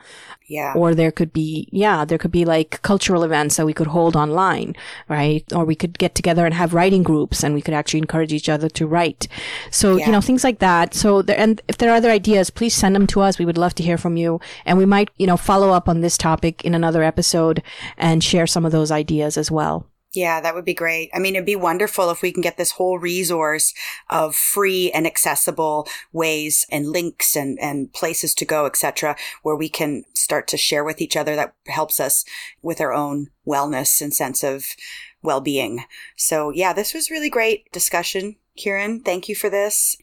Yeah. 0.57 0.73
or 0.77 0.95
there 0.95 1.13
could 1.19 1.33
be 1.33 1.69
yeah 1.85 2.05
there 2.05 2.19
could 2.19 2.33
be 2.41 2.45
like 2.45 2.83
cultural 2.83 3.23
events 3.23 3.57
that 3.57 3.67
we 3.67 3.73
could 3.79 3.87
hold 3.97 4.15
online 4.17 4.75
right? 5.09 5.45
Or 5.57 5.65
we 5.65 5.77
could 5.83 5.95
get 6.05 6.15
together 6.15 6.45
and 6.45 6.55
have 6.55 6.75
writing 6.75 7.03
groups 7.11 7.43
and 7.45 7.55
we 7.55 7.63
could 7.63 7.75
actually 7.81 8.01
encourage 8.01 8.33
each 8.33 8.49
other 8.49 8.69
to 8.79 8.87
write. 8.87 9.29
So 9.71 9.97
Yeah. 9.97 10.07
you 10.07 10.13
know 10.13 10.21
things 10.21 10.45
like 10.45 10.59
that. 10.59 10.93
So 10.95 11.23
there, 11.23 11.39
and 11.39 11.63
if 11.69 11.77
there 11.79 11.91
are 11.91 11.97
other 12.01 12.11
ideas 12.11 12.51
please 12.51 12.75
send 12.75 12.95
them 12.97 13.07
to 13.09 13.21
us. 13.21 13.39
We 13.39 13.47
would 13.47 13.59
love 13.65 13.75
to 13.77 13.83
hear 13.83 13.99
from 13.99 14.17
you. 14.17 14.41
And 14.67 14.77
we 14.79 14.87
might 14.87 15.11
you 15.19 15.27
know 15.27 15.37
follow 15.37 15.71
up 15.71 15.89
on 15.89 16.01
this 16.01 16.19
topic 16.19 16.65
in 16.65 16.75
another 16.75 17.03
episode 17.03 17.63
and 17.97 18.23
share 18.25 18.47
some 18.47 18.65
of 18.67 18.73
those 18.73 18.91
ideas 18.91 19.37
as 19.39 19.51
well 19.51 19.87
Yeah, 20.13 20.41
that 20.41 20.57
would 20.57 20.65
be 20.65 20.75
great. 20.75 21.09
I 21.15 21.21
mean, 21.21 21.37
it'd 21.37 21.47
be 21.47 21.55
wonderful 21.55 22.11
if 22.11 22.21
we 22.21 22.33
can 22.33 22.43
get 22.43 22.57
this 22.57 22.73
whole 22.73 22.99
resource 22.99 23.73
of 24.09 24.35
free 24.35 24.91
and 24.91 25.07
accessible 25.07 25.87
ways 26.13 26.67
and 26.71 26.91
links 26.91 27.37
and, 27.37 27.59
and 27.61 27.93
places 27.93 28.35
to 28.37 28.45
go, 28.45 28.67
etc., 28.67 29.17
where 29.43 29.55
we 29.55 29.69
can 29.69 30.05
start 30.15 30.49
to 30.49 30.57
share 30.57 30.83
with 30.83 31.01
each 31.01 31.17
other 31.17 31.37
that 31.37 31.55
helps 31.69 32.01
us 32.01 32.25
with 32.61 32.81
our 32.81 32.93
own 32.93 33.29
wellness 33.47 34.01
and 34.01 34.13
sense 34.13 34.43
of 34.43 34.67
well-being. 35.23 35.85
So 36.17 36.51
yeah, 36.51 36.73
this 36.73 36.93
was 36.93 37.11
really 37.11 37.31
great 37.31 37.71
discussion. 37.71 38.37
Kieran, 38.57 39.01
thank 39.01 39.29
you 39.29 39.37
for 39.37 39.49
this. 39.49 39.97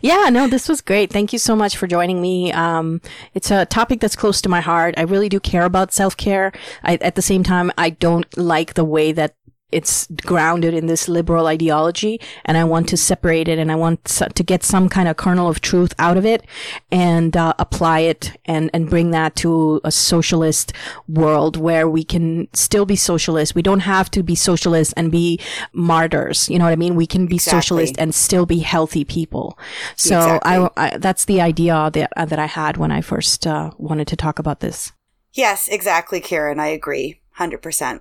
Yeah, 0.00 0.28
no, 0.30 0.48
this 0.48 0.68
was 0.68 0.80
great. 0.80 1.10
Thank 1.10 1.32
you 1.32 1.38
so 1.38 1.56
much 1.56 1.76
for 1.76 1.86
joining 1.86 2.20
me. 2.20 2.52
Um, 2.52 3.00
it's 3.34 3.50
a 3.50 3.66
topic 3.66 4.00
that's 4.00 4.16
close 4.16 4.40
to 4.42 4.48
my 4.48 4.60
heart. 4.60 4.94
I 4.96 5.02
really 5.02 5.28
do 5.28 5.40
care 5.40 5.64
about 5.64 5.92
self 5.92 6.16
care. 6.16 6.52
At 6.82 7.14
the 7.14 7.22
same 7.22 7.42
time, 7.42 7.72
I 7.76 7.90
don't 7.90 8.36
like 8.36 8.74
the 8.74 8.84
way 8.84 9.12
that 9.12 9.34
it's 9.72 10.06
grounded 10.24 10.74
in 10.74 10.86
this 10.86 11.08
liberal 11.08 11.48
ideology 11.48 12.20
and 12.44 12.56
I 12.56 12.62
want 12.62 12.88
to 12.90 12.96
separate 12.96 13.48
it 13.48 13.58
and 13.58 13.72
I 13.72 13.74
want 13.74 14.04
to 14.04 14.42
get 14.44 14.62
some 14.62 14.88
kind 14.88 15.08
of 15.08 15.16
kernel 15.16 15.48
of 15.48 15.60
truth 15.60 15.92
out 15.98 16.16
of 16.16 16.24
it 16.24 16.44
and 16.92 17.36
uh, 17.36 17.52
apply 17.58 18.00
it 18.00 18.32
and, 18.44 18.70
and 18.72 18.88
bring 18.88 19.10
that 19.10 19.34
to 19.36 19.80
a 19.82 19.90
socialist 19.90 20.72
world 21.08 21.56
where 21.56 21.88
we 21.88 22.04
can 22.04 22.46
still 22.52 22.86
be 22.86 22.94
socialist. 22.94 23.56
We 23.56 23.62
don't 23.62 23.80
have 23.80 24.08
to 24.12 24.22
be 24.22 24.36
socialist 24.36 24.94
and 24.96 25.10
be 25.10 25.40
martyrs. 25.72 26.48
You 26.48 26.60
know 26.60 26.64
what 26.64 26.72
I 26.72 26.76
mean? 26.76 26.94
We 26.94 27.06
can 27.06 27.26
be 27.26 27.36
exactly. 27.36 27.60
socialist 27.60 27.94
and 27.98 28.14
still 28.14 28.46
be 28.46 28.60
healthy 28.60 29.04
people. 29.04 29.58
So 29.96 30.16
exactly. 30.16 30.52
I, 30.52 30.70
I, 30.76 30.96
that's 30.98 31.24
the 31.24 31.40
idea 31.40 31.90
that, 31.92 32.12
uh, 32.16 32.24
that 32.24 32.38
I 32.38 32.46
had 32.46 32.76
when 32.76 32.92
I 32.92 33.00
first 33.00 33.46
uh, 33.46 33.72
wanted 33.78 34.06
to 34.08 34.16
talk 34.16 34.38
about 34.38 34.60
this. 34.60 34.92
Yes, 35.32 35.66
exactly, 35.66 36.20
Karen. 36.20 36.60
I 36.60 36.68
agree. 36.68 37.20
100% 37.38 38.00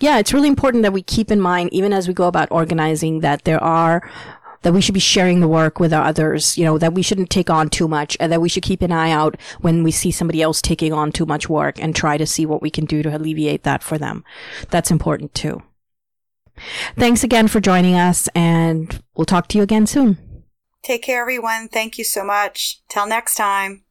yeah, 0.00 0.18
it's 0.18 0.32
really 0.32 0.48
important 0.48 0.82
that 0.82 0.92
we 0.92 1.02
keep 1.02 1.30
in 1.30 1.40
mind, 1.40 1.72
even 1.72 1.92
as 1.92 2.08
we 2.08 2.14
go 2.14 2.26
about 2.26 2.50
organizing, 2.50 3.20
that 3.20 3.44
there 3.44 3.62
are 3.62 4.08
that 4.64 4.72
we 4.72 4.80
should 4.80 4.94
be 4.94 5.00
sharing 5.00 5.40
the 5.40 5.48
work 5.48 5.78
with 5.78 5.92
others, 5.92 6.56
you 6.56 6.64
know, 6.64 6.78
that 6.78 6.94
we 6.94 7.02
shouldn't 7.02 7.28
take 7.28 7.50
on 7.50 7.68
too 7.68 7.86
much 7.86 8.16
and 8.18 8.32
that 8.32 8.40
we 8.40 8.48
should 8.48 8.62
keep 8.62 8.80
an 8.80 8.90
eye 8.90 9.10
out 9.10 9.38
when 9.60 9.82
we 9.82 9.90
see 9.90 10.10
somebody 10.10 10.40
else 10.40 10.62
taking 10.62 10.92
on 10.92 11.12
too 11.12 11.26
much 11.26 11.50
work 11.50 11.78
and 11.82 11.94
try 11.94 12.16
to 12.16 12.26
see 12.26 12.46
what 12.46 12.62
we 12.62 12.70
can 12.70 12.86
do 12.86 13.02
to 13.02 13.14
alleviate 13.14 13.62
that 13.62 13.82
for 13.82 13.98
them. 13.98 14.24
That's 14.70 14.90
important 14.90 15.34
too. 15.34 15.62
Thanks 16.96 17.22
again 17.22 17.46
for 17.46 17.60
joining 17.60 17.94
us 17.94 18.26
and 18.34 19.02
we'll 19.14 19.26
talk 19.26 19.48
to 19.48 19.58
you 19.58 19.62
again 19.62 19.86
soon. 19.86 20.16
Take 20.82 21.02
care, 21.02 21.20
everyone. 21.20 21.68
Thank 21.68 21.98
you 21.98 22.04
so 22.04 22.24
much. 22.24 22.80
Till 22.88 23.06
next 23.06 23.34
time. 23.34 23.83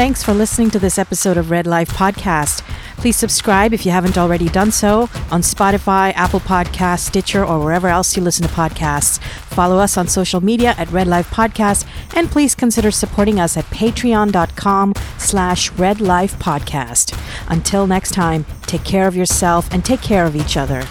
Thanks 0.00 0.22
for 0.22 0.32
listening 0.32 0.70
to 0.70 0.78
this 0.78 0.98
episode 0.98 1.36
of 1.36 1.50
Red 1.50 1.66
Life 1.66 1.90
Podcast. 1.90 2.62
Please 2.96 3.16
subscribe 3.16 3.74
if 3.74 3.84
you 3.84 3.92
haven't 3.92 4.16
already 4.16 4.48
done 4.48 4.70
so 4.70 5.02
on 5.30 5.42
Spotify, 5.42 6.14
Apple 6.14 6.40
Podcasts, 6.40 7.00
Stitcher, 7.00 7.44
or 7.44 7.62
wherever 7.62 7.86
else 7.86 8.16
you 8.16 8.22
listen 8.22 8.48
to 8.48 8.54
podcasts. 8.54 9.20
Follow 9.20 9.76
us 9.78 9.98
on 9.98 10.08
social 10.08 10.40
media 10.40 10.74
at 10.78 10.90
Red 10.90 11.06
Life 11.06 11.28
Podcast, 11.28 11.86
and 12.16 12.30
please 12.30 12.54
consider 12.54 12.90
supporting 12.90 13.38
us 13.38 13.58
at 13.58 13.66
patreon.com 13.66 14.94
slash 15.18 15.70
Red 15.72 16.00
Life 16.00 16.38
Podcast. 16.38 17.14
Until 17.48 17.86
next 17.86 18.12
time, 18.12 18.46
take 18.62 18.84
care 18.84 19.06
of 19.06 19.14
yourself 19.14 19.70
and 19.70 19.84
take 19.84 20.00
care 20.00 20.24
of 20.24 20.34
each 20.34 20.56
other. 20.56 20.82